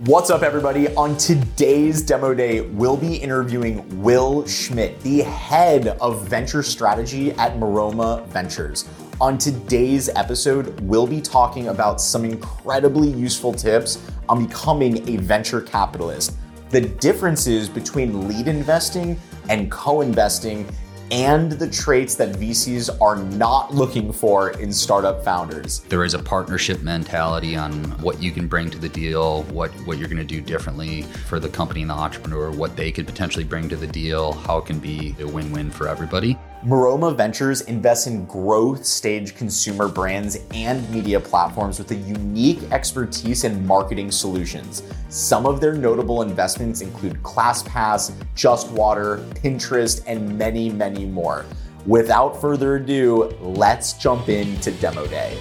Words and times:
What's 0.00 0.28
up, 0.28 0.42
everybody? 0.42 0.94
On 0.94 1.16
today's 1.16 2.02
demo 2.02 2.34
day, 2.34 2.60
we'll 2.60 2.98
be 2.98 3.14
interviewing 3.14 4.02
Will 4.02 4.46
Schmidt, 4.46 5.00
the 5.00 5.22
head 5.22 5.88
of 6.02 6.28
venture 6.28 6.62
strategy 6.62 7.32
at 7.32 7.56
Maroma 7.56 8.26
Ventures. 8.26 8.86
On 9.22 9.38
today's 9.38 10.10
episode, 10.10 10.78
we'll 10.80 11.06
be 11.06 11.22
talking 11.22 11.68
about 11.68 11.98
some 12.02 12.26
incredibly 12.26 13.08
useful 13.08 13.54
tips 13.54 13.98
on 14.28 14.44
becoming 14.44 15.08
a 15.08 15.16
venture 15.16 15.62
capitalist, 15.62 16.36
the 16.68 16.82
differences 16.82 17.66
between 17.66 18.28
lead 18.28 18.48
investing 18.48 19.18
and 19.48 19.70
co 19.70 20.02
investing, 20.02 20.68
and 21.10 21.52
the 21.52 21.68
traits 21.68 22.14
that 22.16 22.34
VCs 22.36 23.00
are 23.00 23.16
not 23.16 23.74
looking 23.74 24.12
for 24.12 24.50
in 24.50 24.72
startup 24.72 25.24
founders. 25.24 25.80
There 25.88 26.04
is 26.04 26.14
a 26.14 26.18
partnership 26.18 26.82
mentality 26.82 27.56
on 27.56 27.84
what 28.00 28.22
you 28.22 28.32
can 28.32 28.48
bring 28.48 28.70
to 28.70 28.78
the 28.78 28.88
deal, 28.88 29.42
what, 29.44 29.70
what 29.86 29.98
you're 29.98 30.08
going 30.08 30.18
to 30.18 30.24
do 30.24 30.40
differently 30.40 31.02
for 31.02 31.38
the 31.38 31.48
company 31.48 31.82
and 31.82 31.90
the 31.90 31.94
entrepreneur, 31.94 32.50
what 32.50 32.76
they 32.76 32.90
could 32.90 33.06
potentially 33.06 33.44
bring 33.44 33.68
to 33.68 33.76
the 33.76 33.86
deal, 33.86 34.32
how 34.32 34.58
it 34.58 34.66
can 34.66 34.78
be 34.78 35.14
a 35.20 35.26
win 35.26 35.52
win 35.52 35.70
for 35.70 35.88
everybody. 35.88 36.36
Maroma 36.64 37.14
Ventures 37.14 37.60
invests 37.62 38.06
in 38.06 38.24
growth 38.24 38.84
stage 38.84 39.36
consumer 39.36 39.88
brands 39.88 40.38
and 40.52 40.88
media 40.90 41.20
platforms 41.20 41.78
with 41.78 41.90
a 41.90 41.94
unique 41.94 42.62
expertise 42.72 43.44
in 43.44 43.64
marketing 43.66 44.10
solutions. 44.10 44.82
Some 45.10 45.46
of 45.46 45.60
their 45.60 45.74
notable 45.74 46.22
investments 46.22 46.80
include 46.80 47.22
ClassPass, 47.22 48.12
Just 48.34 48.70
Water, 48.70 49.18
Pinterest, 49.34 50.02
and 50.06 50.36
many, 50.38 50.70
many 50.70 51.04
more. 51.04 51.44
Without 51.84 52.40
further 52.40 52.76
ado, 52.76 53.24
let's 53.40 53.92
jump 53.92 54.28
into 54.28 54.72
Demo 54.72 55.06
Day. 55.06 55.38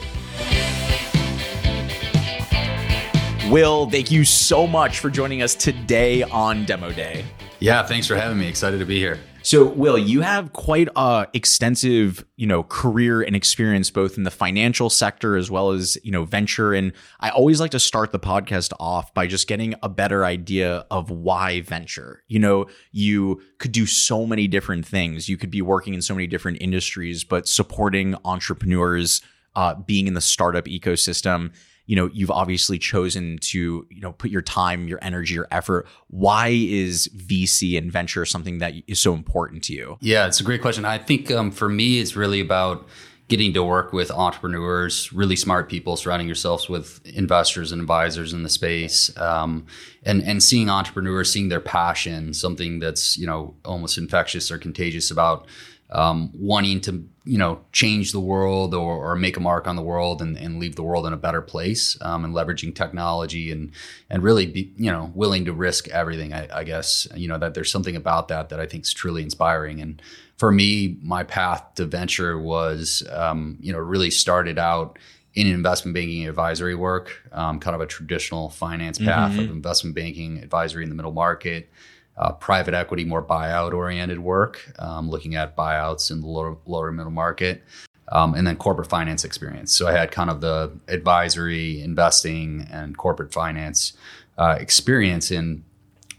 Will, 3.50 3.90
thank 3.90 4.12
you 4.12 4.26
so 4.26 4.68
much 4.68 5.00
for 5.00 5.10
joining 5.10 5.42
us 5.42 5.56
today 5.56 6.24
on 6.24 6.66
Demo 6.66 6.92
Day. 6.92 7.24
Yeah, 7.60 7.84
thanks 7.84 8.08
for 8.08 8.16
having 8.16 8.38
me. 8.38 8.48
Excited 8.48 8.80
to 8.80 8.86
be 8.86 9.00
here. 9.00 9.20
So, 9.46 9.64
Will, 9.64 9.96
you 9.96 10.22
have 10.22 10.54
quite 10.54 10.90
a 10.96 11.28
extensive, 11.34 12.26
you 12.36 12.48
know, 12.48 12.64
career 12.64 13.22
and 13.22 13.36
experience 13.36 13.92
both 13.92 14.18
in 14.18 14.24
the 14.24 14.32
financial 14.32 14.90
sector 14.90 15.38
as 15.38 15.52
well 15.52 15.70
as, 15.70 16.00
you 16.04 16.10
know, 16.12 16.26
venture. 16.26 16.74
And 16.74 16.94
I 17.20 17.30
always 17.30 17.60
like 17.60 17.70
to 17.72 17.80
start 17.80 18.12
the 18.12 18.20
podcast 18.20 18.74
off 18.80 19.14
by 19.14 19.28
just 19.28 19.48
getting 19.48 19.76
a 19.84 19.90
better 19.90 20.26
idea 20.26 20.88
of 20.90 21.12
why 21.12 21.62
venture. 21.62 22.24
You 22.28 22.40
know, 22.40 22.66
you 22.92 23.40
could 23.60 23.72
do 23.72 23.86
so 23.86 24.26
many 24.26 24.48
different 24.48 24.84
things. 24.84 25.30
You 25.30 25.38
could 25.38 25.52
be 25.52 25.62
working 25.62 25.94
in 25.94 26.02
so 26.02 26.16
many 26.16 26.26
different 26.26 26.58
industries, 26.60 27.24
but 27.24 27.48
supporting 27.48 28.16
entrepreneurs, 28.26 29.22
uh, 29.56 29.76
being 29.76 30.08
in 30.08 30.16
the 30.16 30.22
startup 30.22 30.66
ecosystem 30.66 31.52
you 31.86 31.96
know 31.96 32.10
you've 32.14 32.32
obviously 32.32 32.80
chosen 32.80 33.38
to 33.40 33.86
you 33.90 34.02
know 34.02 34.14
put 34.14 34.32
your 34.32 34.42
time 34.42 34.88
your 34.88 35.00
energy 35.02 35.34
your 35.34 35.48
effort. 35.52 35.88
Why 36.08 36.50
is 36.50 37.08
vc 37.10 37.78
and 37.78 37.92
venture 37.92 38.26
something 38.26 38.60
that 38.60 38.74
is 38.88 39.00
so 39.00 39.14
important 39.14 39.64
to 39.66 39.74
you? 39.74 39.98
Yeah 40.02 40.28
it's 40.28 40.40
a 40.40 40.44
great 40.44 40.62
question. 40.62 40.86
I 40.86 40.98
think 40.98 41.32
um, 41.32 41.52
for 41.52 41.70
me 41.70 42.00
it's 42.00 42.16
really 42.16 42.40
about 42.40 42.88
getting 43.28 43.54
to 43.54 43.64
work 43.64 43.92
with 43.92 44.12
entrepreneurs 44.12 45.12
really 45.12 45.36
smart 45.36 45.68
people 45.68 45.98
surrounding 45.98 46.28
yourselves 46.28 46.70
with 46.70 47.04
investors 47.06 47.72
and 47.72 47.82
advisors 47.82 48.34
in 48.34 48.44
the 48.44 48.50
space 48.50 49.16
um, 49.18 49.66
and 50.04 50.22
and 50.24 50.44
seeing 50.44 50.70
entrepreneurs 50.70 51.32
seeing 51.32 51.50
their 51.50 51.60
passion 51.60 52.34
something 52.34 52.80
that's 52.80 53.18
you 53.18 53.26
know 53.26 53.56
almost 53.66 53.98
infectious 53.98 54.52
or 54.52 54.58
contagious 54.58 55.10
about 55.10 55.48
um, 55.92 56.32
wanting 56.34 56.82
to 56.82 57.08
you 57.26 57.38
know 57.38 57.60
change 57.72 58.12
the 58.12 58.20
world 58.20 58.74
or, 58.74 59.12
or, 59.12 59.16
make 59.16 59.38
a 59.38 59.40
mark 59.40 59.68
on 59.68 59.76
the 59.76 59.82
world 59.82 60.22
and, 60.22 60.38
and 60.38 60.60
leave 60.60 60.76
the 60.76 60.84
world 60.84 61.08
in 61.08 61.14
a 61.14 61.18
better 61.18 61.42
place 61.42 61.98
um, 62.02 62.24
and 62.24 62.34
leveraging 62.34 62.74
technology 62.74 63.52
and 63.52 63.72
and 64.10 64.24
really 64.24 64.46
be 64.46 64.74
you 64.78 64.92
know 64.92 65.12
willing 65.14 65.46
to 65.46 65.54
risk 65.54 65.88
everything 65.90 66.34
I, 66.34 66.48
I, 66.52 66.64
guess. 66.64 67.08
You 67.16 67.28
know 67.28 67.38
that 67.38 67.54
there's 67.54 67.72
something 67.72 67.96
about 67.96 68.28
that 68.30 68.50
that 68.50 68.60
I 68.60 68.66
think 68.66 68.84
is 68.84 68.94
truly 68.94 69.22
inspiring. 69.22 69.80
And 69.82 70.02
for 70.38 70.52
me 70.52 70.98
my 71.02 71.24
path 71.24 71.76
to 71.76 71.86
venture 71.86 72.40
was 72.40 73.04
um, 73.12 73.58
you 73.60 73.72
know 73.72 73.80
really 73.80 74.12
started 74.12 74.58
out 74.58 74.98
in 75.36 75.48
investment 75.48 75.94
banking 75.94 76.28
advisory 76.28 76.76
work 76.76 77.24
um, 77.32 77.60
kind 77.60 77.76
of 77.76 77.82
a 77.82 77.86
traditional 77.86 78.50
finance 78.50 78.98
path 78.98 79.34
mm-hmm. 79.34 79.42
of 79.42 79.50
investment 79.52 79.96
banking 79.96 80.38
advisory 80.40 80.84
in 80.84 80.90
the 80.90 80.96
middle 80.96 81.12
market 81.12 81.70
uh, 82.18 82.32
private 82.34 82.74
equity, 82.74 83.04
more 83.04 83.24
buyout 83.24 83.74
oriented 83.74 84.20
work, 84.20 84.74
um, 84.80 85.10
looking 85.10 85.36
at 85.36 85.56
buyouts 85.56 86.12
in 86.12 86.22
the 86.22 86.28
lower, 86.28 86.58
lower 86.66 86.92
middle 86.92 87.12
market, 87.12 87.64
um, 88.10 88.34
and 88.34 88.46
then 88.48 88.56
corporate 88.56 88.88
finance 88.88 89.26
experience. 89.26 89.74
So 89.74 89.88
I 89.88 89.92
had 89.92 90.12
kind 90.12 90.30
of 90.30 90.42
the 90.42 90.72
advisory, 90.88 91.82
investing, 91.82 92.68
and 92.72 92.98
corporate 92.98 93.34
finance 93.34 93.94
uh, 94.38 94.58
experience 94.60 95.32
in 95.32 95.64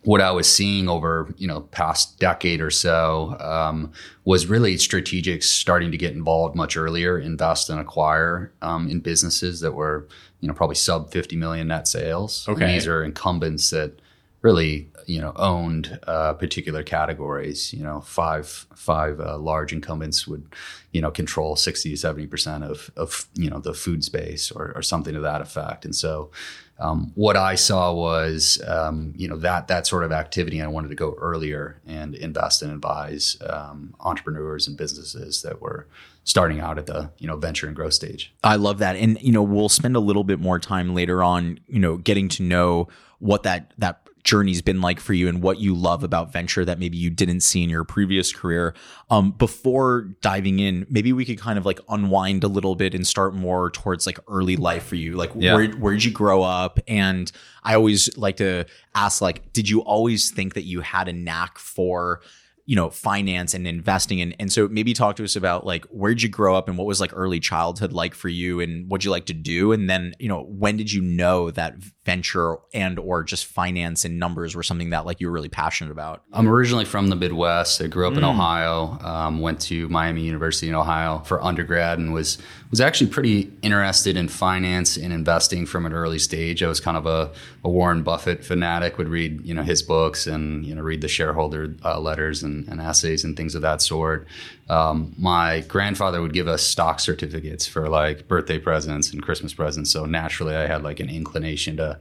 what 0.06 0.20
I 0.20 0.30
was 0.30 0.48
seeing 0.48 0.88
over 0.88 1.34
you 1.36 1.48
know 1.48 1.62
past 1.62 2.20
decade 2.20 2.60
or 2.60 2.70
so 2.70 3.36
um, 3.40 3.92
was 4.24 4.46
really 4.46 4.76
strategics 4.76 5.44
starting 5.44 5.90
to 5.90 5.96
get 5.96 6.14
involved 6.14 6.54
much 6.54 6.76
earlier, 6.76 7.18
invest 7.18 7.70
and 7.70 7.80
acquire 7.80 8.52
um, 8.62 8.88
in 8.88 9.00
businesses 9.00 9.60
that 9.60 9.72
were 9.72 10.06
you 10.40 10.48
know 10.48 10.54
probably 10.54 10.76
sub 10.76 11.10
50 11.10 11.36
million 11.36 11.68
net 11.68 11.88
sales. 11.88 12.48
Okay, 12.48 12.64
and 12.64 12.74
these 12.74 12.86
are 12.86 13.02
incumbents 13.02 13.70
that 13.70 14.00
really 14.42 14.88
you 15.06 15.20
know 15.20 15.32
owned 15.36 15.98
uh, 16.06 16.34
particular 16.34 16.82
categories. 16.82 17.72
You 17.72 17.82
know, 17.82 18.00
five 18.00 18.66
five 18.74 19.20
uh, 19.20 19.38
large 19.38 19.72
incumbents 19.72 20.26
would 20.26 20.46
you 20.92 21.00
know 21.00 21.10
control 21.10 21.56
sixty 21.56 21.90
to 21.90 21.96
seventy 21.96 22.26
percent 22.26 22.64
of 22.64 22.90
of 22.96 23.26
you 23.34 23.48
know 23.48 23.58
the 23.58 23.74
food 23.74 24.04
space 24.04 24.50
or, 24.50 24.72
or 24.74 24.82
something 24.82 25.14
to 25.14 25.20
that 25.20 25.40
effect. 25.40 25.84
And 25.84 25.94
so, 25.94 26.30
um, 26.78 27.12
what 27.14 27.36
I 27.36 27.54
saw 27.54 27.92
was 27.92 28.62
um, 28.66 29.14
you 29.16 29.28
know 29.28 29.36
that 29.36 29.68
that 29.68 29.86
sort 29.86 30.04
of 30.04 30.12
activity. 30.12 30.60
I 30.60 30.66
wanted 30.66 30.88
to 30.88 30.94
go 30.94 31.14
earlier 31.18 31.80
and 31.86 32.14
invest 32.14 32.62
and 32.62 32.72
advise 32.72 33.36
um, 33.48 33.94
entrepreneurs 34.00 34.68
and 34.68 34.76
businesses 34.76 35.42
that 35.42 35.60
were 35.60 35.86
starting 36.24 36.60
out 36.60 36.76
at 36.76 36.86
the 36.86 37.10
you 37.18 37.26
know 37.26 37.36
venture 37.36 37.66
and 37.66 37.74
growth 37.74 37.94
stage. 37.94 38.34
I 38.44 38.56
love 38.56 38.78
that, 38.78 38.96
and 38.96 39.20
you 39.22 39.32
know 39.32 39.42
we'll 39.42 39.68
spend 39.68 39.96
a 39.96 40.00
little 40.00 40.24
bit 40.24 40.40
more 40.40 40.58
time 40.58 40.94
later 40.94 41.22
on, 41.22 41.60
you 41.66 41.78
know, 41.78 41.96
getting 41.96 42.28
to 42.30 42.42
know 42.42 42.88
what 43.18 43.44
that 43.44 43.72
that 43.78 44.05
journey's 44.26 44.60
been 44.60 44.80
like 44.80 44.98
for 44.98 45.14
you 45.14 45.28
and 45.28 45.40
what 45.40 45.60
you 45.60 45.74
love 45.74 46.02
about 46.02 46.32
venture 46.32 46.64
that 46.64 46.78
maybe 46.80 46.98
you 46.98 47.08
didn't 47.08 47.40
see 47.40 47.62
in 47.62 47.70
your 47.70 47.84
previous 47.84 48.32
career. 48.32 48.74
Um, 49.08 49.30
before 49.30 50.10
diving 50.20 50.58
in, 50.58 50.84
maybe 50.90 51.12
we 51.12 51.24
could 51.24 51.38
kind 51.38 51.58
of 51.58 51.64
like 51.64 51.78
unwind 51.88 52.42
a 52.42 52.48
little 52.48 52.74
bit 52.74 52.92
and 52.92 53.06
start 53.06 53.34
more 53.34 53.70
towards 53.70 54.04
like 54.04 54.18
early 54.28 54.56
life 54.56 54.84
for 54.84 54.96
you. 54.96 55.14
Like 55.14 55.30
yeah. 55.36 55.54
where 55.54 55.68
where 55.70 55.92
did 55.94 56.04
you 56.04 56.10
grow 56.10 56.42
up? 56.42 56.80
And 56.88 57.30
I 57.62 57.76
always 57.76 58.14
like 58.18 58.36
to 58.38 58.66
ask 58.94 59.22
like, 59.22 59.52
did 59.52 59.70
you 59.70 59.80
always 59.80 60.30
think 60.30 60.54
that 60.54 60.64
you 60.64 60.80
had 60.80 61.08
a 61.08 61.12
knack 61.12 61.58
for 61.58 62.20
you 62.66 62.74
know 62.74 62.90
finance 62.90 63.54
and 63.54 63.66
investing. 63.66 64.20
And 64.20 64.34
and 64.38 64.52
so 64.52 64.68
maybe 64.68 64.92
talk 64.92 65.16
to 65.16 65.24
us 65.24 65.36
about 65.36 65.64
like 65.64 65.84
where'd 65.86 66.20
you 66.20 66.28
grow 66.28 66.56
up 66.56 66.68
and 66.68 66.76
what 66.76 66.86
was 66.86 67.00
like 67.00 67.12
early 67.14 67.40
childhood 67.40 67.92
like 67.92 68.14
for 68.14 68.28
you 68.28 68.60
and 68.60 68.90
what'd 68.90 69.04
you 69.04 69.10
like 69.10 69.26
to 69.26 69.34
do? 69.34 69.72
And 69.72 69.88
then 69.88 70.14
you 70.18 70.28
know 70.28 70.42
when 70.42 70.76
did 70.76 70.92
you 70.92 71.00
know 71.00 71.50
that 71.52 71.76
venture 72.04 72.56
and 72.74 72.98
or 72.98 73.22
just 73.22 73.46
finance 73.46 74.04
and 74.04 74.18
numbers 74.18 74.54
were 74.54 74.62
something 74.62 74.90
that 74.90 75.06
like 75.06 75.20
you 75.20 75.28
were 75.28 75.32
really 75.32 75.48
passionate 75.48 75.92
about? 75.92 76.24
I'm 76.32 76.48
originally 76.48 76.84
from 76.84 77.08
the 77.08 77.16
midwest. 77.16 77.80
I 77.80 77.86
grew 77.86 78.06
up 78.06 78.14
mm. 78.14 78.18
in 78.18 78.24
ohio 78.24 78.98
um, 79.00 79.40
went 79.40 79.60
to 79.62 79.88
miami 79.88 80.22
university 80.22 80.68
in 80.68 80.74
ohio 80.74 81.20
for 81.20 81.42
undergrad 81.42 81.98
and 81.98 82.12
was 82.12 82.38
was 82.70 82.80
actually 82.80 83.10
pretty 83.10 83.52
interested 83.62 84.16
in 84.16 84.26
finance 84.26 84.96
and 84.96 85.12
investing 85.12 85.66
from 85.66 85.86
an 85.86 85.92
early 85.92 86.18
stage. 86.18 86.64
I 86.64 86.68
was 86.68 86.80
kind 86.80 86.96
of 86.96 87.06
a, 87.06 87.32
a 87.62 87.70
warren 87.70 88.02
buffett 88.02 88.44
fanatic 88.44 88.98
would 88.98 89.08
read 89.08 89.46
you 89.46 89.54
know 89.54 89.62
his 89.62 89.82
books 89.82 90.26
and 90.26 90.66
you 90.66 90.74
know 90.74 90.82
read 90.82 91.00
the 91.00 91.08
shareholder 91.08 91.76
uh, 91.84 92.00
letters 92.00 92.42
and 92.42 92.55
and, 92.68 92.80
essays 92.80 93.24
and 93.24 93.36
things 93.36 93.54
of 93.54 93.62
that 93.62 93.82
sort. 93.82 94.26
Um, 94.68 95.14
my 95.18 95.60
grandfather 95.60 96.20
would 96.22 96.32
give 96.32 96.48
us 96.48 96.62
stock 96.62 97.00
certificates 97.00 97.66
for 97.66 97.88
like 97.88 98.26
birthday 98.28 98.58
presents 98.58 99.12
and 99.12 99.22
Christmas 99.22 99.54
presents. 99.54 99.90
So 99.90 100.06
naturally, 100.06 100.54
I 100.54 100.66
had 100.66 100.82
like 100.82 101.00
an 101.00 101.08
inclination 101.08 101.76
to 101.76 101.98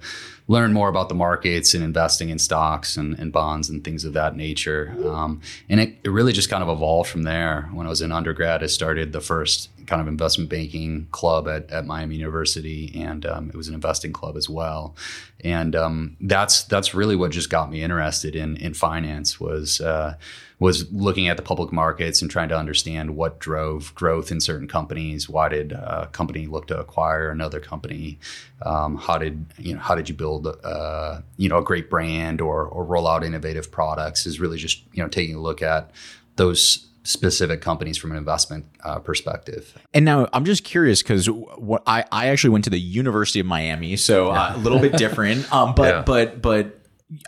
learn 0.47 0.73
more 0.73 0.89
about 0.89 1.09
the 1.09 1.15
markets 1.15 1.73
and 1.73 1.83
investing 1.83 2.29
in 2.29 2.37
stocks 2.37 2.97
and, 2.97 3.17
and 3.17 3.31
bonds 3.31 3.69
and 3.69 3.83
things 3.83 4.05
of 4.05 4.13
that 4.13 4.35
nature. 4.35 4.95
Um, 5.03 5.41
and 5.69 5.79
it, 5.79 5.95
it 6.03 6.09
really 6.09 6.33
just 6.33 6.49
kind 6.49 6.63
of 6.63 6.69
evolved 6.69 7.09
from 7.09 7.23
there. 7.23 7.69
When 7.73 7.87
I 7.87 7.89
was 7.89 8.01
in 8.01 8.11
undergrad, 8.11 8.63
I 8.63 8.67
started 8.67 9.11
the 9.11 9.21
first 9.21 9.69
kind 9.87 10.01
of 10.01 10.07
investment 10.07 10.49
banking 10.49 11.07
club 11.11 11.47
at, 11.47 11.69
at 11.71 11.85
Miami 11.85 12.15
University, 12.15 12.91
and 12.95 13.25
um, 13.25 13.49
it 13.49 13.55
was 13.55 13.67
an 13.67 13.75
investing 13.75 14.13
club 14.13 14.37
as 14.37 14.49
well. 14.49 14.95
And 15.43 15.75
um, 15.75 16.17
that's 16.21 16.63
that's 16.63 16.93
really 16.93 17.15
what 17.15 17.31
just 17.31 17.49
got 17.49 17.71
me 17.71 17.83
interested 17.83 18.35
in 18.35 18.57
in 18.57 18.73
finance 18.73 19.39
was 19.39 19.81
uh, 19.81 20.15
was 20.59 20.91
looking 20.91 21.27
at 21.27 21.35
the 21.35 21.43
public 21.43 21.71
markets 21.71 22.21
and 22.21 22.31
trying 22.31 22.47
to 22.49 22.57
understand 22.57 23.15
what 23.15 23.39
drove 23.39 23.93
growth 23.95 24.31
in 24.31 24.39
certain 24.39 24.67
companies. 24.67 25.27
Why 25.27 25.49
did 25.49 25.73
a 25.73 26.07
company 26.11 26.47
look 26.47 26.67
to 26.67 26.79
acquire 26.79 27.29
another 27.29 27.59
company? 27.59 28.19
Um, 28.61 28.95
how 28.97 29.17
did 29.17 29.45
you 29.57 29.73
know 29.73 29.81
how 29.81 29.95
did 29.95 30.07
you 30.07 30.15
build 30.15 30.47
uh, 30.47 31.21
you 31.37 31.49
know 31.49 31.57
a 31.57 31.63
great 31.63 31.89
brand 31.89 32.39
or 32.39 32.63
or 32.65 32.85
roll 32.85 33.07
out 33.07 33.23
innovative 33.23 33.69
products? 33.71 34.25
Is 34.25 34.39
really 34.39 34.57
just 34.57 34.83
you 34.93 35.03
know 35.03 35.09
taking 35.09 35.35
a 35.35 35.41
look 35.41 35.61
at 35.61 35.91
those 36.37 36.87
specific 37.03 37.61
companies 37.61 37.97
from 37.97 38.11
an 38.11 38.17
investment 38.17 38.65
uh, 38.83 38.97
perspective. 38.97 39.77
And 39.93 40.05
now 40.05 40.27
I'm 40.33 40.43
just 40.43 40.63
curious 40.63 41.03
because 41.03 41.29
what 41.29 41.83
I, 41.85 42.03
I 42.11 42.27
actually 42.29 42.49
went 42.49 42.63
to 42.63 42.71
the 42.71 42.79
University 42.79 43.39
of 43.39 43.45
Miami, 43.45 43.95
so 43.95 44.29
uh, 44.31 44.53
a 44.55 44.57
little 44.57 44.79
bit 44.79 44.93
different. 44.93 45.45
Um, 45.53 45.75
but 45.75 45.87
Yeah. 45.87 46.01
but 46.01 46.41
but 46.41 46.79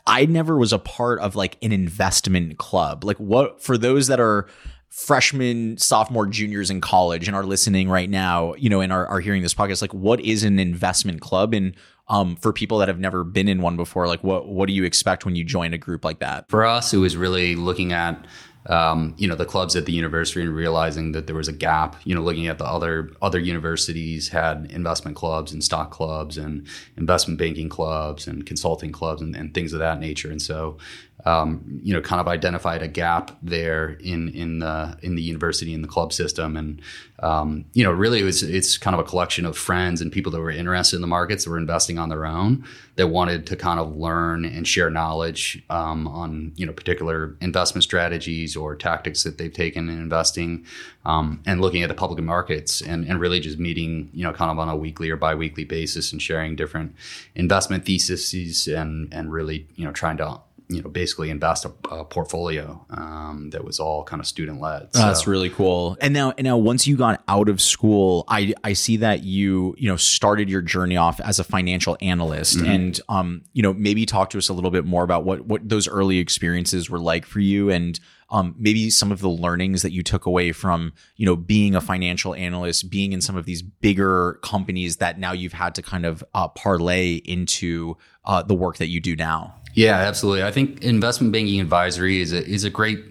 I 0.06 0.26
never 0.26 0.58
was 0.58 0.74
a 0.74 0.80
part 0.80 1.20
of 1.20 1.36
like 1.36 1.58
an 1.62 1.72
investment 1.72 2.58
club. 2.58 3.04
Like 3.04 3.18
what 3.18 3.62
for 3.62 3.78
those 3.78 4.08
that 4.08 4.20
are 4.20 4.48
freshmen, 4.90 5.78
sophomore, 5.78 6.26
juniors 6.26 6.72
in 6.72 6.82
college 6.82 7.28
and 7.28 7.36
are 7.36 7.44
listening 7.44 7.90
right 7.90 8.10
now, 8.10 8.56
you 8.56 8.70
know, 8.70 8.82
and 8.82 8.92
are, 8.92 9.06
are 9.06 9.20
hearing 9.20 9.44
this 9.44 9.54
podcast, 9.54 9.82
like 9.82 9.94
what 9.94 10.20
is 10.22 10.44
an 10.44 10.58
investment 10.58 11.22
club? 11.22 11.54
And 11.54 11.76
um, 12.08 12.36
for 12.38 12.52
people 12.54 12.80
that 12.80 12.88
have 12.88 13.00
never 13.00 13.24
been 13.24 13.48
in 13.48 13.62
one 13.62 13.76
before, 13.76 14.08
like 14.08 14.24
what 14.24 14.48
what 14.48 14.68
do 14.68 14.74
you 14.74 14.84
expect 14.84 15.26
when 15.26 15.36
you 15.36 15.44
join 15.44 15.74
a 15.74 15.78
group 15.78 16.04
like 16.04 16.20
that? 16.20 16.50
For 16.50 16.66
us, 16.66 16.94
it 16.94 16.98
was 16.98 17.16
really 17.16 17.56
looking 17.56 17.94
at 17.94 18.26
um, 18.68 19.14
you 19.18 19.28
know 19.28 19.36
the 19.36 19.46
clubs 19.46 19.76
at 19.76 19.86
the 19.86 19.94
university 19.94 20.42
and 20.42 20.54
realizing 20.54 21.14
that 21.14 21.26
there 21.26 21.36
was 21.36 21.48
a 21.48 21.54
gap. 21.54 21.96
You 22.04 22.16
know, 22.16 22.22
looking 22.22 22.48
at 22.48 22.58
the 22.58 22.66
other 22.66 23.12
other 23.22 23.40
universities 23.40 24.30
had 24.30 24.68
investment 24.72 25.16
clubs 25.16 25.52
and 25.52 25.64
stock 25.64 25.92
clubs 25.92 26.38
and 26.38 26.68
investment 26.98 27.40
banking 27.40 27.70
clubs 27.70 28.28
and 28.28 28.46
consulting 28.46 28.92
clubs 28.92 29.22
and, 29.22 29.36
and 29.36 29.54
things 29.54 29.74
of 29.74 29.80
that 29.80 30.00
nature. 30.00 30.30
And 30.30 30.42
so, 30.42 30.78
um, 31.26 31.82
you 31.84 31.94
know, 31.94 32.02
kind 32.02 32.22
of 32.22 32.28
identified 32.28 32.84
a 32.84 32.88
gap 32.88 33.32
there 33.42 33.98
in 34.00 34.30
in 34.30 34.60
the 34.60 34.98
in 35.02 35.16
the 35.16 35.22
university 35.22 35.74
and 35.74 35.84
the 35.84 35.88
club 35.88 36.14
system. 36.14 36.56
And 36.56 36.82
um, 37.20 37.66
you 37.74 37.84
know, 37.84 37.92
really, 37.92 38.20
it 38.20 38.24
was 38.24 38.44
it's 38.44 38.78
kind 38.78 38.94
of 38.94 39.00
a 39.00 39.04
collection 39.04 39.46
of 39.46 39.58
friends 39.58 40.00
and 40.00 40.12
people 40.12 40.32
that 40.32 40.40
were 40.40 40.52
interested 40.52 40.96
in 40.96 41.02
the 41.02 41.08
markets 41.08 41.44
that 41.44 41.50
were 41.50 41.58
investing 41.58 41.98
on 41.98 42.10
their 42.10 42.26
own 42.26 42.64
that 42.98 43.08
wanted 43.08 43.48
to 43.48 43.56
kind 43.56 43.80
of 43.80 43.96
learn 43.96 44.46
and 44.46 44.68
share 44.68 44.92
knowledge 44.92 45.64
um, 45.72 46.08
on 46.08 46.52
you 46.56 46.68
know 46.68 46.72
particular 46.72 47.36
investment 47.42 47.84
strategies 47.84 48.56
or 48.56 48.76
tactics 48.76 49.24
that 49.24 49.40
they've 49.40 49.54
taken 49.54 49.90
in 49.90 50.00
investing, 50.00 50.64
um, 51.04 51.42
and 51.48 51.62
looking 51.62 51.82
at 51.82 51.90
the 51.90 51.96
public 51.96 52.24
markets 52.24 52.80
and 52.80 53.06
and 53.06 53.20
really 53.20 53.40
just 53.40 53.58
meeting 53.58 54.10
you 54.14 54.24
know 54.24 54.34
kind 54.34 54.52
of 54.52 54.60
on 54.60 54.70
a 54.70 54.76
weekly 54.78 55.10
or 55.10 55.18
biweekly 55.18 55.64
basis 55.64 56.12
and 56.12 56.22
sharing 56.22 56.56
different 56.56 56.96
investment 57.34 57.86
theses 57.86 58.68
and 58.68 59.12
and 59.12 59.32
really 59.32 59.66
you 59.76 59.84
know 59.84 59.92
trying 59.92 60.18
to 60.18 60.40
you 60.70 60.82
know 60.82 60.90
basically 60.90 61.30
invest 61.30 61.66
a, 61.66 61.72
a 61.92 62.04
portfolio 62.04 62.86
um, 62.90 63.50
that 63.52 63.64
was 63.64 63.80
all 63.80 64.04
kind 64.04 64.20
of 64.20 64.28
student 64.28 64.60
led. 64.60 64.90
That's 64.94 65.26
really 65.28 65.50
cool. 65.50 65.98
And 66.02 66.14
now, 66.14 66.34
and 66.38 66.46
now, 66.46 66.58
once 66.58 66.86
you 66.86 66.98
got 66.98 67.24
out 67.28 67.50
of 67.50 67.62
school, 67.62 68.26
I 68.28 68.54
I 68.64 68.74
see 68.74 68.98
that 68.98 69.24
you 69.24 69.76
you 69.78 69.90
know 69.90 69.96
started 69.96 70.50
your 70.50 70.62
journey 70.62 70.98
off 70.98 71.20
as 71.22 71.40
a 71.40 71.44
financial 71.44 71.98
analyst, 72.02 72.58
and 72.60 73.00
um 73.08 73.44
you 73.54 73.64
know 73.64 73.74
maybe 73.74 74.06
talk 74.06 74.30
to 74.32 74.38
us 74.38 74.50
a 74.50 74.54
little 74.54 74.72
bit 74.72 74.86
more 74.86 75.04
about 75.04 75.24
what 75.24 75.46
what 75.46 75.68
those 75.68 75.88
early 75.88 76.18
experiences 76.20 76.90
were 76.90 77.00
like 77.00 77.26
for 77.26 77.40
you, 77.40 77.70
and 77.70 78.00
um 78.30 78.54
maybe 78.58 78.90
some 78.90 79.12
of 79.12 79.22
the 79.22 79.30
learnings 79.30 79.84
that 79.84 79.92
you 79.92 80.04
took 80.04 80.26
away 80.26 80.52
from 80.52 80.92
you 81.16 81.26
know 81.26 81.36
being 81.38 81.76
a 81.76 81.82
financial 81.82 82.36
analyst, 82.36 82.90
being 82.90 83.14
in 83.14 83.22
some 83.22 83.38
of 83.38 83.46
these 83.46 83.62
bigger 83.62 84.40
companies 84.44 84.98
that 84.98 85.18
now 85.18 85.32
you've 85.32 85.54
had 85.54 85.74
to 85.76 85.82
kind 85.82 86.06
of 86.06 86.24
uh, 86.34 86.48
parlay 86.50 87.16
into 87.24 87.96
uh, 88.26 88.44
the 88.44 88.54
work 88.54 88.78
that 88.78 88.88
you 88.88 89.00
do 89.00 89.16
now. 89.16 89.56
Yeah, 89.78 89.94
absolutely. 89.98 90.42
I 90.42 90.50
think 90.50 90.82
investment 90.82 91.32
banking 91.32 91.62
advisory 91.62 92.20
is 92.20 92.34
a 92.34 92.44
is 92.44 92.64
a 92.64 92.70
great, 92.72 93.06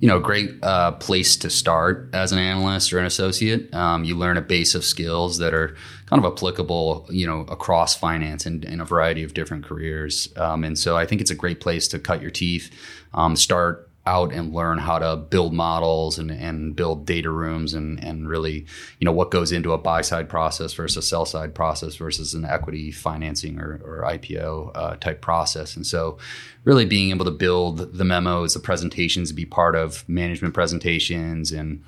you 0.00 0.08
know, 0.08 0.18
great 0.18 0.50
uh, 0.64 0.90
place 0.90 1.36
to 1.36 1.48
start 1.48 2.10
as 2.12 2.32
an 2.32 2.40
analyst 2.40 2.92
or 2.92 2.98
an 2.98 3.04
associate. 3.06 3.72
Um, 3.72 4.02
you 4.02 4.16
learn 4.16 4.36
a 4.36 4.40
base 4.40 4.74
of 4.74 4.84
skills 4.84 5.38
that 5.38 5.54
are 5.54 5.76
kind 6.06 6.24
of 6.24 6.32
applicable, 6.32 7.06
you 7.10 7.24
know, 7.24 7.42
across 7.42 7.94
finance 7.96 8.46
and 8.46 8.64
in 8.64 8.80
a 8.80 8.84
variety 8.84 9.22
of 9.22 9.32
different 9.32 9.64
careers. 9.64 10.28
Um, 10.36 10.64
and 10.64 10.76
so 10.76 10.96
I 10.96 11.06
think 11.06 11.20
it's 11.20 11.30
a 11.30 11.36
great 11.36 11.60
place 11.60 11.86
to 11.86 12.00
cut 12.00 12.20
your 12.20 12.32
teeth, 12.32 12.68
um, 13.14 13.36
start 13.36 13.87
out 14.08 14.32
and 14.32 14.54
learn 14.54 14.78
how 14.78 14.98
to 14.98 15.16
build 15.16 15.52
models 15.52 16.18
and, 16.18 16.30
and 16.30 16.74
build 16.74 17.04
data 17.04 17.30
rooms 17.30 17.74
and, 17.74 18.02
and 18.02 18.28
really, 18.28 18.66
you 18.98 19.04
know, 19.04 19.12
what 19.12 19.30
goes 19.30 19.52
into 19.52 19.72
a 19.72 19.78
buy 19.78 20.00
side 20.00 20.28
process 20.28 20.72
versus 20.72 20.96
a 20.96 21.02
sell 21.02 21.26
side 21.26 21.54
process 21.54 21.96
versus 21.96 22.32
an 22.32 22.44
equity 22.44 22.90
financing 22.90 23.60
or, 23.60 23.80
or 23.84 24.02
IPO 24.02 24.72
uh, 24.74 24.96
type 24.96 25.20
process. 25.20 25.76
And 25.76 25.86
so, 25.86 26.18
really 26.64 26.84
being 26.84 27.10
able 27.10 27.24
to 27.24 27.30
build 27.30 27.94
the 27.94 28.04
memos, 28.04 28.54
the 28.54 28.60
presentations, 28.60 29.32
be 29.32 29.44
part 29.44 29.74
of 29.74 30.06
management 30.08 30.54
presentations 30.54 31.52
and 31.52 31.82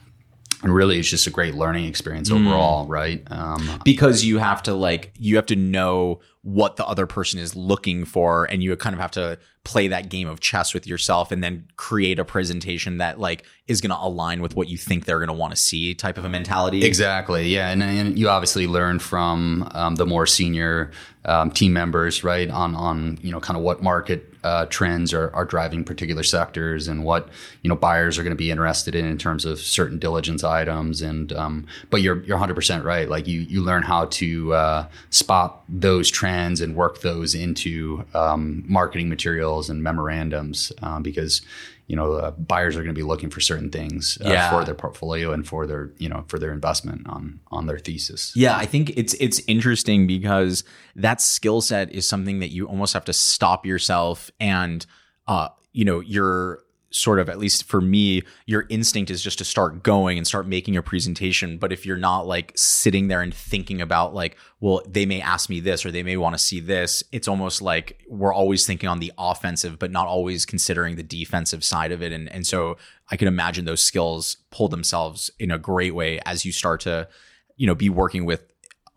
and 0.62 0.74
really 0.74 0.98
it's 0.98 1.08
just 1.08 1.26
a 1.26 1.30
great 1.30 1.54
learning 1.54 1.86
experience 1.86 2.30
overall, 2.30 2.86
right? 2.86 3.22
Um, 3.30 3.80
because 3.84 4.24
you 4.24 4.38
have 4.38 4.62
to 4.64 4.74
like 4.74 5.12
you 5.18 5.36
have 5.36 5.46
to 5.46 5.56
know 5.56 6.20
what 6.42 6.76
the 6.76 6.86
other 6.86 7.06
person 7.06 7.38
is 7.38 7.54
looking 7.54 8.04
for 8.04 8.44
and 8.44 8.62
you 8.62 8.74
kind 8.76 8.94
of 8.94 9.00
have 9.00 9.10
to 9.10 9.38
play 9.64 9.88
that 9.88 10.08
game 10.08 10.26
of 10.26 10.40
chess 10.40 10.72
with 10.72 10.86
yourself 10.86 11.30
and 11.30 11.44
then 11.44 11.66
create 11.76 12.18
a 12.18 12.24
presentation 12.24 12.96
that 12.96 13.18
like 13.20 13.44
is 13.66 13.80
going 13.82 13.90
to 13.90 13.98
align 14.00 14.40
with 14.40 14.56
what 14.56 14.68
you 14.68 14.78
think 14.78 15.04
they're 15.04 15.18
going 15.18 15.28
to 15.28 15.34
want 15.34 15.54
to 15.54 15.60
see 15.60 15.94
type 15.94 16.16
of 16.16 16.24
a 16.24 16.28
mentality 16.28 16.84
Exactly. 16.84 17.48
Yeah, 17.48 17.70
and, 17.70 17.82
and 17.82 18.18
you 18.18 18.28
obviously 18.28 18.66
learn 18.66 18.98
from 18.98 19.68
um, 19.72 19.96
the 19.96 20.06
more 20.06 20.26
senior 20.26 20.90
um, 21.26 21.50
team 21.50 21.72
members, 21.72 22.24
right? 22.24 22.50
On 22.50 22.74
on 22.74 23.18
you 23.22 23.30
know 23.30 23.40
kind 23.40 23.56
of 23.56 23.62
what 23.62 23.82
market 23.82 24.29
uh, 24.42 24.66
trends 24.66 25.12
are, 25.12 25.30
are 25.34 25.44
driving 25.44 25.84
particular 25.84 26.22
sectors 26.22 26.88
and 26.88 27.04
what 27.04 27.28
you 27.62 27.68
know 27.68 27.76
buyers 27.76 28.18
are 28.18 28.22
going 28.22 28.32
to 28.32 28.36
be 28.36 28.50
interested 28.50 28.94
in 28.94 29.04
in 29.04 29.18
terms 29.18 29.44
of 29.44 29.58
certain 29.58 29.98
diligence 29.98 30.44
items. 30.44 31.02
And 31.02 31.32
um, 31.32 31.66
but 31.90 32.02
you're 32.02 32.22
you're 32.22 32.36
100 32.36 32.54
percent 32.54 32.84
right. 32.84 33.08
Like 33.08 33.26
you 33.26 33.40
you 33.40 33.62
learn 33.62 33.82
how 33.82 34.06
to 34.06 34.54
uh, 34.54 34.88
spot 35.10 35.62
those 35.68 36.10
trends 36.10 36.60
and 36.60 36.74
work 36.74 37.00
those 37.00 37.34
into 37.34 38.04
um, 38.14 38.64
marketing 38.66 39.08
materials 39.08 39.70
and 39.70 39.82
memorandums 39.82 40.72
um, 40.82 41.02
because 41.02 41.42
you 41.90 41.96
know 41.96 42.08
uh, 42.22 42.30
buyers 42.52 42.76
are 42.76 42.82
going 42.86 42.94
to 42.94 43.00
be 43.04 43.08
looking 43.12 43.30
for 43.30 43.40
certain 43.40 43.70
things 43.70 44.16
uh, 44.24 44.28
Yeah. 44.30 44.50
for 44.50 44.64
their 44.64 44.76
portfolio 44.84 45.32
and 45.32 45.42
for 45.52 45.66
their 45.66 45.90
you 45.98 46.08
know 46.08 46.20
for 46.30 46.38
their 46.38 46.52
investment 46.52 47.00
on 47.08 47.40
on 47.56 47.66
their 47.66 47.78
thesis. 47.86 48.32
Yeah, 48.36 48.56
I 48.64 48.66
think 48.72 48.84
it's 48.96 49.14
it's 49.14 49.40
interesting 49.46 50.06
because 50.06 50.62
that 50.94 51.20
skill 51.20 51.60
set 51.60 51.86
is 51.92 52.04
something 52.08 52.38
that 52.42 52.50
you 52.56 52.68
almost 52.68 52.92
have 52.94 53.04
to 53.06 53.12
stop 53.12 53.66
yourself 53.66 54.30
and 54.38 54.86
uh 55.26 55.48
you 55.72 55.84
know 55.84 55.98
you're 56.14 56.60
sort 56.92 57.20
of 57.20 57.28
at 57.28 57.38
least 57.38 57.64
for 57.64 57.80
me 57.80 58.22
your 58.46 58.66
instinct 58.68 59.10
is 59.10 59.22
just 59.22 59.38
to 59.38 59.44
start 59.44 59.82
going 59.82 60.18
and 60.18 60.26
start 60.26 60.46
making 60.46 60.74
your 60.74 60.82
presentation. 60.82 61.56
But 61.56 61.72
if 61.72 61.86
you're 61.86 61.96
not 61.96 62.26
like 62.26 62.52
sitting 62.56 63.08
there 63.08 63.22
and 63.22 63.32
thinking 63.32 63.80
about 63.80 64.14
like 64.14 64.36
well 64.60 64.82
they 64.86 65.06
may 65.06 65.20
ask 65.20 65.48
me 65.48 65.60
this 65.60 65.86
or 65.86 65.90
they 65.90 66.02
may 66.02 66.16
want 66.16 66.34
to 66.34 66.38
see 66.38 66.60
this 66.60 67.02
it's 67.12 67.28
almost 67.28 67.62
like 67.62 68.02
we're 68.08 68.34
always 68.34 68.66
thinking 68.66 68.88
on 68.88 68.98
the 68.98 69.12
offensive 69.18 69.78
but 69.78 69.90
not 69.90 70.06
always 70.06 70.44
considering 70.44 70.96
the 70.96 71.02
defensive 71.02 71.62
side 71.64 71.92
of 71.92 72.02
it. 72.02 72.12
And 72.12 72.28
and 72.30 72.46
so 72.46 72.76
I 73.10 73.16
can 73.16 73.28
imagine 73.28 73.64
those 73.64 73.82
skills 73.82 74.36
pull 74.50 74.68
themselves 74.68 75.30
in 75.38 75.50
a 75.50 75.58
great 75.58 75.94
way 75.94 76.20
as 76.26 76.44
you 76.44 76.52
start 76.52 76.80
to 76.82 77.08
you 77.56 77.66
know 77.66 77.74
be 77.74 77.90
working 77.90 78.24
with 78.24 78.50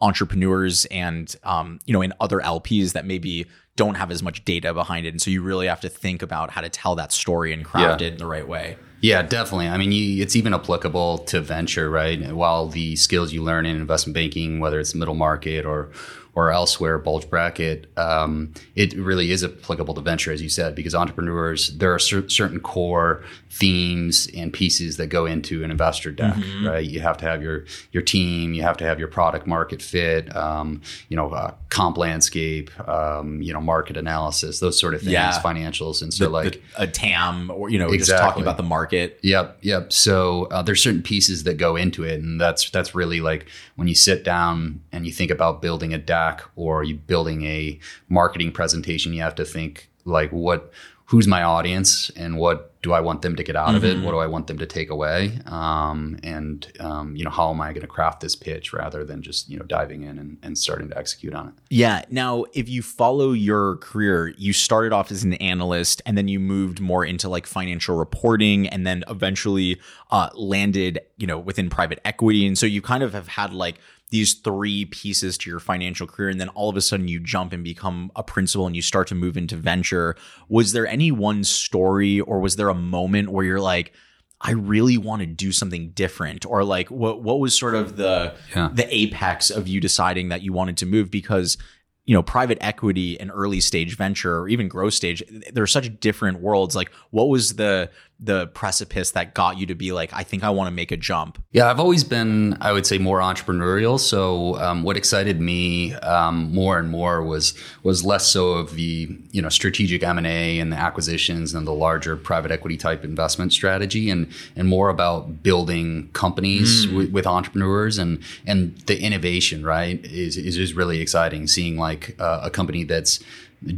entrepreneurs 0.04 0.86
and 0.86 1.36
um, 1.44 1.80
you 1.86 1.94
know 1.94 2.02
in 2.02 2.14
other 2.20 2.40
LPs 2.40 2.92
that 2.92 3.06
maybe 3.06 3.48
don't 3.76 3.96
have 3.96 4.12
as 4.12 4.22
much 4.22 4.46
data 4.46 4.74
behind 4.74 5.06
it 5.06 5.10
and 5.10 5.22
so 5.22 5.32
you 5.32 5.42
really 5.42 5.68
have 5.68 5.82
to 5.82 5.90
think 5.90 6.22
about 6.22 6.52
how 6.52 6.62
to 6.62 6.70
tell 6.70 6.96
that 6.96 7.12
story 7.12 7.52
and 7.54 7.66
craft 7.66 8.02
Yeah. 8.02 8.08
it 8.08 8.14
in 8.14 8.18
the 8.20 8.26
right 8.26 8.48
way 8.48 8.78
Yeah, 9.02 9.22
definitely. 9.22 9.68
I 9.68 9.76
mean, 9.78 9.92
you, 9.92 10.24
it's 10.24 10.34
even 10.38 10.54
applicable 10.54 11.18
to 11.26 11.42
venture, 11.42 11.90
right? 11.90 12.34
While 12.34 12.70
the 12.70 12.96
skills 12.96 13.34
you 13.34 13.44
learn 13.44 13.66
in 13.66 13.76
investment 13.76 14.14
banking, 14.14 14.62
whether 14.62 14.80
it's 14.80 14.96
middle 14.96 15.14
market 15.14 15.66
or 15.66 15.90
or 16.36 16.52
elsewhere, 16.52 16.98
bulge 16.98 17.30
bracket, 17.30 17.88
um, 17.98 18.52
it 18.76 18.94
really 18.98 19.30
is 19.32 19.44
applicable 19.44 19.94
to 19.94 20.02
venture, 20.02 20.32
as 20.32 20.42
you 20.42 20.50
said, 20.50 20.74
because 20.74 20.96
entrepreneurs 20.96 21.70
there 21.78 21.94
are 21.94 22.00
cer- 22.00 22.28
certain 22.28 22.60
core 22.60 23.24
themes 23.52 24.28
and 24.36 24.52
pieces 24.52 24.98
that 24.98 25.08
go 25.08 25.28
into 25.28 25.64
an 25.64 25.70
investor 25.70 26.12
deck, 26.12 26.36
right? 26.66 26.86
You 26.86 27.02
have 27.02 27.18
to 27.18 27.26
have 27.26 27.44
your 27.44 27.66
your 27.92 28.02
team, 28.02 28.54
you 28.56 28.64
have 28.64 28.78
to 28.78 28.84
have 28.84 28.98
your 28.98 29.08
product 29.08 29.46
market 29.46 29.80
fit, 29.82 30.36
um, 30.36 30.82
you 31.08 31.16
know, 31.16 31.30
uh, 31.30 31.54
comp 31.70 31.98
landscape, 31.98 32.72
um, 32.90 33.42
you 33.42 33.54
know, 33.54 33.62
market 33.62 33.96
analysis, 33.96 34.60
those 34.60 34.80
sort 34.80 34.96
of 34.96 35.02
things, 35.02 35.14
Yeah. 35.14 35.40
financials, 35.42 36.02
and 36.02 36.12
so 36.14 36.30
like. 36.30 36.54
The- 36.54 36.60
a 36.76 36.88
TAM 36.88 37.52
or 37.52 37.70
you 37.70 37.78
know 37.78 37.96
just 37.96 38.10
talking 38.10 38.42
about 38.42 38.58
the 38.58 38.64
market 38.64 39.20
Yep, 39.22 39.60
yep. 39.62 39.94
So 39.94 40.46
uh, 40.46 40.64
there's 40.64 40.82
certain 40.82 41.04
pieces 41.04 41.44
that 41.44 41.58
go 41.58 41.76
into 41.76 42.04
it, 42.04 42.20
and 42.22 42.42
that's 42.42 42.70
that's 42.72 42.96
really 42.96 43.22
like 43.22 43.46
when 43.76 43.88
you 43.88 43.94
sit 43.96 44.24
down 44.24 44.82
and 44.92 45.06
you 45.06 45.12
think 45.12 45.30
about 45.30 45.62
building 45.62 45.94
a 45.94 45.98
deck 46.00 46.23
or 46.56 46.84
you 46.84 46.96
building 46.96 47.46
a 47.46 47.80
marketing 48.10 48.52
presentation. 48.52 49.14
You 49.14 49.22
have 49.22 49.36
to 49.36 49.46
think 49.46 49.90
like, 50.06 50.32
what, 50.32 50.72
who's 51.06 51.28
my 51.28 51.44
audience, 51.44 52.10
and 52.16 52.38
what 52.38 52.74
do 52.82 52.92
I 52.92 53.00
want 53.00 53.22
them 53.22 53.36
to 53.38 53.44
get 53.44 53.56
out 53.56 53.76
of 53.76 53.86
it? 53.86 54.02
What 54.02 54.12
do 54.12 54.18
I 54.18 54.28
want 54.28 54.48
them 54.48 54.58
to 54.58 54.66
take 54.66 54.90
away? 54.90 55.40
Um, 55.46 56.20
and 56.22 56.70
um, 56.82 57.16
you 57.16 57.24
know, 57.24 57.30
how 57.30 57.50
am 57.50 57.62
I 57.62 57.70
going 57.70 57.82
to 57.82 57.88
craft 57.88 58.20
this 58.20 58.36
pitch 58.36 58.74
rather 58.74 59.06
than 59.06 59.22
just 59.22 59.50
you 59.50 59.58
know 59.58 59.64
diving 59.64 60.04
in 60.04 60.20
and, 60.20 60.38
and 60.44 60.58
starting 60.58 60.90
to 60.90 60.98
execute 60.98 61.34
on 61.34 61.48
it? 61.48 61.54
Yeah. 61.70 62.04
Now, 62.10 62.44
if 62.54 62.68
you 62.68 62.82
follow 62.82 63.32
your 63.32 63.78
career, 63.78 64.34
you 64.38 64.52
started 64.52 64.92
off 64.92 65.12
as 65.12 65.24
an 65.24 65.34
analyst 65.36 66.02
and 66.06 66.18
then 66.18 66.28
you 66.28 66.40
moved 66.40 66.82
more 66.82 67.06
into 67.06 67.30
like 67.30 67.48
financial 67.48 67.96
reporting 67.96 68.68
and 68.68 68.86
then 68.86 69.04
eventually 69.08 69.80
uh, 70.12 70.30
landed, 70.34 71.00
you 71.18 71.26
know, 71.26 71.40
within 71.40 71.70
private 71.70 72.02
equity. 72.04 72.46
And 72.46 72.58
so 72.58 72.66
you 72.66 72.82
kind 72.82 73.02
of 73.02 73.14
have 73.14 73.30
had 73.30 73.54
like 73.54 73.80
these 74.14 74.36
three 74.36 74.86
pieces 74.86 75.40
to 75.40 75.50
your 75.50 75.60
financial 75.60 76.06
career. 76.06 76.30
And 76.30 76.40
then 76.40 76.50
all 76.50 76.70
of 76.70 76.78
a 76.78 76.82
sudden 76.82 77.08
you 77.08 77.20
jump 77.20 77.52
and 77.52 77.64
become 77.64 78.12
a 78.16 78.22
principal 78.22 78.68
and 78.68 78.76
you 78.76 78.82
start 78.84 79.08
to 79.08 79.16
move 79.16 79.38
into 79.38 79.56
venture. 79.56 80.16
Was 80.48 80.72
there 80.72 80.86
any 80.86 81.12
one 81.12 81.44
story 81.44 82.20
or 82.20 82.40
was 82.40 82.56
there 82.56 82.70
a 82.70 82.76
moment 82.76 83.30
where 83.30 83.44
you're 83.44 83.60
like, 83.60 83.92
I 84.40 84.52
really 84.52 85.00
want 85.00 85.22
to 85.22 85.26
do 85.26 85.52
something 85.52 85.90
different 85.96 86.46
or 86.46 86.64
like 86.64 86.92
what 86.92 87.24
what 87.24 87.40
was 87.40 87.58
sort 87.58 87.74
of 87.74 87.98
the 87.98 88.36
Yeah. 88.56 88.70
the 88.72 88.86
apex 88.96 89.50
of 89.50 89.68
you 89.68 89.80
deciding 89.82 90.30
that 90.30 90.44
you 90.44 90.54
wanted 90.54 90.78
to 90.78 90.86
move 90.86 91.10
because 91.10 91.58
you 92.06 92.14
know 92.14 92.22
private 92.22 92.58
equity 92.62 93.20
and 93.20 93.32
early 93.34 93.62
stage 93.62 93.96
venture 93.98 94.38
or 94.42 94.50
even 94.50 94.68
growth 94.68 94.94
stage 94.94 95.24
they're 95.54 95.66
such 95.66 95.98
different 96.02 96.42
worlds 96.42 96.76
like 96.76 96.92
what 97.12 97.30
was 97.30 97.56
the 97.56 97.90
the 98.24 98.48
precipice 98.48 99.12
that 99.12 99.34
got 99.34 99.58
you 99.58 99.66
to 99.66 99.76
be 99.76 99.92
like 99.92 100.12
I 100.14 100.24
think 100.24 100.44
I 100.44 100.50
want 100.50 100.68
to 100.68 100.72
make 100.74 100.92
a 100.92 100.98
jump 100.98 101.44
Yeah, 101.52 101.70
I've 101.70 101.80
always 101.80 102.04
been, 102.04 102.58
I 102.62 102.72
would 102.72 102.86
say, 102.86 102.98
more 102.98 103.20
entrepreneurial. 103.20 104.00
So, 104.00 104.58
um, 104.60 104.84
what 104.84 104.98
excited 104.98 105.40
me 105.42 105.94
um, 105.96 106.54
more 106.54 106.80
and 106.80 106.90
more 106.90 107.22
was 107.22 107.54
was 107.84 108.04
less 108.04 108.26
so 108.28 108.54
of 108.54 108.76
the 108.76 109.10
you 109.32 109.42
know 109.42 109.50
strategic 109.50 110.04
M 110.04 110.18
and 110.18 110.26
A 110.26 110.60
and 110.60 110.72
the 110.72 110.78
acquisitions 110.78 111.54
and 111.54 111.68
the 111.68 111.74
larger 111.74 112.16
private 112.16 112.52
equity 112.52 112.78
type 112.78 113.04
investment 113.04 113.54
strategy, 113.54 114.10
and 114.10 114.32
and 114.56 114.68
more 114.68 114.90
about 114.90 115.44
building 115.44 116.10
companies 116.14 116.88
with, 116.88 117.12
with 117.12 117.28
entrepreneurs 117.28 117.98
and 117.98 118.20
and 118.46 118.78
the 118.88 119.00
innovation. 119.00 119.66
Right 119.66 120.04
is 120.06 120.38
is 120.38 120.58
is 120.58 120.74
really 120.74 121.02
exciting. 121.02 121.48
Seeing 121.48 121.78
like 121.78 122.16
uh, 122.20 122.40
a 122.44 122.50
company 122.50 122.84
that's 122.84 123.20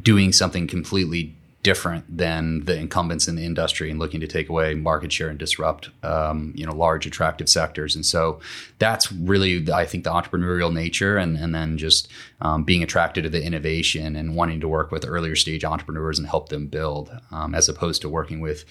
doing 0.01 0.31
something 0.31 0.67
completely 0.67 1.35
different 1.65 2.05
than 2.15 2.63
the 2.65 2.77
incumbents 2.77 3.27
in 3.27 3.35
the 3.35 3.43
industry 3.43 3.89
and 3.89 3.97
looking 3.97 4.19
to 4.19 4.27
take 4.27 4.49
away 4.49 4.75
market 4.75 5.11
share 5.11 5.29
and 5.29 5.39
disrupt 5.39 5.89
um, 6.03 6.53
you 6.55 6.63
know 6.63 6.71
large 6.75 7.07
attractive 7.07 7.49
sectors 7.49 7.95
and 7.95 8.05
so 8.05 8.39
that's 8.77 9.11
really 9.11 9.65
I 9.73 9.83
think 9.85 10.03
the 10.03 10.11
entrepreneurial 10.11 10.71
nature 10.71 11.17
and 11.17 11.35
and 11.35 11.55
then 11.55 11.79
just 11.79 12.07
um, 12.39 12.65
being 12.65 12.83
attracted 12.83 13.23
to 13.23 13.31
the 13.31 13.43
innovation 13.43 14.15
and 14.15 14.35
wanting 14.35 14.59
to 14.59 14.67
work 14.67 14.91
with 14.91 15.05
earlier 15.07 15.35
stage 15.35 15.65
entrepreneurs 15.65 16.19
and 16.19 16.27
help 16.27 16.49
them 16.49 16.67
build 16.67 17.09
um, 17.31 17.55
as 17.55 17.67
opposed 17.67 18.03
to 18.03 18.09
working 18.09 18.41
with 18.41 18.63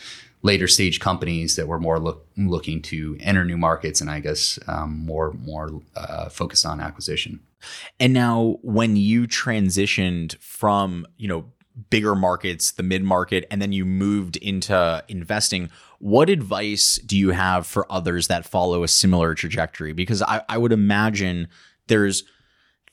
later 0.43 0.69
stage 0.69 1.01
companies 1.01 1.57
that 1.57 1.67
were 1.67 1.81
more 1.81 1.99
look, 1.99 2.29
looking 2.37 2.81
to 2.83 3.17
enter 3.19 3.45
new 3.45 3.57
markets 3.57 4.01
and 4.01 4.09
I 4.09 4.21
guess 4.21 4.57
um, 4.69 5.05
more 5.05 5.33
more 5.33 5.83
uh, 5.97 6.29
focused 6.29 6.65
on 6.65 6.81
acquisition. 6.81 7.41
And 7.99 8.13
now 8.13 8.59
when 8.63 8.97
you 8.97 9.27
transitioned 9.27 10.39
from, 10.39 11.07
you 11.17 11.29
know, 11.29 11.47
bigger 11.91 12.15
markets, 12.15 12.73
the 12.73 12.83
mid 12.83 13.03
market, 13.03 13.47
and 13.51 13.61
then 13.61 13.73
you 13.73 13.85
moved 13.85 14.37
into 14.37 15.03
investing, 15.09 15.71
what 15.99 16.31
advice 16.31 16.99
do 17.05 17.17
you 17.17 17.31
have 17.31 17.67
for 17.67 17.91
others 17.91 18.29
that 18.29 18.45
follow 18.45 18.85
a 18.85 18.89
similar 18.89 19.35
trajectory? 19.35 19.93
Because 19.93 20.23
I, 20.23 20.43
I 20.49 20.59
would 20.59 20.73
imagine 20.73 21.49
there's 21.89 22.25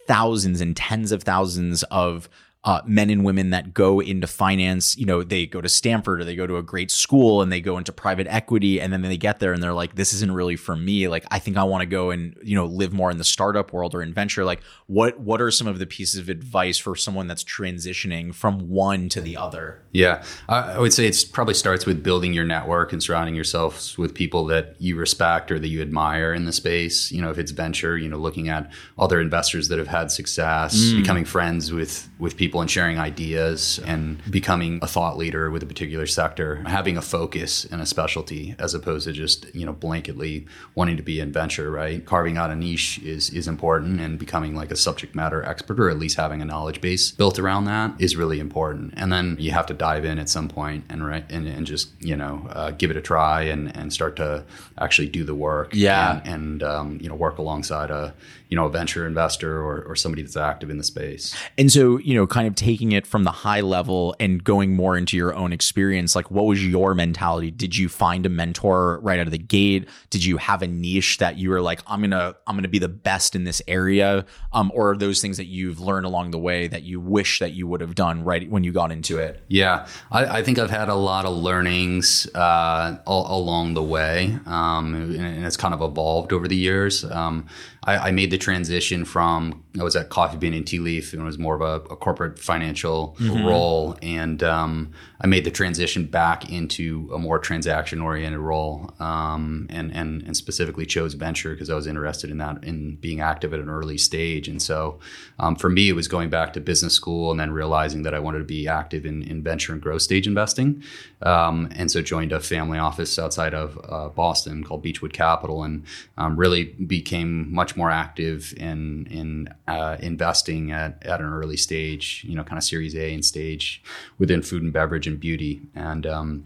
thousands 0.08 0.62
and 0.62 0.76
tens 0.76 1.12
of 1.12 1.24
thousands 1.24 1.84
of 1.84 2.28
uh, 2.63 2.80
men 2.86 3.10
and 3.10 3.25
women 3.25 3.50
that 3.50 3.74
go 3.74 4.00
into 4.00 4.27
finance, 4.27 4.96
you 4.96 5.06
know, 5.06 5.24
they 5.24 5.48
go 5.48 5.62
to 5.62 5.70
Stanford 5.70 6.22
or 6.22 6.25
they 6.25 6.36
go 6.36 6.46
to 6.46 6.58
a 6.58 6.63
great 6.63 6.91
school 6.91 7.41
and 7.41 7.51
they 7.51 7.60
go 7.60 7.80
into 7.80 7.91
private 7.91 8.27
equity 8.27 8.80
and 8.80 8.94
then 8.94 9.01
they 9.01 9.18
get 9.18 9.39
there 9.39 9.51
and 9.51 9.63
they're 9.63 9.74
like, 9.74 9.96
this 9.96 10.13
isn't 10.13 10.32
really 10.32 10.56
for 10.56 10.75
me. 10.75 11.08
Like, 11.08 11.25
I 11.32 11.39
think 11.39 11.58
I 11.58 11.63
want 11.63 11.82
to 11.82 11.88
go 11.88 12.12
and, 12.12 12.38
you 12.44 12.56
know, 12.56 12.65
live 12.65 12.94
more 12.94 13.10
in 13.10 13.18
the 13.18 13.24
startup 13.24 13.74
world 13.74 13.96
or 13.96 14.03
in 14.03 14.13
venture. 14.13 14.46
Like, 14.46 14.62
what, 14.86 15.20
what 15.20 15.41
are 15.41 15.50
some 15.50 15.65
of 15.65 15.80
the 15.80 15.88
pieces 15.88 16.20
of 16.20 16.30
advice 16.30 16.77
for 16.77 16.96
someone 16.96 17.25
that's 17.25 17.44
transitioning 17.44 18.34
from 18.34 18.70
one 18.70 19.10
to 19.10 19.22
the 19.22 19.38
other? 19.38 19.82
Yeah, 19.91 20.24
I, 20.48 20.77
would 20.77 20.94
say 20.94 21.08
it 21.08 21.25
probably 21.34 21.56
starts 21.56 21.88
with 21.88 22.03
building 22.03 22.32
your 22.32 22.46
network 22.46 22.94
and 22.94 23.01
surrounding 23.01 23.34
yourself 23.34 23.98
with 23.98 24.13
people 24.13 24.46
that 24.46 24.75
you 24.80 24.98
respect 24.98 25.51
or 25.51 25.58
that 25.58 25.68
you 25.68 25.82
admire 25.82 26.32
in 26.32 26.46
the 26.46 26.53
space. 26.53 27.12
You 27.12 27.24
know, 27.24 27.32
if 27.32 27.39
it's 27.39 27.51
venture, 27.51 27.98
you 27.98 28.08
know, 28.08 28.18
looking 28.18 28.50
at 28.50 28.72
other 29.00 29.20
investors 29.20 29.68
that 29.70 29.80
have 29.80 29.88
had 29.88 30.12
success, 30.12 30.91
becoming 30.94 31.25
friends 31.25 31.74
with 31.74 32.08
with 32.20 32.38
people 32.38 32.50
and 32.60 32.70
sharing 32.70 33.00
ideas, 33.00 33.79
and 33.86 34.20
becoming 34.29 34.79
a 34.81 34.88
thought 34.88 35.17
leader 35.17 35.50
with 35.50 35.63
a 35.63 35.65
particular 35.65 36.05
sector, 36.05 36.63
having 36.67 36.98
a 36.98 37.01
focus 37.01 37.63
and 37.63 37.81
a 37.81 37.86
specialty 37.86 38.55
as 38.60 38.74
opposed 38.74 39.05
to 39.05 39.13
just 39.13 39.53
you 39.55 39.65
know 39.65 39.74
blanketly 39.74 40.46
wanting 40.75 40.98
to 40.98 41.03
be 41.03 41.22
in 41.22 41.31
venture. 41.31 41.72
Right, 41.72 42.05
carving 42.05 42.38
out 42.38 42.51
a 42.51 42.55
niche 42.55 43.00
is 43.00 43.29
is 43.29 43.48
important, 43.48 44.01
and 44.01 44.20
becoming 44.20 44.55
like 44.55 44.72
a 44.72 44.75
subject 44.75 45.15
matter 45.15 45.43
expert 45.43 45.79
or 45.79 45.89
at 45.89 45.98
least 45.98 46.17
having 46.17 46.41
a 46.41 46.46
knowledge 46.46 46.81
base 46.81 47.12
built 47.12 47.39
around 47.39 47.65
that 47.65 47.93
is 48.00 48.15
really 48.15 48.39
important. 48.39 48.93
And 48.98 49.12
then 49.12 49.38
you 49.39 49.51
have 49.51 49.67
to 49.67 49.74
dive 49.74 50.03
in 50.03 50.20
at 50.20 50.29
some 50.29 50.50
point 50.50 50.84
and 50.89 51.05
right 51.05 51.25
and, 51.29 51.48
and 51.48 51.65
just 51.65 51.89
you 52.00 52.15
know 52.15 52.48
uh, 52.50 52.72
give 52.72 52.91
it 52.91 52.98
a 52.98 53.01
try 53.01 53.43
and 53.43 53.75
and 53.75 53.93
start 53.93 54.15
to 54.17 54.43
actually 54.77 55.08
do 55.08 55.24
the 55.24 55.36
work. 55.36 55.72
Yeah. 55.74 56.22
and, 56.25 56.34
and 56.34 56.63
um, 56.63 57.00
you 57.01 57.10
know 57.10 57.15
work 57.15 57.38
alongside 57.38 57.91
a 57.91 58.13
you 58.51 58.58
know 58.58 58.65
a 58.65 58.70
venture 58.70 59.08
investor 59.08 59.60
or 59.60 59.81
or 59.84 59.96
somebody 59.96 60.22
that's 60.22 60.38
active 60.38 60.70
in 60.70 60.77
the 60.77 60.84
space. 60.84 61.34
And 61.58 61.72
so, 61.72 61.98
you 61.98 62.13
know, 62.13 62.27
kind 62.27 62.48
of 62.48 62.55
taking 62.55 62.91
it 62.91 63.08
from 63.08 63.24
the 63.24 63.31
high 63.31 63.62
level 63.62 64.13
and 64.20 64.43
going 64.43 64.75
more 64.75 64.98
into 64.98 65.15
your 65.15 65.34
own 65.34 65.53
experience, 65.53 66.15
like 66.15 66.29
what 66.29 66.46
was 66.46 66.65
your 66.65 66.93
mentality? 66.93 67.50
Did 67.50 67.77
you 67.77 67.88
find 67.88 68.25
a 68.25 68.29
mentor 68.29 69.00
right 69.01 69.20
out 69.20 69.27
of 69.27 69.31
the 69.31 69.38
gate? 69.38 69.88
Did 70.10 70.25
you 70.25 70.38
have 70.38 70.62
a 70.62 70.67
niche 70.67 71.17
that 71.20 71.38
you 71.38 71.50
were 71.50 71.62
like, 71.62 71.81
I'm 71.88 72.01
gonna, 72.01 72.36
I'm 72.46 72.55
gonna 72.55 72.67
be 72.67 72.79
the 72.79 72.89
best 72.89 73.36
in 73.36 73.46
this 73.46 73.62
area? 73.67 74.25
Um, 74.51 74.70
or 74.75 74.91
are 74.91 74.98
those 74.98 75.22
things 75.22 75.38
that 75.38 75.46
you've 75.46 75.79
learned 75.79 76.05
along 76.05 76.31
the 76.31 76.39
way 76.39 76.67
that 76.67 76.84
you 76.84 77.00
wish 77.00 77.39
that 77.39 77.53
you 77.53 77.67
would 77.67 77.79
have 77.79 77.96
done 77.96 78.24
right 78.24 78.50
when 78.50 78.65
you 78.65 78.74
got 78.74 78.91
into 78.91 79.17
it? 79.17 79.41
Yeah, 79.48 79.88
I, 80.12 80.39
I 80.39 80.43
think 80.43 80.60
I've 80.60 80.70
had 80.70 80.89
a 80.89 80.96
lot 80.96 81.25
of 81.25 81.38
learnings 81.38 82.27
uh, 82.36 82.98
all, 83.05 83.39
along 83.39 83.75
the 83.75 83.84
way, 83.84 84.38
um, 84.46 84.93
and, 84.93 85.15
and 85.15 85.46
it's 85.46 85.58
kind 85.58 85.74
of 85.74 85.81
evolved 85.81 86.34
over 86.34 86.50
the 86.50 86.58
years. 86.58 87.05
Um, 87.05 87.48
I, 87.84 88.10
I 88.10 88.12
made 88.12 88.29
the 88.29 88.38
transition 88.42 89.06
from 89.06 89.61
I 89.80 89.84
was 89.84 89.96
at 89.96 90.10
Coffee 90.10 90.38
Bean 90.38 90.54
and 90.54 90.68
Tea 90.68 90.80
Leaf, 90.80 91.13
and 91.13 91.22
it 91.22 91.25
was 91.25 91.40
more 91.40 91.56
of 91.56 91.62
a, 91.62 91.94
a 91.94 91.96
corporate 91.96 92.38
financial 92.38 93.16
role, 93.20 93.98
and 94.01 94.44
um, 94.44 94.92
I 95.22 95.28
made 95.28 95.46
the 95.46 95.51
transition 95.51 96.06
back 96.08 96.51
into 96.51 97.10
a 97.13 97.18
more 97.18 97.40
transaction 97.40 98.01
oriented 98.01 98.40
role, 98.40 98.94
um, 99.00 99.68
and 99.70 99.96
and 99.96 100.24
and 100.24 100.36
specifically 100.36 100.86
chose 100.86 101.13
venture 101.13 101.54
because 101.54 101.70
I 101.70 101.75
was 101.75 101.88
interested 101.88 102.30
in 102.30 102.38
that 102.40 102.62
in 102.66 102.98
being 102.98 103.22
active 103.22 103.54
at 103.54 103.62
an 103.62 103.70
early 103.70 103.98
stage, 103.98 104.50
and 104.50 104.62
so 104.62 105.00
um, 105.40 105.56
for 105.56 105.70
me 105.70 105.88
it 105.88 105.94
was 105.94 106.10
going 106.10 106.30
back 106.30 106.51
to 106.54 106.60
business 106.60 106.94
school 106.94 107.32
and 107.32 107.40
then 107.40 107.51
realizing 107.51 108.04
that 108.04 108.13
I 108.13 108.20
wanted 108.20 108.40
to 108.40 108.44
be 108.44 108.68
active 108.68 109.06
in, 109.06 109.24
in 109.24 109.42
venture 109.42 109.72
and 109.72 109.82
growth 109.82 110.01
stage 110.01 110.28
investing, 110.28 110.84
um, 111.22 111.70
and 111.78 111.90
so 111.90 112.01
joined 112.01 112.34
a 112.34 112.42
family 112.42 112.78
office 112.78 113.18
outside 113.18 113.54
of 113.54 113.80
uh, 113.88 114.10
Boston 114.10 114.66
called 114.66 114.82
Beechwood 114.82 115.13
Capital, 115.13 115.63
and 115.63 115.86
um, 116.18 116.36
really 116.36 116.66
became 116.66 117.54
much 117.54 117.78
more 117.78 117.90
active 117.90 118.54
in 118.58 119.08
in 119.10 119.48
uh, 119.78 119.98
investing 120.00 120.72
at, 120.72 121.06
at 121.06 121.20
an 121.20 121.32
early 121.32 121.58
stage, 121.58 122.24
you 122.28 122.36
know, 122.36 122.44
kind 122.44 122.58
of 122.58 122.63
Series 122.63 122.96
A 122.96 123.13
and 123.13 123.24
stage 123.24 123.84
within 124.18 124.42
food 124.42 124.63
and 124.63 124.74
beverage 124.74 125.08
and 125.08 125.20
beauty, 125.20 125.62
and 125.75 126.06
um, 126.06 126.46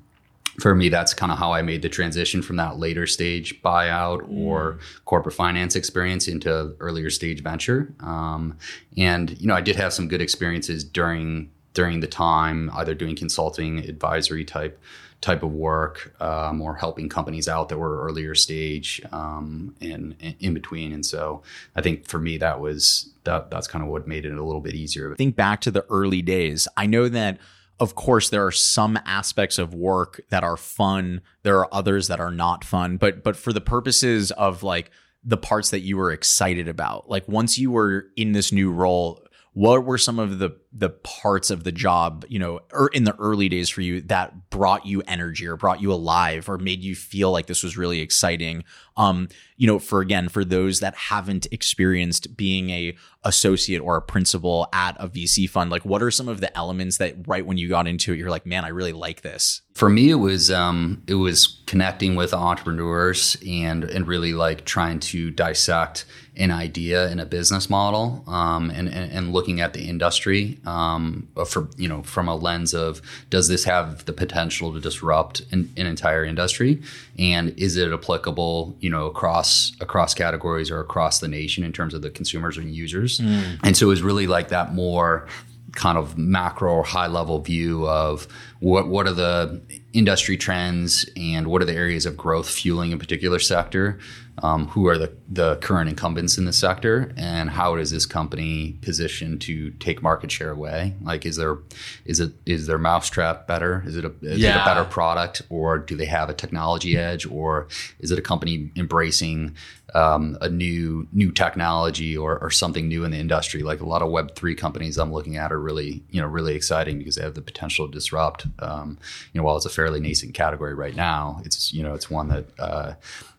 for 0.60 0.74
me, 0.74 0.89
that's 0.89 1.13
kind 1.13 1.32
of 1.32 1.38
how 1.38 1.51
I 1.51 1.62
made 1.62 1.82
the 1.82 1.89
transition 1.89 2.41
from 2.41 2.55
that 2.58 2.77
later 2.77 3.05
stage 3.08 3.62
buyout 3.62 4.25
or 4.29 4.79
corporate 5.03 5.36
finance 5.36 5.75
experience 5.75 6.27
into 6.27 6.75
earlier 6.79 7.10
stage 7.10 7.44
venture. 7.44 7.94
Um, 8.00 8.58
and 8.98 9.39
you 9.41 9.48
know, 9.48 9.55
I 9.55 9.62
did 9.62 9.75
have 9.75 9.91
some 9.94 10.08
good 10.08 10.22
experiences 10.22 10.84
during 10.84 11.51
during 11.74 12.00
the 12.00 12.08
time, 12.08 12.72
either 12.74 12.96
doing 12.96 13.17
consulting, 13.17 13.79
advisory 13.79 14.46
type 14.46 14.79
type 15.25 15.41
of 15.41 15.51
work, 15.51 16.13
um, 16.22 16.62
or 16.62 16.75
helping 16.75 17.10
companies 17.10 17.48
out 17.48 17.70
that 17.70 17.79
were 17.79 18.05
earlier 18.05 18.36
stage 18.36 19.01
um, 19.12 19.75
and, 19.82 20.15
and 20.22 20.36
in 20.39 20.53
between. 20.53 20.94
And 20.94 21.03
so, 21.03 21.41
I 21.75 21.82
think 21.82 22.08
for 22.08 22.20
me, 22.20 22.38
that 22.38 22.60
was 22.60 23.10
that 23.24 23.50
that's 23.50 23.67
kind 23.67 23.84
of 23.84 23.89
what 23.89 24.08
made 24.08 24.24
it 24.24 24.38
a 24.38 24.44
little 24.44 24.62
bit 24.62 24.75
easier. 24.75 25.15
think 25.15 25.36
back 25.36 25.62
to 25.62 25.72
the 25.72 25.84
early 25.89 26.22
days. 26.22 26.67
I 26.77 26.86
know 26.86 27.10
that, 27.10 27.39
of 27.79 27.96
course, 27.96 28.29
there 28.29 28.46
are 28.46 28.51
some 28.51 29.00
aspects 29.03 29.58
of 29.58 29.74
work 29.74 30.22
that 30.29 30.44
are 30.44 30.58
fun. 30.58 31.22
There 31.41 31.58
are 31.58 31.70
others 31.72 32.08
that 32.08 32.20
are 32.20 32.32
not 32.32 32.63
fun. 32.63 32.98
But 32.98 33.24
but 33.24 33.36
for 33.36 33.51
the 33.51 33.62
purposes 33.62 34.29
of 34.32 34.62
like 34.62 34.91
the 35.24 35.38
parts 35.38 35.72
that 35.72 35.79
you 35.79 35.98
were 35.98 36.12
excited 36.12 36.67
about, 36.67 37.10
like 37.10 37.27
once 37.27 37.58
you 37.58 37.72
were 37.72 38.05
in 38.15 38.34
this 38.34 38.51
new 38.51 38.72
role, 38.72 39.25
what 39.55 39.85
were 39.85 39.97
some 39.97 40.19
of 40.19 40.39
the 40.39 40.51
the 40.74 40.89
parts 40.89 41.50
of 41.50 41.63
the 41.63 41.71
job, 41.71 42.25
you 42.27 42.38
know, 42.38 42.59
or 42.74 42.89
in 42.89 43.05
the 43.05 43.15
early 43.15 43.47
days 43.47 43.69
for 43.69 43.79
you 43.79 44.01
that 44.01 44.50
brought 44.50 44.85
you 44.85 45.01
energy 45.07 45.47
or 45.47 45.55
brought 45.55 45.81
you 45.81 45.93
alive 45.93 46.50
or 46.50 46.57
made 46.57 46.83
you 46.83 46.93
feel 46.93 47.31
like 47.31 47.45
this 47.45 47.63
was 47.63 47.77
really 47.77 48.01
exciting? 48.01 48.65
Um, 48.97 49.29
you 49.55 49.65
know, 49.65 49.79
for 49.79 50.01
again, 50.01 50.27
for 50.27 50.43
those 50.43 50.81
that 50.81 50.93
haven't 50.95 51.47
experienced 51.53 52.35
being 52.35 52.69
a 52.69 52.97
associate 53.24 53.79
or 53.79 53.95
a 53.95 54.01
principal 54.01 54.67
at 54.74 54.97
a 55.00 55.07
VC 55.07 55.50
fund, 55.50 55.71
like 55.71 55.85
what 55.85 56.03
are 56.03 56.12
some 56.12 56.27
of 56.27 56.41
the 56.41 56.55
elements 56.57 56.97
that 56.97 57.15
right 57.25 57.45
when 57.45 57.57
you 57.57 57.69
got 57.69 57.88
into 57.88 58.12
it, 58.12 58.17
you're 58.17 58.29
like, 58.29 58.45
man, 58.45 58.65
I 58.65 58.69
really 58.69 58.91
like 58.91 59.21
this? 59.21 59.62
For 59.74 59.89
me, 59.89 60.09
it 60.09 60.15
was 60.15 60.51
um, 60.51 61.01
it 61.07 61.15
was 61.15 61.62
connecting 61.65 62.17
with 62.17 62.33
entrepreneurs 62.33 63.38
and 63.47 63.85
and 63.85 64.05
really 64.05 64.33
like 64.33 64.65
trying 64.65 65.00
to 65.00 65.31
dissect 65.31 66.03
an 66.38 66.51
idea 66.51 67.08
and 67.08 67.22
a 67.22 67.25
business 67.25 67.70
model 67.70 68.24
um, 68.27 68.70
and, 68.70 68.89
and 68.89 69.12
and 69.12 69.34
looking 69.34 69.62
at 69.62 69.74
the 69.74 69.88
industry 69.88 70.58
um, 70.65 71.27
for 71.48 71.70
you 71.77 71.88
know 71.88 72.04
from 72.04 72.27
a 72.27 72.36
lens 72.36 72.74
of 72.74 73.01
does 73.30 73.48
this 73.48 73.63
have 73.63 74.06
the 74.06 74.13
potential 74.13 74.74
to 74.74 74.80
disrupt 74.80 75.42
an, 75.51 75.72
an 75.77 75.86
entire 75.86 76.25
industry? 76.25 76.82
And 77.18 77.58
is 77.58 77.77
it 77.77 77.92
applicable 77.92 78.75
you 78.80 78.89
know 78.89 79.06
across 79.06 79.74
across 79.80 80.13
categories 80.13 80.70
or 80.70 80.80
across 80.80 81.20
the 81.20 81.27
nation 81.27 81.63
in 81.63 81.72
terms 81.72 81.94
of 81.94 82.01
the 82.01 82.10
consumers 82.10 82.58
and 82.58 82.74
users? 82.74 83.20
And 83.63 83.77
so 83.77 83.88
it 83.88 83.89
was 83.89 84.01
really 84.01 84.27
like 84.27 84.50
that 84.50 84.74
more 84.74 85.27
kind 85.75 85.98
of 85.98 86.18
macro 86.18 86.74
or 86.74 86.84
high 86.84 87.08
level 87.08 87.39
view 87.39 87.88
of 87.88 88.27
what 88.60 88.88
what 88.88 89.08
are 89.08 89.13
the 89.13 89.62
industry 89.94 90.38
trends 90.38 91.08
and 91.15 91.48
what 91.48 91.62
are 91.62 91.65
the 91.65 91.74
areas 91.74 92.06
of 92.06 92.18
growth 92.18 92.50
fueling 92.50 92.94
a 92.94 92.98
particular 92.98 93.39
sector 93.39 94.00
um, 94.44 94.68
who 94.68 94.88
are 94.88 94.98
the, 94.98 95.13
the 95.30 95.56
current 95.58 95.89
incumbents 95.89 96.38
in 96.38 96.46
the 96.46 96.51
sector 96.54 97.13
and 97.15 97.50
how 97.50 97.75
is 97.75 97.92
this 97.92 98.06
company 98.06 98.77
positioned 98.82 99.39
to 99.42 99.72
take 99.72 100.01
market 100.01 100.30
share 100.32 100.51
away? 100.51 100.94
Like 101.01 101.25
is 101.25 101.38
there 101.38 101.58
is 102.06 102.20
it 102.20 102.34
is 102.46 102.68
their 102.68 102.77
mousetrap 102.77 103.48
better? 103.48 103.82
Is 103.86 103.96
it 103.96 104.04
a, 104.06 104.12
is 104.22 104.39
Yeah. 104.39 104.58
it 104.58 104.62
a 104.62 104.65
better 104.65 104.84
product 104.84 105.42
or 105.50 105.77
do 105.77 105.96
they 105.96 106.06
have 106.06 106.30
a 106.30 106.34
technology 106.34 106.98
edge 106.98 107.25
or 107.25 107.68
is 108.00 108.12
it 108.12 108.20
a 108.20 108.22
company 108.22 108.72
embracing 108.75 109.56
um, 109.94 110.38
a 110.42 110.50
new 110.50 111.08
new 111.13 111.32
technology 111.32 112.18
or, 112.18 112.38
or 112.39 112.51
something 112.51 112.89
new 112.89 113.06
in 113.06 113.12
the 113.12 113.18
industry? 113.18 113.63
Like 113.63 113.80
a 113.80 113.86
lot 113.86 114.01
of 114.01 114.10
web 114.12 114.36
3 114.36 114.54
companies 114.56 114.98
i'm 114.98 115.13
looking 115.13 115.38
at 115.38 115.51
are 115.54 115.60
really 115.60 116.04
you 116.12 116.20
know 116.22 116.27
really 116.27 116.56
exciting 116.56 116.98
because 116.98 117.15
they 117.15 117.24
have 117.24 117.36
the 117.36 117.42
potential 117.42 117.88
to 117.88 117.92
disrupt 117.94 118.48
um, 118.60 118.98
you 119.32 119.39
know 119.39 119.46
while 119.46 119.56
it's 119.56 119.65
a 119.65 119.70
fairly 119.70 120.00
nascent 120.01 120.34
category 120.34 120.74
right 120.74 120.96
now 120.96 121.42
it's 121.46 121.72
you 121.74 121.82
know 121.82 121.94
it's 121.94 122.10
one 122.10 122.27
that 122.27 122.46
uh, 122.60 122.94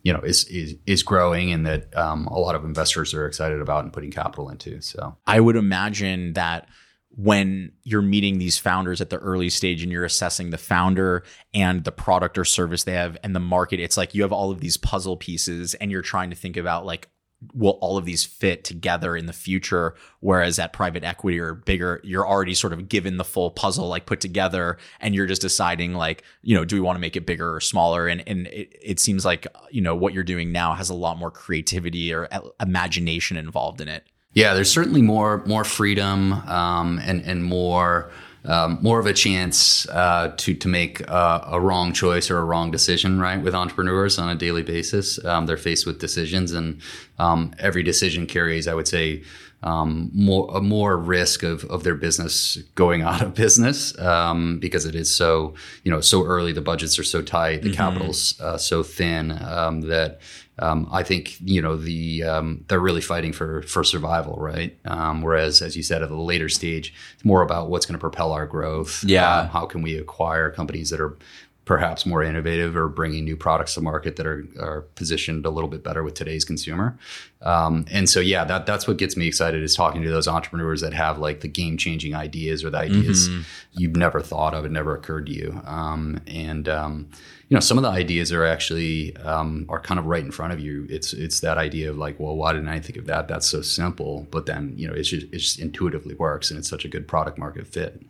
you 0.06 0.12
know 0.12 0.20
is, 0.20 0.44
is 0.44 0.76
is 0.86 1.02
growing 1.02 1.50
and 1.50 1.66
that 1.66 1.94
um, 1.96 2.28
a 2.28 2.38
lot 2.38 2.54
of 2.54 2.64
investors 2.64 3.12
are 3.12 3.26
excited 3.26 3.60
about 3.60 3.82
and 3.82 3.92
putting 3.92 4.12
capital 4.12 4.48
into 4.48 4.80
so. 4.80 5.16
I 5.26 5.40
would 5.40 5.56
imagine 5.56 6.34
that 6.34 6.68
when 7.10 7.72
you're 7.82 8.02
meeting 8.02 8.38
these 8.38 8.56
founders 8.56 9.00
at 9.00 9.10
the 9.10 9.16
early 9.16 9.50
stage 9.50 9.82
and 9.82 9.90
you're 9.90 10.04
assessing 10.04 10.50
the 10.50 10.58
founder 10.58 11.24
and 11.52 11.82
the 11.82 11.90
product 11.90 12.38
or 12.38 12.44
service 12.44 12.84
they 12.84 12.92
have 12.92 13.16
and 13.24 13.34
the 13.34 13.40
market, 13.40 13.80
it's 13.80 13.96
like 13.96 14.14
you 14.14 14.22
have 14.22 14.32
all 14.32 14.52
of 14.52 14.60
these 14.60 14.76
puzzle 14.76 15.16
pieces 15.16 15.74
and 15.74 15.90
you're 15.90 16.02
trying 16.02 16.30
to 16.30 16.36
think 16.36 16.56
about 16.56 16.86
like, 16.86 17.08
will 17.52 17.78
all 17.80 17.96
of 17.96 18.04
these 18.04 18.24
fit 18.24 18.64
together 18.64 19.16
in 19.16 19.26
the 19.26 19.32
future? 19.32 19.94
Whereas 20.20 20.58
at 20.58 20.72
private 20.72 21.04
equity 21.04 21.38
or 21.38 21.54
bigger, 21.54 22.00
you're 22.02 22.26
already 22.26 22.54
sort 22.54 22.72
of 22.72 22.88
given 22.88 23.16
the 23.16 23.24
full 23.24 23.50
puzzle 23.50 23.88
like 23.88 24.06
put 24.06 24.20
together 24.20 24.78
and 25.00 25.14
you're 25.14 25.26
just 25.26 25.42
deciding 25.42 25.94
like, 25.94 26.22
you 26.42 26.54
know, 26.54 26.64
do 26.64 26.76
we 26.76 26.80
want 26.80 26.96
to 26.96 27.00
make 27.00 27.16
it 27.16 27.26
bigger 27.26 27.54
or 27.54 27.60
smaller? 27.60 28.08
And 28.08 28.22
and 28.26 28.46
it, 28.48 28.76
it 28.80 29.00
seems 29.00 29.24
like, 29.24 29.46
you 29.70 29.80
know, 29.80 29.94
what 29.94 30.14
you're 30.14 30.24
doing 30.24 30.52
now 30.52 30.74
has 30.74 30.90
a 30.90 30.94
lot 30.94 31.18
more 31.18 31.30
creativity 31.30 32.12
or 32.12 32.28
imagination 32.60 33.36
involved 33.36 33.80
in 33.80 33.88
it. 33.88 34.06
Yeah, 34.32 34.52
there's 34.52 34.70
certainly 34.70 35.02
more 35.02 35.42
more 35.46 35.64
freedom 35.64 36.32
um, 36.32 37.00
and 37.02 37.22
and 37.22 37.42
more 37.42 38.10
um, 38.46 38.78
more 38.80 38.98
of 38.98 39.06
a 39.06 39.12
chance 39.12 39.88
uh, 39.88 40.32
to 40.36 40.54
to 40.54 40.68
make 40.68 41.08
uh, 41.10 41.40
a 41.46 41.60
wrong 41.60 41.92
choice 41.92 42.30
or 42.30 42.38
a 42.38 42.44
wrong 42.44 42.70
decision. 42.70 43.20
Right, 43.20 43.42
with 43.42 43.54
entrepreneurs 43.54 44.18
on 44.18 44.28
a 44.28 44.34
daily 44.34 44.62
basis, 44.62 45.22
um, 45.24 45.46
they're 45.46 45.56
faced 45.56 45.86
with 45.86 45.98
decisions, 45.98 46.52
and 46.52 46.80
um, 47.18 47.52
every 47.58 47.82
decision 47.82 48.26
carries, 48.26 48.68
I 48.68 48.74
would 48.74 48.88
say. 48.88 49.22
Um, 49.62 50.10
more 50.12 50.48
a 50.54 50.60
more 50.60 50.98
risk 50.98 51.42
of, 51.42 51.64
of 51.64 51.82
their 51.82 51.94
business 51.94 52.58
going 52.74 53.02
out 53.08 53.22
of 53.22 53.34
business 53.34 53.98
um, 53.98 54.58
because 54.60 54.84
it 54.84 54.94
is 54.94 55.12
so 55.12 55.54
you 55.82 55.90
know 55.90 56.02
so 56.02 56.24
early 56.24 56.52
the 56.52 56.60
budgets 56.60 56.98
are 56.98 57.04
so 57.04 57.22
tight 57.22 57.62
the 57.62 57.72
capital's 57.72 58.38
uh, 58.38 58.58
so 58.58 58.82
thin 58.82 59.32
um, 59.42 59.80
that 59.80 60.20
um, 60.58 60.88
I 60.90 61.02
think 61.02 61.36
you 61.40 61.60
know 61.60 61.76
the 61.76 62.22
um, 62.22 62.64
they're 62.68 62.80
really 62.80 63.02
fighting 63.02 63.32
for 63.32 63.62
for 63.62 63.84
survival, 63.84 64.36
right? 64.38 64.76
Um, 64.86 65.22
whereas, 65.22 65.60
as 65.60 65.76
you 65.76 65.82
said, 65.82 66.02
at 66.02 66.08
the 66.08 66.16
later 66.16 66.48
stage, 66.48 66.94
it's 67.14 67.24
more 67.24 67.42
about 67.42 67.68
what's 67.68 67.84
going 67.84 67.94
to 67.94 68.00
propel 68.00 68.32
our 68.32 68.46
growth. 68.46 69.04
Yeah. 69.04 69.40
Um, 69.40 69.48
how 69.48 69.66
can 69.66 69.82
we 69.82 69.96
acquire 69.96 70.50
companies 70.50 70.90
that 70.90 71.00
are 71.00 71.16
perhaps 71.66 72.06
more 72.06 72.22
innovative 72.22 72.76
or 72.76 72.88
bringing 72.88 73.24
new 73.24 73.36
products 73.36 73.74
to 73.74 73.80
market 73.80 74.14
that 74.14 74.24
are, 74.24 74.46
are 74.60 74.82
positioned 74.94 75.44
a 75.44 75.50
little 75.50 75.68
bit 75.68 75.82
better 75.82 76.04
with 76.04 76.14
today's 76.14 76.44
consumer. 76.44 76.96
Um, 77.42 77.84
and 77.90 78.08
so, 78.08 78.20
yeah, 78.20 78.44
that 78.44 78.66
that's 78.66 78.86
what 78.86 78.96
gets 78.96 79.16
me 79.16 79.26
excited 79.26 79.62
is 79.62 79.74
talking 79.74 80.00
to 80.02 80.08
those 80.08 80.28
entrepreneurs 80.28 80.80
that 80.80 80.94
have 80.94 81.18
like 81.18 81.40
the 81.40 81.48
game 81.48 81.76
changing 81.76 82.14
ideas 82.14 82.64
or 82.64 82.70
the 82.70 82.78
ideas 82.78 83.28
you've 83.72 83.96
never 83.96 84.20
thought 84.20 84.54
of, 84.54 84.64
it 84.64 84.70
never 84.70 84.94
occurred 84.94 85.26
to 85.26 85.32
you. 85.32 85.60
Um, 85.66 86.20
and 86.28 86.68
um, 86.68 87.08
you 87.48 87.54
know, 87.56 87.60
some 87.60 87.78
of 87.78 87.82
the 87.82 87.90
ideas 87.90 88.32
are 88.32 88.46
actually 88.46 89.16
um, 89.18 89.66
are 89.68 89.80
kind 89.80 89.98
of 89.98 90.06
right 90.06 90.24
in 90.24 90.30
front 90.30 90.52
of 90.52 90.60
you. 90.60 90.86
It's 90.88 91.12
it's 91.12 91.40
that 91.40 91.58
idea 91.58 91.90
of 91.90 91.98
like, 91.98 92.20
well, 92.20 92.36
why 92.36 92.52
didn't 92.52 92.68
I 92.68 92.78
think 92.78 92.96
of 92.96 93.06
that? 93.06 93.26
That's 93.26 93.48
so 93.48 93.60
simple. 93.60 94.28
But 94.30 94.46
then 94.46 94.72
you 94.76 94.86
know, 94.86 94.94
it's 94.94 95.08
just 95.08 95.26
it 95.32 95.38
just 95.38 95.58
intuitively 95.58 96.14
works, 96.14 96.50
and 96.50 96.58
it's 96.58 96.68
such 96.68 96.84
a 96.84 96.88
good 96.88 97.08
product 97.08 97.38
market 97.38 97.66
fit. 97.66 98.02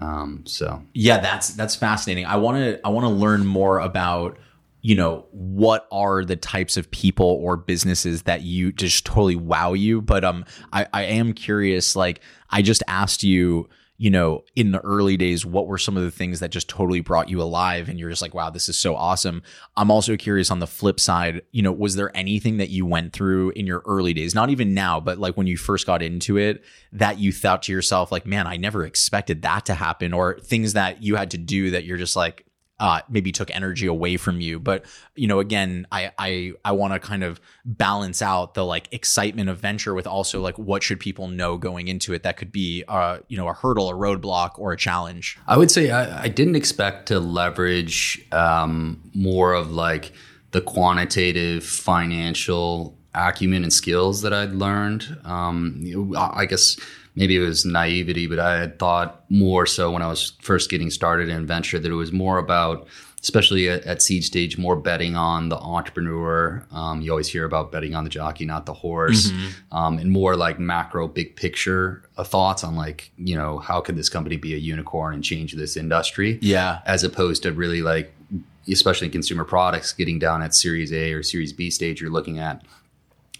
Um, 0.00 0.44
so 0.46 0.82
Yeah, 0.94 1.18
that's 1.18 1.50
that's 1.50 1.74
fascinating. 1.74 2.26
I 2.26 2.36
want 2.36 2.58
to 2.58 2.80
I 2.86 2.90
want 2.90 3.04
to 3.04 3.10
learn 3.10 3.46
more 3.46 3.78
about 3.80 4.38
you 4.80 4.94
know 4.94 5.26
what 5.32 5.86
are 5.90 6.24
the 6.24 6.36
types 6.36 6.76
of 6.76 6.90
people 6.90 7.26
or 7.26 7.56
businesses 7.56 8.22
that 8.22 8.42
you 8.42 8.72
just 8.72 9.04
totally 9.04 9.36
wow 9.36 9.72
you. 9.72 10.00
But 10.00 10.24
um, 10.24 10.44
I 10.72 10.86
I 10.92 11.02
am 11.04 11.32
curious. 11.32 11.96
Like 11.96 12.20
I 12.50 12.62
just 12.62 12.82
asked 12.86 13.22
you. 13.22 13.68
You 14.00 14.10
know, 14.10 14.44
in 14.54 14.70
the 14.70 14.78
early 14.80 15.16
days, 15.16 15.44
what 15.44 15.66
were 15.66 15.76
some 15.76 15.96
of 15.96 16.04
the 16.04 16.12
things 16.12 16.38
that 16.38 16.52
just 16.52 16.68
totally 16.68 17.00
brought 17.00 17.28
you 17.28 17.42
alive? 17.42 17.88
And 17.88 17.98
you're 17.98 18.10
just 18.10 18.22
like, 18.22 18.32
wow, 18.32 18.48
this 18.48 18.68
is 18.68 18.78
so 18.78 18.94
awesome. 18.94 19.42
I'm 19.76 19.90
also 19.90 20.16
curious 20.16 20.52
on 20.52 20.60
the 20.60 20.68
flip 20.68 21.00
side, 21.00 21.42
you 21.50 21.62
know, 21.62 21.72
was 21.72 21.96
there 21.96 22.16
anything 22.16 22.58
that 22.58 22.70
you 22.70 22.86
went 22.86 23.12
through 23.12 23.50
in 23.50 23.66
your 23.66 23.82
early 23.86 24.14
days, 24.14 24.36
not 24.36 24.50
even 24.50 24.72
now, 24.72 25.00
but 25.00 25.18
like 25.18 25.36
when 25.36 25.48
you 25.48 25.56
first 25.56 25.84
got 25.84 26.00
into 26.00 26.36
it, 26.36 26.62
that 26.92 27.18
you 27.18 27.32
thought 27.32 27.64
to 27.64 27.72
yourself, 27.72 28.12
like, 28.12 28.24
man, 28.24 28.46
I 28.46 28.56
never 28.56 28.86
expected 28.86 29.42
that 29.42 29.66
to 29.66 29.74
happen, 29.74 30.12
or 30.12 30.38
things 30.38 30.74
that 30.74 31.02
you 31.02 31.16
had 31.16 31.32
to 31.32 31.38
do 31.38 31.72
that 31.72 31.84
you're 31.84 31.98
just 31.98 32.14
like, 32.14 32.44
uh, 32.80 33.00
maybe 33.08 33.32
took 33.32 33.50
energy 33.54 33.86
away 33.86 34.16
from 34.16 34.40
you. 34.40 34.58
But 34.58 34.84
you 35.14 35.26
know, 35.26 35.40
again, 35.40 35.86
I 35.90 36.12
I 36.18 36.52
I 36.64 36.72
want 36.72 36.92
to 36.94 37.00
kind 37.00 37.24
of 37.24 37.40
balance 37.64 38.22
out 38.22 38.54
the 38.54 38.64
like 38.64 38.88
excitement 38.92 39.48
of 39.48 39.58
venture 39.58 39.94
with 39.94 40.06
also 40.06 40.40
like 40.40 40.56
what 40.58 40.82
should 40.82 41.00
people 41.00 41.28
know 41.28 41.56
going 41.58 41.88
into 41.88 42.12
it 42.12 42.22
that 42.22 42.36
could 42.36 42.52
be 42.52 42.84
uh 42.88 43.18
you 43.28 43.36
know 43.36 43.48
a 43.48 43.52
hurdle, 43.52 43.90
a 43.90 43.94
roadblock, 43.94 44.58
or 44.58 44.72
a 44.72 44.76
challenge. 44.76 45.38
I 45.46 45.56
would 45.56 45.70
say 45.70 45.90
I, 45.90 46.24
I 46.24 46.28
didn't 46.28 46.56
expect 46.56 47.06
to 47.08 47.18
leverage 47.18 48.24
um, 48.32 49.02
more 49.14 49.54
of 49.54 49.72
like 49.72 50.12
the 50.52 50.60
quantitative 50.60 51.64
financial 51.64 52.96
acumen 53.14 53.62
and 53.64 53.72
skills 53.72 54.22
that 54.22 54.32
I'd 54.32 54.52
learned. 54.52 55.18
Um, 55.24 56.14
I 56.16 56.46
guess 56.46 56.78
maybe 57.18 57.36
it 57.36 57.40
was 57.40 57.64
naivety, 57.66 58.26
but 58.26 58.38
I 58.38 58.58
had 58.58 58.78
thought 58.78 59.24
more 59.28 59.66
so 59.66 59.90
when 59.92 60.02
I 60.02 60.08
was 60.08 60.32
first 60.40 60.70
getting 60.70 60.90
started 60.90 61.28
in 61.28 61.46
venture 61.46 61.78
that 61.78 61.90
it 61.90 61.94
was 61.94 62.12
more 62.12 62.38
about, 62.38 62.86
especially 63.22 63.68
at, 63.68 63.84
at 63.84 64.00
seed 64.00 64.22
stage, 64.24 64.56
more 64.56 64.76
betting 64.76 65.16
on 65.16 65.48
the 65.48 65.56
entrepreneur. 65.58 66.64
Um, 66.70 67.02
you 67.02 67.10
always 67.10 67.28
hear 67.28 67.44
about 67.44 67.72
betting 67.72 67.94
on 67.94 68.04
the 68.04 68.10
jockey, 68.10 68.46
not 68.46 68.64
the 68.66 68.72
horse, 68.72 69.30
um, 69.72 69.98
and 69.98 70.10
more 70.10 70.36
like 70.36 70.58
macro, 70.60 71.08
big 71.08 71.34
picture 71.36 72.02
uh, 72.16 72.24
thoughts 72.24 72.62
on 72.64 72.76
like 72.76 73.10
you 73.18 73.36
know 73.36 73.58
how 73.58 73.80
could 73.80 73.96
this 73.96 74.08
company 74.08 74.36
be 74.36 74.54
a 74.54 74.58
unicorn 74.58 75.14
and 75.14 75.24
change 75.24 75.52
this 75.54 75.76
industry 75.76 76.38
Yeah. 76.40 76.78
as 76.86 77.02
opposed 77.04 77.42
to 77.42 77.52
really 77.52 77.82
like 77.82 78.14
especially 78.70 79.06
in 79.06 79.12
consumer 79.12 79.44
products 79.44 79.92
getting 79.94 80.18
down 80.18 80.42
at 80.42 80.54
series 80.54 80.92
a 80.92 81.12
or 81.12 81.22
series 81.22 81.52
b 81.54 81.70
stage 81.70 82.00
you're 82.02 82.10
looking 82.10 82.38
at 82.38 82.62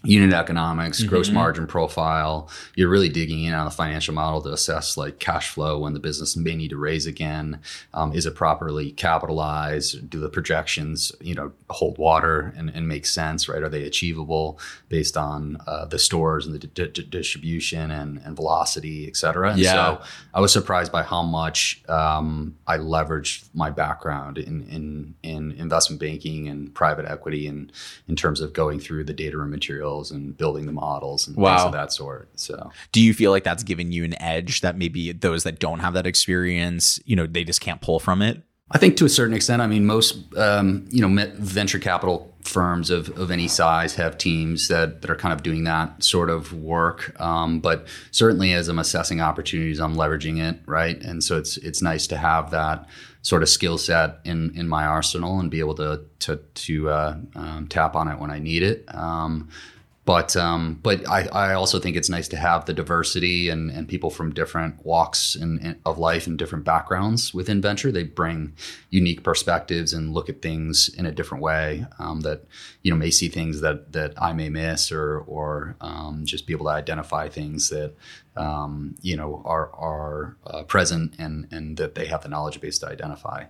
unit 0.03 0.33
economics 0.33 1.03
gross 1.03 1.29
margin 1.29 1.67
profile. 1.67 2.49
You're 2.75 2.89
really 2.89 3.09
digging 3.09 3.43
in 3.43 3.53
on 3.53 3.65
the 3.65 3.71
financial 3.71 4.13
model 4.13 4.41
to 4.43 4.53
assess 4.53 4.95
like 4.95 5.19
cash 5.19 5.49
flow 5.49 5.79
when 5.79 5.93
the 5.93 5.99
business 5.99 6.37
may 6.37 6.55
need 6.55 6.69
to 6.69 6.77
raise 6.77 7.05
again. 7.05 7.59
Um, 7.93 8.13
is 8.13 8.25
it 8.25 8.35
properly 8.35 8.91
capitalized? 8.91 10.09
Do 10.09 10.19
the 10.19 10.29
projections 10.29 11.11
you 11.19 11.35
know 11.35 11.51
hold 11.69 11.97
water 11.97 12.53
and, 12.57 12.69
and 12.69 12.87
make 12.87 13.05
sense 13.05 13.49
right? 13.49 13.61
Are 13.61 13.69
they 13.69 13.83
achievable 13.83 14.59
based 14.87 15.17
on 15.17 15.57
uh, 15.67 15.85
the 15.85 15.99
stores 15.99 16.45
and 16.45 16.55
the 16.55 16.65
di- 16.67 16.87
di- 16.87 17.03
distribution 17.03 17.91
and, 17.91 18.19
and 18.23 18.35
velocity 18.35 19.07
et 19.07 19.15
cetera? 19.17 19.51
And 19.51 19.59
Yeah. 19.59 19.73
so 19.73 20.01
I 20.33 20.39
was 20.39 20.53
surprised 20.53 20.91
by 20.91 21.03
how 21.03 21.23
much 21.23 21.81
um, 21.89 22.55
I 22.67 22.77
leveraged 22.77 23.49
my 23.53 23.69
background 23.69 24.37
in, 24.37 24.61
in 24.69 25.15
in 25.23 25.51
investment 25.53 25.99
banking 25.99 26.47
and 26.47 26.73
private 26.73 27.05
equity, 27.05 27.47
and 27.47 27.71
in 28.07 28.15
terms 28.15 28.39
of 28.41 28.53
going 28.53 28.79
through 28.79 29.03
the 29.03 29.13
data 29.13 29.37
room 29.37 29.53
materials 29.89 30.11
and 30.11 30.37
building 30.37 30.65
the 30.65 30.71
models 30.71 31.27
and 31.27 31.35
things 31.35 31.61
of 31.61 31.71
that 31.71 31.91
sort. 31.91 32.29
So 32.35 32.71
Do 32.91 33.01
you 33.01 33.13
feel 33.13 33.31
like 33.31 33.43
that's 33.43 33.63
given 33.63 33.91
you 33.91 34.03
an 34.03 34.19
edge 34.21 34.61
that 34.61 34.77
maybe 34.77 35.11
those 35.11 35.43
that 35.43 35.59
don't 35.59 35.79
have 35.79 35.93
that 35.93 36.05
experience, 36.05 36.99
you 37.05 37.15
know, 37.15 37.27
they 37.27 37.43
just 37.43 37.61
can't 37.61 37.81
pull 37.81 37.99
from 37.99 38.21
it? 38.21 38.43
I 38.71 38.77
think 38.77 38.97
to 38.97 39.05
a 39.05 39.09
certain 39.09 39.33
extent, 39.33 39.63
I 39.63 39.67
mean, 39.67 39.87
most 39.87 40.15
um, 40.37 40.85
you 40.91 41.01
know 41.01 41.25
venture 41.37 41.79
capital 41.79 42.31
firms 42.43 42.91
of, 42.91 43.09
of 43.17 43.31
any 43.31 43.47
size 43.47 43.95
have 43.95 44.15
teams 44.17 44.67
that, 44.67 45.01
that 45.01 45.09
are 45.09 45.15
kind 45.15 45.33
of 45.33 45.41
doing 45.41 45.63
that 45.63 46.03
sort 46.03 46.29
of 46.29 46.53
work. 46.53 47.19
Um, 47.19 47.61
but 47.61 47.87
certainly, 48.11 48.53
as 48.53 48.67
I'm 48.67 48.77
assessing 48.77 49.21
opportunities, 49.21 49.79
I'm 49.79 49.95
leveraging 49.95 50.39
it, 50.39 50.59
right? 50.67 51.01
And 51.01 51.23
so 51.23 51.35
it's 51.35 51.57
it's 51.57 51.81
nice 51.81 52.05
to 52.07 52.17
have 52.17 52.51
that 52.51 52.87
sort 53.23 53.41
of 53.41 53.49
skill 53.49 53.79
set 53.79 54.19
in 54.23 54.55
in 54.55 54.67
my 54.67 54.85
arsenal 54.85 55.39
and 55.39 55.49
be 55.49 55.59
able 55.59 55.75
to 55.75 56.01
to 56.19 56.35
to 56.37 56.89
uh, 56.89 57.17
um, 57.35 57.67
tap 57.67 57.95
on 57.95 58.07
it 58.07 58.19
when 58.19 58.31
I 58.31 58.39
need 58.39 58.63
it. 58.63 58.85
Um, 58.93 59.49
but 60.09 60.35
um, 60.35 60.79
but 60.81 61.07
I, 61.07 61.27
I 61.27 61.53
also 61.53 61.77
think 61.77 61.95
it's 61.95 62.09
nice 62.09 62.27
to 62.29 62.35
have 62.35 62.65
the 62.65 62.73
diversity 62.73 63.47
and, 63.47 63.69
and 63.69 63.87
people 63.87 64.09
from 64.09 64.33
different 64.33 64.83
walks 64.83 65.35
in, 65.35 65.79
of 65.85 65.99
life 65.99 66.25
and 66.25 66.35
different 66.35 66.65
backgrounds 66.65 67.31
within 67.31 67.61
venture. 67.61 67.91
They 67.91 68.05
bring 68.05 68.53
unique 68.89 69.21
perspectives 69.21 69.93
and 69.93 70.11
look 70.11 70.27
at 70.27 70.41
things 70.41 70.89
in 70.97 71.05
a 71.05 71.11
different 71.11 71.43
way 71.43 71.85
um, 71.99 72.21
that 72.21 72.45
you 72.81 72.89
know 72.89 72.97
may 72.97 73.11
see 73.11 73.29
things 73.29 73.61
that 73.61 73.93
that 73.93 74.19
I 74.19 74.33
may 74.33 74.49
miss 74.49 74.91
or 74.91 75.19
or 75.27 75.75
um, 75.79 76.25
just 76.25 76.47
be 76.47 76.53
able 76.53 76.65
to 76.65 76.71
identify 76.71 77.29
things 77.29 77.69
that 77.69 77.93
um, 78.35 78.95
you 79.03 79.15
know 79.15 79.43
are 79.45 79.69
are 79.75 80.37
uh, 80.47 80.63
present 80.63 81.13
and 81.19 81.47
and 81.51 81.77
that 81.77 81.93
they 81.93 82.07
have 82.07 82.23
the 82.23 82.29
knowledge 82.29 82.59
base 82.59 82.79
to 82.79 82.87
identify. 82.89 83.43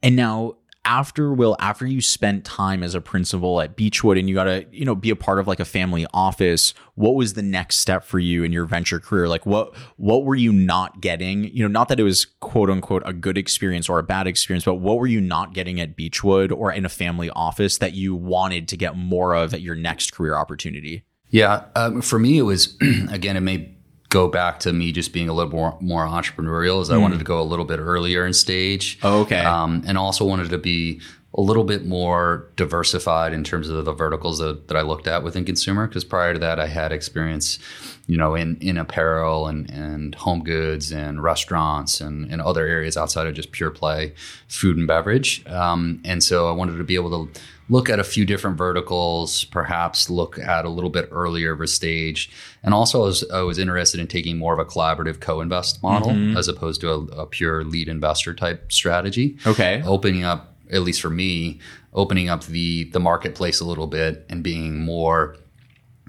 And 0.00 0.14
now 0.14 0.58
after 0.84 1.32
will 1.32 1.56
after 1.58 1.86
you 1.86 2.00
spent 2.00 2.44
time 2.44 2.82
as 2.82 2.94
a 2.94 3.00
principal 3.00 3.60
at 3.60 3.76
beechwood 3.76 4.18
and 4.18 4.28
you 4.28 4.34
got 4.34 4.44
to 4.44 4.66
you 4.70 4.84
know 4.84 4.94
be 4.94 5.10
a 5.10 5.16
part 5.16 5.38
of 5.38 5.46
like 5.46 5.60
a 5.60 5.64
family 5.64 6.06
office 6.12 6.74
what 6.94 7.14
was 7.14 7.34
the 7.34 7.42
next 7.42 7.76
step 7.76 8.04
for 8.04 8.18
you 8.18 8.44
in 8.44 8.52
your 8.52 8.66
venture 8.66 9.00
career? 9.00 9.28
Like 9.28 9.46
what 9.46 9.74
what 9.96 10.24
were 10.24 10.34
you 10.34 10.52
not 10.52 11.00
getting? 11.00 11.44
You 11.44 11.62
know 11.62 11.68
not 11.68 11.88
that 11.88 11.98
it 11.98 12.04
was 12.04 12.26
quote 12.40 12.70
unquote 12.70 13.02
a 13.06 13.12
good 13.12 13.38
experience 13.38 13.88
or 13.88 13.98
a 13.98 14.02
bad 14.02 14.26
experience 14.26 14.64
but 14.64 14.74
what 14.74 14.98
were 14.98 15.06
you 15.06 15.20
not 15.20 15.54
getting 15.54 15.80
at 15.80 15.96
beechwood 15.96 16.52
or 16.52 16.72
in 16.72 16.84
a 16.84 16.90
family 16.90 17.30
office 17.30 17.78
that 17.78 17.94
you 17.94 18.14
wanted 18.14 18.68
to 18.68 18.76
get 18.76 18.96
more 18.96 19.34
of 19.34 19.54
at 19.54 19.60
your 19.60 19.74
next 19.74 20.12
career 20.12 20.36
opportunity? 20.36 21.04
Yeah 21.30 21.64
um, 21.74 22.02
for 22.02 22.18
me 22.18 22.38
it 22.38 22.42
was 22.42 22.76
again 23.10 23.36
it 23.36 23.40
may 23.40 23.73
go 24.14 24.28
back 24.28 24.60
to 24.60 24.72
me 24.72 24.92
just 24.92 25.12
being 25.12 25.28
a 25.28 25.32
little 25.32 25.50
more 25.50 25.76
more 25.80 26.06
entrepreneurial 26.06 26.80
as 26.80 26.88
I 26.88 26.96
wanted 26.96 27.18
to 27.18 27.24
go 27.24 27.40
a 27.40 27.42
little 27.42 27.64
bit 27.64 27.80
earlier 27.80 28.24
in 28.24 28.32
stage. 28.32 28.96
Oh, 29.02 29.22
okay. 29.22 29.40
Um, 29.40 29.82
and 29.88 29.98
also 29.98 30.24
wanted 30.24 30.50
to 30.50 30.58
be 30.58 31.00
a 31.36 31.40
little 31.40 31.64
bit 31.64 31.84
more 31.84 32.48
diversified 32.54 33.32
in 33.32 33.42
terms 33.42 33.68
of 33.68 33.84
the 33.84 33.92
verticals 33.92 34.38
that, 34.38 34.68
that 34.68 34.76
I 34.76 34.82
looked 34.82 35.08
at 35.08 35.24
within 35.24 35.44
consumer. 35.44 35.88
Because 35.88 36.04
prior 36.04 36.32
to 36.32 36.38
that, 36.38 36.60
I 36.60 36.68
had 36.68 36.92
experience, 36.92 37.58
you 38.06 38.16
know, 38.16 38.36
in, 38.36 38.56
in 38.60 38.78
apparel 38.78 39.48
and, 39.48 39.68
and 39.68 40.14
home 40.14 40.44
goods 40.44 40.92
and 40.92 41.20
restaurants 41.20 42.00
and, 42.00 42.30
and 42.30 42.40
other 42.40 42.68
areas 42.68 42.96
outside 42.96 43.26
of 43.26 43.34
just 43.34 43.50
pure 43.50 43.72
play 43.72 44.14
food 44.46 44.76
and 44.76 44.86
beverage. 44.86 45.44
Um, 45.48 46.00
and 46.04 46.22
so 46.22 46.48
I 46.48 46.52
wanted 46.52 46.78
to 46.78 46.84
be 46.84 46.94
able 46.94 47.26
to 47.26 47.40
look 47.68 47.88
at 47.88 47.98
a 47.98 48.04
few 48.04 48.24
different 48.24 48.58
verticals, 48.58 49.44
perhaps 49.44 50.10
look 50.10 50.38
at 50.38 50.64
a 50.64 50.68
little 50.68 50.90
bit 50.90 51.08
earlier 51.10 51.52
of 51.52 51.60
a 51.60 51.66
stage. 51.66 52.30
And 52.62 52.74
also, 52.74 53.02
I 53.02 53.06
was, 53.06 53.30
I 53.30 53.40
was 53.42 53.58
interested 53.58 54.00
in 54.00 54.06
taking 54.06 54.38
more 54.38 54.52
of 54.52 54.58
a 54.58 54.64
collaborative 54.64 55.20
co 55.20 55.40
invest 55.40 55.82
model 55.82 56.10
mm-hmm. 56.10 56.36
as 56.36 56.48
opposed 56.48 56.80
to 56.82 56.90
a, 56.90 57.00
a, 57.22 57.26
pure 57.26 57.64
lead 57.64 57.88
investor 57.88 58.34
type 58.34 58.70
strategy. 58.70 59.36
Okay. 59.46 59.82
Opening 59.84 60.24
up, 60.24 60.54
at 60.70 60.82
least 60.82 61.00
for 61.00 61.10
me, 61.10 61.60
opening 61.92 62.28
up 62.28 62.44
the, 62.44 62.84
the 62.90 63.00
marketplace 63.00 63.60
a 63.60 63.64
little 63.64 63.86
bit 63.86 64.26
and 64.28 64.42
being 64.42 64.78
more 64.80 65.36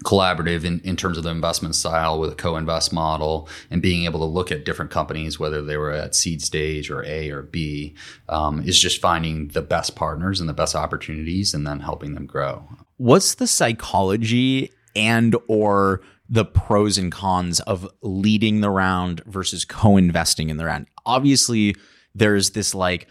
collaborative 0.04 0.66
in, 0.66 0.82
in 0.82 0.96
terms 0.96 1.18
of 1.18 1.24
the 1.24 1.30
investment 1.30 1.74
style 1.74 2.20
with 2.20 2.32
a 2.32 2.36
co-invest 2.36 2.92
model 2.92 3.48
and 3.72 3.82
being 3.82 4.04
able 4.04 4.20
to 4.20 4.26
look 4.26 4.52
at 4.52 4.66
different 4.66 4.92
companies 4.92 5.40
whether 5.40 5.62
they 5.62 5.78
were 5.78 5.92
at 5.92 6.14
seed 6.14 6.42
stage 6.42 6.90
or 6.92 7.04
a 7.06 7.30
or 7.30 7.44
b 7.44 7.96
um, 8.28 8.62
is 8.64 8.78
just 8.78 9.00
finding 9.02 9.48
the 9.50 9.62
best 9.62 9.96
partners 9.96 10.40
and 10.40 10.50
the 10.50 10.54
best 10.54 10.76
opportunities 10.76 11.54
and 11.54 11.66
then 11.66 11.80
helping 11.80 12.14
them 12.14 12.26
grow. 12.26 12.68
What's 12.98 13.36
the 13.36 13.48
psychology 13.48 14.72
and 14.96 15.36
or 15.48 16.02
the 16.28 16.46
pros 16.46 16.98
and 16.98 17.12
cons 17.12 17.62
of 17.62 17.88
leading 18.02 18.62
the 18.62 18.70
round 18.70 19.24
versus 19.26 19.64
co-investing 19.64 20.50
in 20.50 20.58
the 20.58 20.66
round? 20.66 20.88
Obviously 21.06 21.76
there's 22.14 22.52
this 22.52 22.76
like 22.76 23.08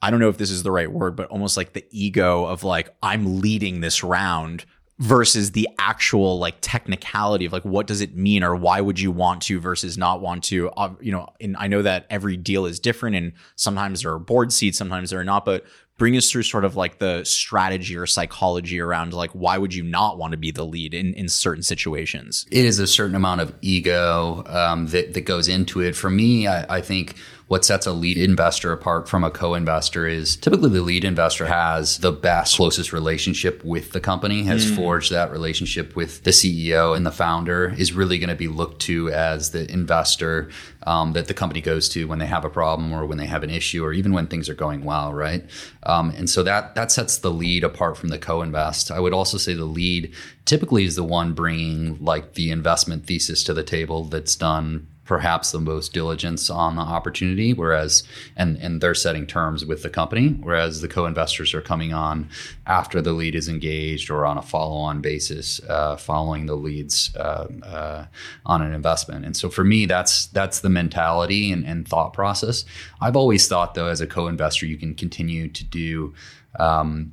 I 0.00 0.10
don't 0.10 0.20
know 0.20 0.28
if 0.28 0.36
this 0.36 0.50
is 0.50 0.62
the 0.62 0.70
right 0.70 0.92
word, 0.92 1.16
but 1.16 1.28
almost 1.28 1.56
like 1.56 1.72
the 1.72 1.86
ego 1.90 2.44
of 2.44 2.62
like, 2.62 2.94
I'm 3.02 3.40
leading 3.40 3.80
this 3.80 4.04
round 4.04 4.66
versus 4.98 5.52
the 5.52 5.68
actual 5.78 6.38
like 6.38 6.54
technicality 6.60 7.44
of 7.44 7.52
like 7.52 7.64
what 7.64 7.86
does 7.86 8.00
it 8.00 8.16
mean 8.16 8.44
or 8.44 8.54
why 8.54 8.80
would 8.80 9.00
you 9.00 9.10
want 9.10 9.42
to 9.42 9.58
versus 9.58 9.98
not 9.98 10.20
want 10.20 10.44
to? 10.44 10.70
Uh, 10.70 10.94
you 11.00 11.10
know 11.10 11.28
and 11.40 11.56
i 11.56 11.66
know 11.66 11.82
that 11.82 12.06
every 12.10 12.36
deal 12.36 12.64
is 12.64 12.78
different 12.78 13.16
and 13.16 13.32
sometimes 13.56 14.02
there 14.02 14.12
are 14.12 14.20
board 14.20 14.52
seats 14.52 14.78
sometimes 14.78 15.10
there 15.10 15.18
are 15.18 15.24
not 15.24 15.44
but 15.44 15.64
bring 15.96 16.16
us 16.16 16.30
through 16.30 16.42
sort 16.42 16.64
of 16.64 16.76
like 16.76 16.98
the 16.98 17.22
strategy 17.24 17.96
or 17.96 18.06
psychology 18.06 18.80
around 18.80 19.12
like 19.12 19.30
why 19.30 19.58
would 19.58 19.74
you 19.74 19.82
not 19.82 20.18
want 20.18 20.32
to 20.32 20.36
be 20.36 20.50
the 20.50 20.64
lead 20.64 20.92
in, 20.92 21.14
in 21.14 21.28
certain 21.28 21.62
situations? 21.62 22.46
It 22.50 22.64
is 22.64 22.78
a 22.78 22.86
certain 22.86 23.14
amount 23.14 23.40
of 23.40 23.54
ego 23.60 24.44
um, 24.46 24.86
that, 24.88 25.14
that 25.14 25.22
goes 25.22 25.46
into 25.48 25.80
it. 25.80 25.94
For 25.94 26.10
me 26.10 26.48
I, 26.48 26.76
I 26.76 26.80
think 26.80 27.16
what 27.46 27.64
sets 27.64 27.86
a 27.86 27.92
lead 27.92 28.16
investor 28.16 28.72
apart 28.72 29.08
from 29.08 29.22
a 29.22 29.30
co-investor 29.30 30.06
is 30.06 30.36
typically 30.36 30.70
the 30.70 30.80
lead 30.80 31.04
investor 31.04 31.46
has 31.46 31.98
the 31.98 32.12
best 32.12 32.56
closest 32.56 32.92
relationship 32.92 33.62
with 33.64 33.92
the 33.92 34.00
company 34.00 34.44
has 34.44 34.64
mm. 34.64 34.76
forged 34.76 35.12
that 35.12 35.30
relationship 35.30 35.94
with 35.94 36.22
the 36.24 36.30
ceo 36.30 36.96
and 36.96 37.04
the 37.04 37.10
founder 37.10 37.74
is 37.76 37.92
really 37.92 38.18
going 38.18 38.28
to 38.28 38.34
be 38.34 38.48
looked 38.48 38.80
to 38.80 39.10
as 39.10 39.50
the 39.50 39.70
investor 39.70 40.48
um, 40.84 41.12
that 41.12 41.28
the 41.28 41.34
company 41.34 41.60
goes 41.60 41.88
to 41.88 42.06
when 42.06 42.18
they 42.18 42.26
have 42.26 42.44
a 42.44 42.50
problem 42.50 42.92
or 42.92 43.06
when 43.06 43.18
they 43.18 43.26
have 43.26 43.42
an 43.42 43.50
issue 43.50 43.84
or 43.84 43.92
even 43.92 44.12
when 44.12 44.26
things 44.26 44.48
are 44.48 44.54
going 44.54 44.84
well 44.84 45.12
right 45.12 45.44
um, 45.84 46.10
and 46.10 46.30
so 46.30 46.42
that 46.42 46.74
that 46.74 46.90
sets 46.90 47.18
the 47.18 47.30
lead 47.30 47.62
apart 47.62 47.96
from 47.96 48.08
the 48.08 48.18
co-invest 48.18 48.90
i 48.90 48.98
would 48.98 49.12
also 49.12 49.36
say 49.36 49.52
the 49.52 49.64
lead 49.64 50.12
typically 50.44 50.84
is 50.84 50.96
the 50.96 51.04
one 51.04 51.32
bringing 51.32 52.02
like 52.02 52.34
the 52.34 52.50
investment 52.50 53.06
thesis 53.06 53.44
to 53.44 53.52
the 53.52 53.62
table 53.62 54.04
that's 54.04 54.36
done 54.36 54.86
perhaps 55.04 55.52
the 55.52 55.60
most 55.60 55.92
diligence 55.92 56.48
on 56.48 56.76
the 56.76 56.82
opportunity 56.82 57.52
whereas 57.52 58.02
and 58.36 58.56
and 58.58 58.80
they're 58.80 58.94
setting 58.94 59.26
terms 59.26 59.64
with 59.64 59.82
the 59.82 59.90
company 59.90 60.28
whereas 60.40 60.80
the 60.80 60.88
co-investors 60.88 61.52
are 61.52 61.60
coming 61.60 61.92
on 61.92 62.28
after 62.66 63.02
the 63.02 63.12
lead 63.12 63.34
is 63.34 63.48
engaged 63.48 64.10
or 64.10 64.24
on 64.24 64.38
a 64.38 64.42
follow-on 64.42 65.00
basis 65.00 65.60
uh, 65.68 65.96
following 65.96 66.46
the 66.46 66.54
leads 66.54 67.14
uh, 67.16 67.46
uh, 67.62 68.06
on 68.46 68.62
an 68.62 68.72
investment. 68.72 69.24
And 69.24 69.36
so 69.36 69.48
for 69.48 69.64
me 69.64 69.86
that's 69.86 70.26
that's 70.26 70.60
the 70.60 70.70
mentality 70.70 71.52
and, 71.52 71.64
and, 71.64 71.86
thought 71.86 72.14
process. 72.14 72.64
I've 73.00 73.16
always 73.16 73.46
thought 73.46 73.74
though 73.74 73.88
as 73.88 74.00
a 74.00 74.06
co-investor 74.06 74.64
you 74.64 74.78
can 74.78 74.94
continue 74.94 75.48
to 75.48 75.64
do 75.64 76.14
um, 76.58 77.12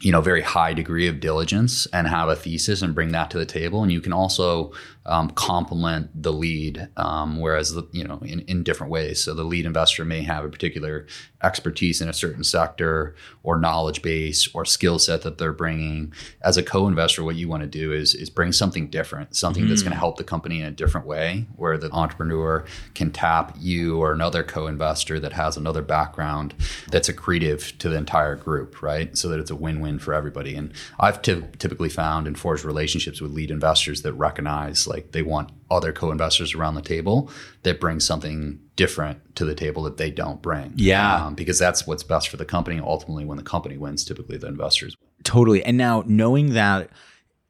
you 0.00 0.12
know 0.12 0.20
very 0.20 0.42
high 0.42 0.72
degree 0.72 1.08
of 1.08 1.20
diligence 1.20 1.86
and 1.86 2.06
have 2.06 2.28
a 2.28 2.36
thesis 2.36 2.82
and 2.82 2.94
bring 2.94 3.12
that 3.12 3.30
to 3.30 3.38
the 3.38 3.46
table. 3.46 3.82
And 3.82 3.92
you 3.92 4.00
can 4.00 4.12
also 4.12 4.72
um, 5.08 5.30
complement 5.30 6.10
the 6.22 6.32
lead 6.32 6.88
um, 6.96 7.40
whereas 7.40 7.76
you 7.92 8.04
know 8.04 8.18
in, 8.22 8.40
in 8.40 8.62
different 8.62 8.92
ways. 8.92 9.22
So 9.22 9.34
the 9.34 9.42
lead 9.42 9.66
investor 9.66 10.04
may 10.04 10.22
have 10.22 10.44
a 10.44 10.48
particular 10.48 11.06
expertise 11.42 12.00
in 12.00 12.08
a 12.08 12.12
certain 12.12 12.44
sector 12.44 13.14
or 13.42 13.58
knowledge 13.58 14.02
base 14.02 14.48
or 14.54 14.64
skill 14.64 14.98
set 14.98 15.22
that 15.22 15.38
they're 15.38 15.52
bringing. 15.52 16.12
As 16.42 16.56
a 16.56 16.62
co-investor 16.62 17.24
what 17.24 17.36
you 17.36 17.48
want 17.48 17.62
to 17.62 17.68
do 17.68 17.92
is 17.92 18.14
is 18.14 18.28
bring 18.30 18.52
something 18.52 18.88
different 18.88 19.34
something 19.34 19.64
mm. 19.64 19.68
that's 19.68 19.82
going 19.82 19.92
to 19.92 19.98
help 19.98 20.18
the 20.18 20.24
company 20.24 20.60
in 20.60 20.66
a 20.66 20.70
different 20.70 21.06
way 21.06 21.46
where 21.56 21.78
the 21.78 21.90
entrepreneur 21.92 22.64
can 22.94 23.10
tap 23.10 23.56
you 23.58 23.98
or 23.98 24.12
another 24.12 24.42
co-investor 24.42 25.18
that 25.18 25.32
has 25.32 25.56
another 25.56 25.82
background 25.82 26.54
that's 26.90 27.08
accretive 27.08 27.76
to 27.78 27.88
the 27.88 27.96
entire 27.96 28.36
group 28.36 28.82
right? 28.82 29.16
So 29.16 29.28
that 29.28 29.40
it's 29.40 29.50
a 29.50 29.56
win-win 29.56 29.98
for 29.98 30.12
everybody. 30.12 30.54
And 30.54 30.72
i've 31.00 31.22
t- 31.22 31.44
typically 31.58 31.88
found 31.88 32.26
and 32.26 32.38
forged 32.38 32.64
relationships 32.64 33.20
with 33.20 33.32
lead 33.32 33.50
investors 33.50 34.02
that 34.02 34.12
recognize 34.12 34.86
like 34.86 34.97
they 35.00 35.22
want 35.22 35.50
other 35.70 35.92
co-investors 35.92 36.54
around 36.54 36.74
the 36.74 36.82
table 36.82 37.30
that 37.62 37.80
bring 37.80 38.00
something 38.00 38.60
different 38.76 39.34
to 39.36 39.44
the 39.44 39.54
table 39.54 39.82
that 39.82 39.96
they 39.96 40.10
don't 40.10 40.40
bring. 40.40 40.72
Yeah. 40.76 41.26
Um, 41.26 41.34
because 41.34 41.58
that's 41.58 41.86
what's 41.86 42.02
best 42.02 42.28
for 42.28 42.36
the 42.36 42.44
company. 42.44 42.80
Ultimately, 42.80 43.24
when 43.24 43.36
the 43.36 43.44
company 43.44 43.76
wins, 43.76 44.04
typically 44.04 44.38
the 44.38 44.46
investors. 44.46 44.96
Totally. 45.24 45.64
And 45.64 45.76
now 45.76 46.04
knowing 46.06 46.54
that 46.54 46.90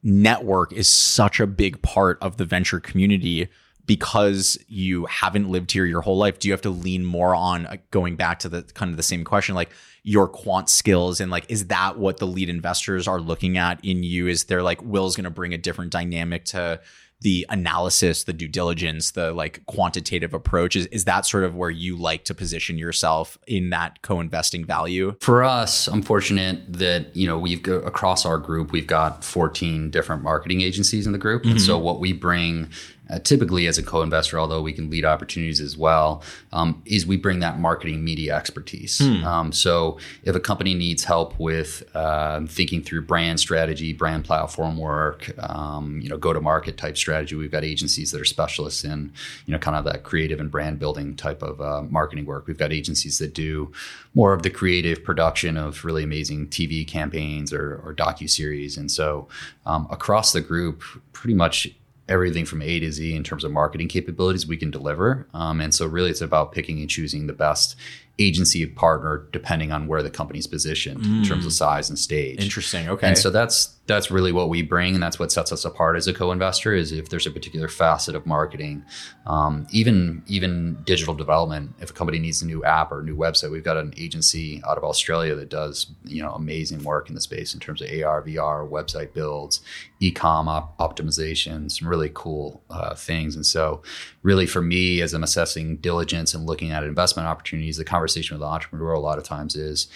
network 0.03 0.73
is 0.73 0.89
such 0.89 1.41
a 1.41 1.47
big 1.47 1.83
part 1.83 2.19
of 2.23 2.37
the 2.37 2.45
venture 2.45 2.81
community 2.81 3.49
because 3.89 4.59
you 4.69 5.07
haven't 5.07 5.49
lived 5.49 5.73
here 5.73 5.87
your 5.87 6.03
whole 6.03 6.19
life, 6.19 6.39
do 6.39 6.47
you 6.47 6.53
have 6.53 6.61
to 6.61 6.71
lean 6.71 7.05
more 7.05 7.35
on 7.35 7.67
uh, 7.67 7.77
going 7.91 8.17
back 8.17 8.39
to 8.39 8.49
the 8.49 8.63
kind 8.63 8.91
of 8.91 8.99
the 8.99 9.03
same 9.03 9.25
question, 9.25 9.55
like 9.55 9.71
your 10.03 10.29
quant 10.29 10.69
skills 10.69 11.21
and 11.21 11.31
like, 11.31 11.47
is 11.49 11.67
that 11.69 11.99
what 11.99 12.19
the 12.19 12.27
lead 12.27 12.51
investors 12.51 13.09
are 13.09 13.19
looking 13.19 13.57
at 13.57 13.83
in 13.83 14.03
you? 14.03 14.27
Is 14.27 14.45
there 14.45 14.63
like 14.63 14.83
Will's 14.83 15.17
going 15.17 15.25
to 15.25 15.31
bring 15.31 15.55
a 15.55 15.59
different 15.59 15.91
dynamic 15.91 16.45
to 16.47 16.81
the 17.21 17.45
analysis, 17.49 18.25
the 18.25 18.33
due 18.33 18.49
diligence, 18.49 19.13
the 19.13 19.33
like 19.33 19.65
quantitative 19.67 20.35
approach? 20.35 20.77
Is, 20.77 20.87
is 20.87 21.05
that 21.05 21.27
sort 21.27 21.45
of 21.45 21.55
where 21.55 21.71
you 21.71 21.97
like 21.97 22.25
to 22.25 22.35
position 22.35 22.79
yourself 22.79 23.39
in 23.47 23.71
that 23.71 24.03
co-investing 24.03 24.65
value? 24.65 25.17
For 25.21 25.43
us, 25.43 25.89
I'm 25.89 26.03
fortunate 26.03 26.73
that, 26.73 27.15
you 27.17 27.27
know, 27.27 27.39
we've 27.39 27.67
across 27.67 28.25
our 28.25 28.39
group, 28.39 28.73
we've 28.73 28.87
got 28.87 29.25
14 29.25 29.91
different 29.91 30.23
marketing 30.23 30.61
agencies 30.61 31.07
in 31.07 31.13
the 31.13 31.19
group. 31.19 31.43
Mm-hmm. 31.43 31.53
And 31.53 31.61
so 31.61 31.79
what 31.79 32.01
we 32.01 32.13
bring 32.13 32.71
uh, 33.11 33.19
typically 33.21 33.67
as 33.67 33.79
a 33.79 33.83
co-investor, 33.83 34.39
although 34.39 34.61
we 34.61 34.73
can 34.73 34.91
lead 34.91 35.05
opportunities 35.05 35.61
as 35.61 35.77
well, 35.77 36.23
um, 36.53 36.83
is 36.85 37.07
we 37.07 37.17
bring 37.17 37.41
that 37.41 37.59
marketing 37.59 38.05
media 38.05 38.35
expertise. 38.35 38.99
Hmm. 38.99 39.25
Um, 39.25 39.53
so 39.53 39.99
if 40.25 40.35
a 40.37 40.41
company 40.41 40.75
needs 40.75 41.05
help 41.05 41.39
with 41.39 41.85
uh, 41.95 42.41
thinking 42.47 42.83
through 42.83 43.03
brand 43.03 43.41
strategy, 43.41 43.93
brand 43.93 44.25
platform 44.25 44.77
work, 44.77 45.31
um, 45.39 46.01
you 46.01 46.09
know, 46.09 46.17
go-to-market 46.17 46.77
type 46.77 46.97
strategy, 46.97 47.35
we've 47.35 47.51
got 47.51 47.65
agencies 47.65 48.11
that 48.13 48.21
are 48.21 48.27
specialists 48.27 48.85
in, 48.85 49.13
you 49.47 49.53
know, 49.53 49.59
kind 49.59 49.77
of 49.77 49.85
that 49.85 50.03
creative 50.03 50.41
and 50.41 50.51
brand 50.51 50.79
building 50.79 51.17
type 51.17 51.43
of 51.43 51.61
uh, 51.61 51.83
marketing 51.83 52.27
work. 52.27 52.47
We've 52.47 52.59
got 52.59 52.73
agencies 52.73 53.19
that 53.19 53.35
do 53.35 53.73
more 54.15 54.33
of 54.33 54.43
the 54.43 54.51
creative 54.51 55.05
production 55.05 55.57
of 55.57 55.85
really 55.85 56.03
amazing 56.03 56.49
TV 56.49 56.87
campaigns 56.87 57.53
or, 57.53 57.81
or 57.85 57.95
docu 57.95 58.29
series, 58.29 58.77
and 58.77 58.91
so 58.91 59.29
um, 59.67 59.87
across 59.91 60.33
the 60.33 60.41
group, 60.41 60.83
pretty 61.13 61.35
much 61.35 61.69
everything 62.09 62.45
from 62.45 62.63
A 62.63 62.81
to 62.81 62.91
Z 62.91 63.15
in 63.15 63.25
terms 63.25 63.45
of 63.45 63.53
marketing 63.53 63.89
capabilities 63.89 64.47
we 64.47 64.57
can 64.57 64.71
deliver. 64.71 65.27
Um, 65.35 65.61
and 65.61 65.75
so 65.75 65.87
really 65.87 66.11
it's 66.11 66.21
about 66.21 66.53
picking 66.53 66.81
and 66.81 66.89
choosing 66.89 67.27
the 67.27 67.33
best 67.33 67.77
agency 68.19 68.67
partner 68.67 69.29
depending 69.33 69.71
on 69.71 69.87
where 69.87 70.03
the 70.03 70.11
company's 70.11 70.47
positioned 70.47 71.05
in 71.05 71.25
terms 71.25 71.47
of 71.47 71.53
size 71.53 71.89
and 71.89 71.99
stage. 71.99 72.43
Interesting. 72.43 72.89
Okay. 72.89 73.07
And 73.07 73.17
so 73.17 73.31
that's 73.31 73.78
that's 73.89 74.11
really 74.11 74.33
what 74.33 74.51
we 74.51 74.61
bring, 74.61 74.95
and 74.95 75.03
that's 75.03 75.19
what 75.19 75.33
sets 75.33 75.51
us 75.51 75.65
apart 75.65 75.97
as 75.97 76.07
a 76.07 76.13
co-investor. 76.13 76.75
Is 76.75 76.93
if 76.93 77.09
there's 77.09 77.27
a 77.27 77.31
particular 77.31 77.69
facet 77.69 78.15
of 78.15 78.27
marketing, 78.27 78.85
um, 79.27 79.67
even 79.71 80.23
even 80.27 80.79
digital 80.85 81.15
development. 81.15 81.75
If 81.81 81.91
a 81.91 81.93
company 81.95 82.19
needs 82.19 82.43
a 82.43 82.47
new 82.47 82.63
app 82.63 82.93
or 82.93 83.01
a 83.01 83.03
new 83.03 83.17
website, 83.17 83.51
we've 83.51 83.65
got 83.65 83.79
an 83.79 83.95
agency 83.97 84.63
out 84.69 84.77
of 84.77 84.85
Australia 84.85 85.35
that 85.35 85.49
does 85.49 85.87
you 86.05 86.23
know 86.23 86.33
amazing 86.33 86.85
work 86.85 87.09
in 87.09 87.15
the 87.15 87.21
space 87.21 87.55
in 87.55 87.61
terms 87.61 87.81
of 87.81 87.89
AR, 87.89 88.23
VR, 88.23 88.69
website 88.69 89.15
builds, 89.15 89.63
e-com 90.01 90.49
op- 90.49 90.77
optimization, 90.79 91.71
some 91.71 91.89
really 91.89 92.11
cool 92.13 92.63
uh, 92.69 92.95
things. 92.95 93.35
And 93.35 93.47
so, 93.47 93.83
really 94.23 94.47
for 94.47 94.61
me, 94.61 95.01
as 95.01 95.15
I'm 95.15 95.25
assessing 95.25 95.77
diligence 95.77 96.35
and 96.35 96.45
looking 96.45 96.73
at 96.73 96.85
investment 96.85 97.27
opportunities, 97.27 97.79
the 97.79 97.85
conversation 97.85 98.37
with 98.37 98.43
the 98.43 98.49
entrepreneur 98.49 98.93
a 98.93 99.01
lot 99.01 99.17
of 99.17 99.25
times 99.25 99.57
is 99.57 99.89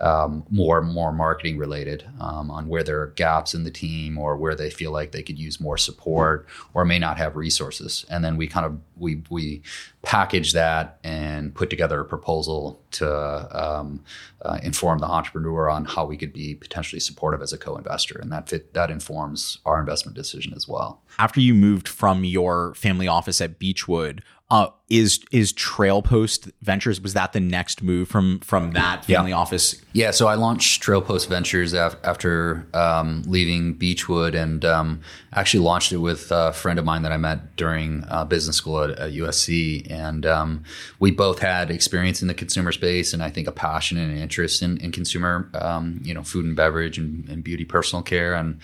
um, 0.00 0.44
more 0.50 0.80
more 0.80 1.12
marketing 1.12 1.58
related 1.58 2.04
um, 2.20 2.50
on 2.50 2.68
where 2.68 2.82
there 2.82 3.00
are 3.00 3.08
gaps 3.08 3.54
in 3.54 3.64
the 3.64 3.70
team 3.70 4.18
or 4.18 4.36
where 4.36 4.54
they 4.54 4.70
feel 4.70 4.92
like 4.92 5.12
they 5.12 5.22
could 5.22 5.38
use 5.38 5.60
more 5.60 5.76
support 5.76 6.46
or 6.74 6.84
may 6.84 6.98
not 6.98 7.18
have 7.18 7.36
resources. 7.36 8.06
And 8.08 8.24
then 8.24 8.36
we 8.36 8.46
kind 8.46 8.64
of 8.66 8.78
we 8.96 9.22
we 9.30 9.62
package 10.02 10.52
that 10.52 10.98
and 11.02 11.54
put 11.54 11.70
together 11.70 12.00
a 12.00 12.04
proposal 12.04 12.80
to 12.92 13.48
um, 13.52 14.04
uh, 14.42 14.58
inform 14.62 14.98
the 15.00 15.06
entrepreneur 15.06 15.68
on 15.68 15.84
how 15.84 16.04
we 16.04 16.16
could 16.16 16.32
be 16.32 16.54
potentially 16.54 17.00
supportive 17.00 17.42
as 17.42 17.52
a 17.52 17.58
co-investor. 17.58 18.18
And 18.18 18.30
that 18.30 18.48
fit 18.48 18.74
that 18.74 18.90
informs 18.90 19.58
our 19.66 19.80
investment 19.80 20.16
decision 20.16 20.54
as 20.54 20.68
well. 20.68 21.02
After 21.18 21.40
you 21.40 21.54
moved 21.54 21.88
from 21.88 22.24
your 22.24 22.74
family 22.74 23.08
office 23.08 23.40
at 23.40 23.58
Beechwood, 23.58 24.22
uh, 24.50 24.68
is 24.88 25.20
is 25.30 25.52
Trailpost 25.52 26.50
Ventures 26.62 27.02
was 27.02 27.12
that 27.12 27.34
the 27.34 27.40
next 27.40 27.82
move 27.82 28.08
from 28.08 28.40
from 28.40 28.72
that 28.72 29.04
family 29.04 29.32
office? 29.32 29.80
Yeah, 29.92 30.10
so 30.10 30.26
I 30.26 30.36
launched 30.36 30.82
Trailpost 30.82 31.28
Ventures 31.28 31.74
af- 31.74 31.96
after 32.02 32.66
um, 32.72 33.22
leaving 33.26 33.74
Beechwood, 33.74 34.34
and 34.34 34.64
um, 34.64 35.02
actually 35.34 35.60
launched 35.64 35.92
it 35.92 35.98
with 35.98 36.28
a 36.30 36.54
friend 36.54 36.78
of 36.78 36.86
mine 36.86 37.02
that 37.02 37.12
I 37.12 37.18
met 37.18 37.56
during 37.56 38.04
uh, 38.08 38.24
business 38.24 38.56
school 38.56 38.82
at, 38.82 38.90
at 38.92 39.12
USC, 39.12 39.90
and 39.90 40.24
um, 40.24 40.64
we 40.98 41.10
both 41.10 41.40
had 41.40 41.70
experience 41.70 42.22
in 42.22 42.28
the 42.28 42.34
consumer 42.34 42.72
space, 42.72 43.12
and 43.12 43.22
I 43.22 43.28
think 43.28 43.48
a 43.48 43.52
passion 43.52 43.98
and 43.98 44.10
an 44.10 44.16
interest 44.16 44.62
in, 44.62 44.78
in 44.78 44.92
consumer, 44.92 45.50
um, 45.60 46.00
you 46.02 46.14
know, 46.14 46.22
food 46.22 46.46
and 46.46 46.56
beverage 46.56 46.96
and, 46.96 47.28
and 47.28 47.44
beauty, 47.44 47.66
personal 47.66 48.02
care, 48.02 48.32
and 48.32 48.58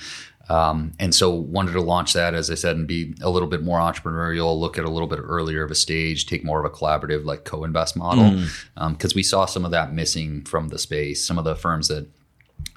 um, 0.48 0.92
and 0.98 1.14
so 1.14 1.30
wanted 1.30 1.72
to 1.72 1.80
launch 1.80 2.12
that, 2.12 2.34
as 2.34 2.50
I 2.50 2.54
said, 2.54 2.76
and 2.76 2.86
be 2.86 3.14
a 3.22 3.30
little 3.30 3.48
bit 3.48 3.62
more 3.62 3.78
entrepreneurial, 3.78 4.58
look 4.58 4.78
at 4.78 4.84
a 4.84 4.90
little 4.90 5.08
bit 5.08 5.20
earlier 5.22 5.64
of 5.64 5.70
a 5.70 5.74
stage, 5.74 6.26
take 6.26 6.44
more 6.44 6.58
of 6.58 6.64
a 6.64 6.74
collaborative, 6.74 7.24
like 7.24 7.44
co-invest 7.44 7.96
model, 7.96 8.44
because 8.90 9.14
we 9.14 9.22
saw 9.22 9.46
some 9.46 9.64
of 9.64 9.70
that 9.70 9.92
missing 9.92 10.42
from 10.42 10.68
the 10.68 10.78
space. 10.78 11.24
Some 11.24 11.38
of 11.38 11.44
the 11.44 11.56
firms 11.56 11.88
that 11.88 12.06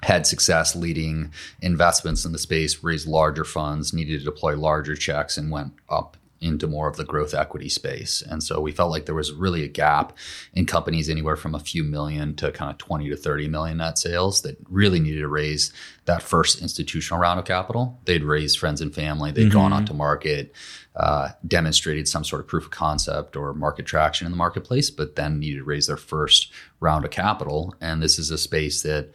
had 0.02 0.26
success 0.26 0.74
leading 0.74 1.32
investments 1.60 2.24
in 2.24 2.32
the 2.32 2.38
space 2.38 2.82
raised 2.82 3.06
larger 3.06 3.44
funds, 3.44 3.92
needed 3.92 4.18
to 4.18 4.24
deploy 4.24 4.56
larger 4.56 4.96
checks, 4.96 5.36
and 5.36 5.50
went 5.50 5.72
up 5.88 6.16
into 6.40 6.66
more 6.66 6.88
of 6.88 6.96
the 6.96 7.04
growth 7.04 7.34
equity 7.34 7.68
space. 7.68 8.22
And 8.22 8.42
so 8.42 8.60
we 8.60 8.72
felt 8.72 8.90
like 8.90 9.06
there 9.06 9.14
was 9.14 9.32
really 9.32 9.64
a 9.64 9.68
gap 9.68 10.16
in 10.54 10.66
companies 10.66 11.08
anywhere 11.08 11.36
from 11.36 11.54
a 11.54 11.60
few 11.60 11.82
million 11.82 12.36
to 12.36 12.52
kind 12.52 12.70
of 12.70 12.78
20 12.78 13.08
to 13.08 13.16
30 13.16 13.48
million 13.48 13.78
net 13.78 13.98
sales 13.98 14.42
that 14.42 14.56
really 14.68 15.00
needed 15.00 15.20
to 15.20 15.28
raise 15.28 15.72
that 16.04 16.22
first 16.22 16.62
institutional 16.62 17.20
round 17.20 17.38
of 17.38 17.44
capital. 17.44 18.00
They'd 18.04 18.24
raised 18.24 18.58
friends 18.58 18.80
and 18.80 18.94
family, 18.94 19.30
they 19.32 19.44
had 19.44 19.52
gone 19.52 19.72
out 19.72 19.86
to 19.88 19.94
market, 19.94 20.54
uh, 20.96 21.30
demonstrated 21.46 22.08
some 22.08 22.24
sort 22.24 22.40
of 22.40 22.48
proof 22.48 22.64
of 22.64 22.70
concept 22.70 23.36
or 23.36 23.54
market 23.54 23.86
traction 23.86 24.26
in 24.26 24.32
the 24.32 24.36
marketplace, 24.36 24.90
but 24.90 25.16
then 25.16 25.38
needed 25.38 25.58
to 25.58 25.64
raise 25.64 25.86
their 25.86 25.96
first 25.96 26.50
round 26.80 27.04
of 27.04 27.10
capital. 27.10 27.74
And 27.80 28.02
this 28.02 28.18
is 28.18 28.30
a 28.30 28.38
space 28.38 28.82
that 28.82 29.12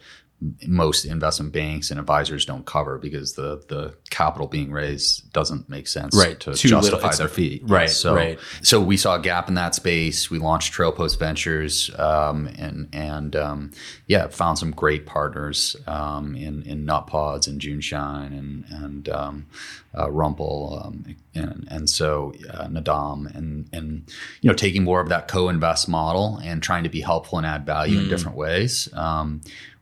most 0.66 1.04
investment 1.04 1.52
banks 1.52 1.90
and 1.90 1.98
advisors 1.98 2.44
don't 2.44 2.66
cover 2.66 2.98
because 2.98 3.32
the 3.34 3.62
the 3.68 3.94
capital 4.10 4.46
being 4.46 4.70
raised 4.70 5.32
doesn't 5.32 5.68
make 5.68 5.86
sense 5.88 6.14
Right. 6.16 6.38
to 6.40 6.54
Too 6.54 6.68
justify 6.68 6.98
It's- 6.98 7.18
their 7.18 7.28
fee. 7.28 7.60
right, 7.64 7.88
So, 7.90 8.14
right. 8.14 8.38
so 8.62 8.80
we 8.80 8.96
saw 8.96 9.16
a 9.16 9.20
gap 9.20 9.48
in 9.48 9.54
that 9.54 9.74
space. 9.74 10.30
We 10.30 10.38
launched 10.38 10.72
Trailpost 10.74 11.18
Ventures, 11.18 11.90
um, 11.98 12.48
and 12.58 12.88
and 12.92 13.34
um, 13.36 13.70
yeah, 14.06 14.28
found 14.28 14.58
some 14.58 14.70
great 14.72 15.06
partners 15.06 15.76
um, 15.86 16.34
in 16.36 16.62
in 16.62 16.84
Nutpods 16.86 17.46
and 17.46 17.60
JuneShine 17.60 18.36
and 18.38 18.64
and 18.70 19.08
um, 19.08 19.46
uh, 19.94 20.08
Rumpl, 20.08 20.84
um, 20.86 21.16
and 21.34 21.66
and 21.70 21.88
so 21.88 22.34
uh, 22.52 22.66
Naadam, 22.66 23.34
and 23.34 23.68
and 23.72 24.04
you 24.40 24.48
know 24.50 24.54
taking 24.56 24.84
more 24.84 25.00
of 25.00 25.08
that 25.08 25.28
co-invest 25.28 25.88
model 25.88 26.38
and 26.44 26.62
trying 26.62 26.82
to 26.84 26.90
be 26.90 27.00
helpful 27.00 27.38
and 27.38 27.46
add 27.46 27.64
value 27.64 28.00
in 28.00 28.08
different 28.08 28.36
ways. 28.36 28.88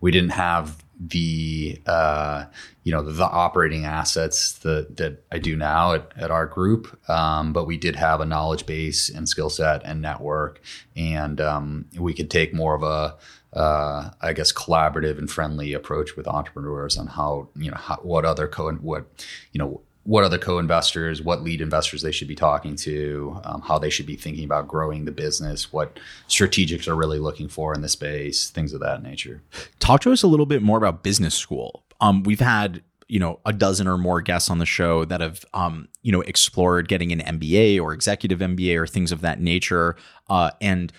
We 0.03 0.11
didn't 0.11 0.31
have 0.31 0.85
the 1.01 1.81
uh, 1.87 2.45
you 2.85 2.93
know 2.93 3.03
the, 3.03 3.25
operating 3.25 3.85
assets 3.85 4.53
that 4.59 4.97
that 4.99 5.25
I 5.33 5.39
do 5.39 5.57
now 5.57 5.95
at, 5.95 6.13
at 6.17 6.31
our 6.31 6.47
group, 6.47 6.99
um, 7.09 7.53
but 7.53 7.67
we 7.67 7.77
did 7.77 7.97
have 7.97 8.21
a 8.21 8.27
knowledge 8.27 8.67
base 8.67 9.09
and 9.09 9.29
skill 9.29 9.51
set 9.51 9.83
and 9.85 10.03
network, 10.03 10.61
and 10.95 11.41
um, 11.41 11.87
we 11.99 12.15
could 12.15 12.31
take 12.31 12.55
more 12.55 12.75
of 12.75 12.83
a 12.83 13.17
uh, 13.59 14.11
I 14.21 14.33
guess 14.33 14.53
collaborative 14.53 15.19
and 15.19 15.31
friendly 15.31 15.73
approach 15.73 16.17
with 16.17 16.29
entrepreneurs 16.29 16.97
on 16.97 17.07
how 17.07 17.49
you 17.57 17.71
know 17.71 17.77
how, 17.77 17.97
what 17.97 18.25
other 18.25 18.47
co 18.47 18.71
what 18.73 19.07
you 19.53 19.59
know 19.59 19.83
what 20.05 20.25
other 20.25 20.39
co-investors, 20.39 21.23
what 21.23 21.43
lead 21.43 21.61
investors 21.61 22.03
they 22.03 22.11
should 22.11 22.29
be 22.29 22.35
talking 22.35 22.75
to, 22.75 23.41
um, 23.45 23.61
how 23.63 23.79
they 23.79 23.91
should 23.91 24.07
be 24.07 24.17
thinking 24.17 24.45
about 24.45 24.67
growing 24.67 25.05
the 25.05 25.13
business, 25.13 25.73
what 25.73 26.01
strategics 26.29 26.89
are 26.89 26.97
really 26.97 27.21
looking 27.21 27.49
for 27.49 27.73
in 27.73 27.83
the 27.83 27.89
space, 27.89 28.51
things 28.51 28.73
of 28.73 28.81
that 28.81 29.03
nature. 29.03 29.43
Talk 29.79 30.01
to 30.03 30.13
us 30.13 30.23
a 30.23 30.27
little 30.27 30.47
bit 30.47 30.63
more 30.63 30.79
about 30.79 31.03
business 31.03 31.35
school. 31.35 31.85
Um, 32.01 32.25
we've 32.25 32.41
had 32.41 32.83
you 33.09 33.19
know 33.19 33.39
a 33.45 33.53
dozen 33.53 33.87
or 33.87 33.99
more 33.99 34.23
guests 34.23 34.49
on 34.49 34.59
the 34.59 34.67
show 34.67 35.05
that 35.05 35.21
have 35.21 35.45
um, 35.55 35.87
you 36.03 36.11
know 36.11 36.23
explored 36.23 36.89
getting 36.89 37.13
an 37.13 37.21
MBA 37.39 37.81
or 37.81 37.93
executive 37.93 38.41
MBA 38.41 38.77
or 38.77 38.87
things 38.87 39.13
of 39.13 39.21
that 39.21 39.41
nature, 39.41 39.97
uh, 40.29 40.51
and 40.61 40.93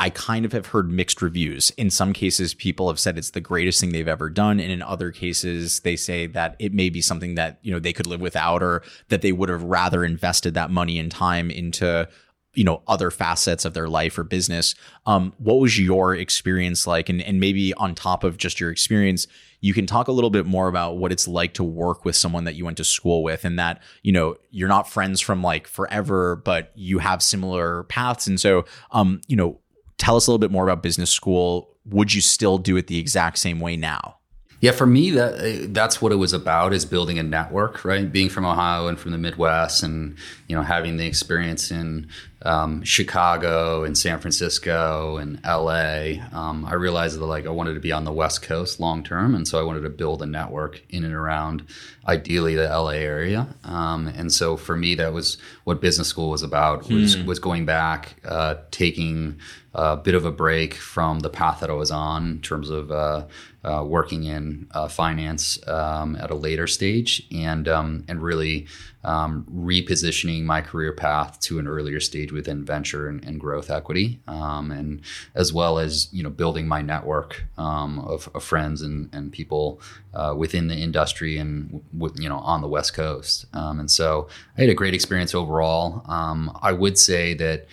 I 0.00 0.10
kind 0.10 0.44
of 0.44 0.52
have 0.52 0.66
heard 0.66 0.90
mixed 0.90 1.20
reviews. 1.20 1.70
In 1.70 1.90
some 1.90 2.12
cases, 2.12 2.54
people 2.54 2.86
have 2.88 3.00
said 3.00 3.18
it's 3.18 3.30
the 3.30 3.40
greatest 3.40 3.80
thing 3.80 3.90
they've 3.90 4.06
ever 4.06 4.30
done, 4.30 4.60
and 4.60 4.70
in 4.70 4.80
other 4.80 5.10
cases, 5.10 5.80
they 5.80 5.96
say 5.96 6.28
that 6.28 6.54
it 6.60 6.72
may 6.72 6.88
be 6.88 7.00
something 7.00 7.34
that 7.34 7.58
you 7.62 7.72
know 7.72 7.80
they 7.80 7.92
could 7.92 8.06
live 8.06 8.20
without, 8.20 8.62
or 8.62 8.82
that 9.08 9.22
they 9.22 9.32
would 9.32 9.48
have 9.48 9.64
rather 9.64 10.04
invested 10.04 10.54
that 10.54 10.70
money 10.70 11.00
and 11.00 11.10
time 11.10 11.50
into 11.50 12.08
you 12.54 12.62
know 12.64 12.82
other 12.86 13.10
facets 13.10 13.64
of 13.64 13.74
their 13.74 13.88
life 13.88 14.16
or 14.16 14.22
business. 14.22 14.76
Um, 15.04 15.32
what 15.38 15.58
was 15.58 15.80
your 15.80 16.14
experience 16.14 16.86
like, 16.86 17.08
and 17.08 17.20
and 17.20 17.40
maybe 17.40 17.74
on 17.74 17.96
top 17.96 18.22
of 18.22 18.36
just 18.36 18.60
your 18.60 18.70
experience, 18.70 19.26
you 19.60 19.74
can 19.74 19.86
talk 19.86 20.06
a 20.06 20.12
little 20.12 20.30
bit 20.30 20.46
more 20.46 20.68
about 20.68 20.98
what 20.98 21.10
it's 21.10 21.26
like 21.26 21.54
to 21.54 21.64
work 21.64 22.04
with 22.04 22.14
someone 22.14 22.44
that 22.44 22.54
you 22.54 22.64
went 22.64 22.76
to 22.76 22.84
school 22.84 23.24
with, 23.24 23.44
and 23.44 23.58
that 23.58 23.82
you 24.04 24.12
know 24.12 24.36
you're 24.52 24.68
not 24.68 24.88
friends 24.88 25.20
from 25.20 25.42
like 25.42 25.66
forever, 25.66 26.36
but 26.36 26.70
you 26.76 27.00
have 27.00 27.20
similar 27.20 27.82
paths, 27.84 28.28
and 28.28 28.38
so 28.38 28.64
um, 28.92 29.20
you 29.26 29.34
know 29.34 29.58
tell 29.98 30.16
us 30.16 30.26
a 30.26 30.30
little 30.30 30.38
bit 30.38 30.50
more 30.50 30.64
about 30.64 30.82
business 30.82 31.10
school. 31.10 31.76
Would 31.86 32.14
you 32.14 32.20
still 32.20 32.58
do 32.58 32.76
it 32.76 32.86
the 32.86 32.98
exact 32.98 33.38
same 33.38 33.60
way 33.60 33.76
now? 33.76 34.17
Yeah, 34.60 34.72
for 34.72 34.86
me, 34.86 35.10
that 35.12 35.72
that's 35.72 36.02
what 36.02 36.10
it 36.10 36.16
was 36.16 36.32
about 36.32 36.72
is 36.72 36.84
building 36.84 37.18
a 37.18 37.22
network, 37.22 37.84
right? 37.84 38.10
Being 38.10 38.28
from 38.28 38.44
Ohio 38.44 38.88
and 38.88 38.98
from 38.98 39.12
the 39.12 39.18
Midwest, 39.18 39.84
and 39.84 40.16
you 40.48 40.56
know 40.56 40.62
having 40.62 40.96
the 40.96 41.06
experience 41.06 41.70
in 41.70 42.08
um, 42.42 42.82
Chicago 42.82 43.84
and 43.84 43.96
San 43.96 44.18
Francisco 44.18 45.16
and 45.16 45.40
LA. 45.44 46.24
Um, 46.32 46.64
I 46.64 46.74
realized 46.74 47.18
that 47.18 47.24
like 47.24 47.46
I 47.46 47.50
wanted 47.50 47.74
to 47.74 47.80
be 47.80 47.92
on 47.92 48.04
the 48.04 48.12
West 48.12 48.42
Coast 48.42 48.80
long 48.80 49.04
term, 49.04 49.36
and 49.36 49.46
so 49.46 49.60
I 49.60 49.62
wanted 49.62 49.82
to 49.82 49.90
build 49.90 50.22
a 50.22 50.26
network 50.26 50.82
in 50.90 51.04
and 51.04 51.14
around, 51.14 51.64
ideally 52.08 52.56
the 52.56 52.68
LA 52.68 52.90
area. 52.90 53.46
Um, 53.62 54.08
and 54.08 54.32
so 54.32 54.56
for 54.56 54.76
me, 54.76 54.96
that 54.96 55.12
was 55.12 55.38
what 55.64 55.80
business 55.80 56.08
school 56.08 56.30
was 56.30 56.42
about. 56.42 56.90
Was 56.90 57.16
was 57.18 57.38
going 57.38 57.64
back, 57.64 58.16
uh, 58.24 58.56
taking 58.72 59.38
a 59.74 59.96
bit 59.96 60.16
of 60.16 60.24
a 60.24 60.32
break 60.32 60.74
from 60.74 61.20
the 61.20 61.30
path 61.30 61.60
that 61.60 61.70
I 61.70 61.74
was 61.74 61.92
on 61.92 62.26
in 62.26 62.40
terms 62.40 62.70
of 62.70 62.90
uh, 62.90 63.26
uh, 63.68 63.84
working 63.84 64.24
in 64.24 64.66
uh, 64.70 64.88
finance 64.88 65.58
um, 65.68 66.16
at 66.16 66.30
a 66.30 66.34
later 66.34 66.66
stage, 66.66 67.26
and 67.30 67.68
um, 67.68 68.04
and 68.08 68.22
really 68.22 68.66
um, 69.04 69.46
repositioning 69.54 70.44
my 70.44 70.62
career 70.62 70.92
path 70.92 71.38
to 71.40 71.58
an 71.58 71.68
earlier 71.68 72.00
stage 72.00 72.32
within 72.32 72.64
venture 72.64 73.08
and, 73.08 73.22
and 73.24 73.38
growth 73.38 73.70
equity, 73.70 74.20
um, 74.26 74.70
and 74.70 75.02
as 75.34 75.52
well 75.52 75.78
as 75.78 76.08
you 76.12 76.22
know 76.22 76.30
building 76.30 76.66
my 76.66 76.80
network 76.80 77.44
um, 77.58 77.98
of, 77.98 78.30
of, 78.34 78.42
friends 78.42 78.80
and, 78.80 79.10
and 79.12 79.32
people 79.32 79.82
uh, 80.14 80.34
within 80.36 80.68
the 80.68 80.76
industry 80.76 81.36
and 81.36 81.82
w- 81.96 82.14
you 82.22 82.28
know 82.28 82.38
on 82.38 82.62
the 82.62 82.68
West 82.68 82.94
Coast. 82.94 83.44
Um, 83.52 83.80
and 83.80 83.90
so 83.90 84.28
I 84.56 84.62
had 84.62 84.70
a 84.70 84.74
great 84.74 84.94
experience 84.94 85.34
overall. 85.34 86.02
I 86.08 86.72
would 86.72 86.98
say 86.98 87.34
that 87.34 87.66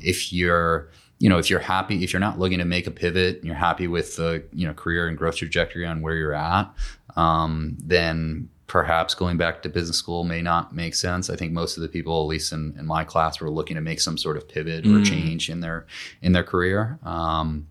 if 0.00 0.32
you're 0.32 0.90
you 1.18 1.28
know 1.28 1.38
if 1.38 1.48
you're 1.48 1.60
happy 1.60 2.04
if 2.04 2.12
you're 2.12 2.20
not 2.20 2.38
looking 2.38 2.58
to 2.58 2.64
make 2.64 2.86
a 2.86 2.90
pivot 2.90 3.36
and 3.36 3.44
you're 3.44 3.54
happy 3.54 3.86
with 3.86 4.16
the 4.16 4.44
you 4.52 4.66
know 4.66 4.74
career 4.74 5.08
and 5.08 5.16
growth 5.16 5.36
trajectory 5.36 5.86
on 5.86 6.00
where 6.00 6.14
you're 6.14 6.34
at 6.34 6.72
um, 7.16 7.76
then 7.78 8.48
perhaps 8.66 9.14
going 9.14 9.36
back 9.36 9.62
to 9.62 9.68
business 9.68 9.96
school 9.96 10.24
may 10.24 10.42
not 10.42 10.74
make 10.74 10.94
sense. 10.94 11.28
I 11.28 11.36
think 11.36 11.52
most 11.52 11.76
of 11.76 11.82
the 11.82 11.88
people, 11.88 12.20
at 12.22 12.26
least 12.26 12.52
in, 12.52 12.74
in 12.78 12.86
my 12.86 13.04
class, 13.04 13.40
were 13.40 13.50
looking 13.50 13.76
to 13.76 13.80
make 13.80 14.00
some 14.00 14.16
sort 14.18 14.36
of 14.36 14.48
pivot 14.48 14.84
mm. 14.84 15.00
or 15.00 15.04
change 15.04 15.50
in 15.50 15.60
their 15.60 15.86
in 16.22 16.32
their 16.32 16.44
career. 16.44 16.98
Um, 17.04 17.66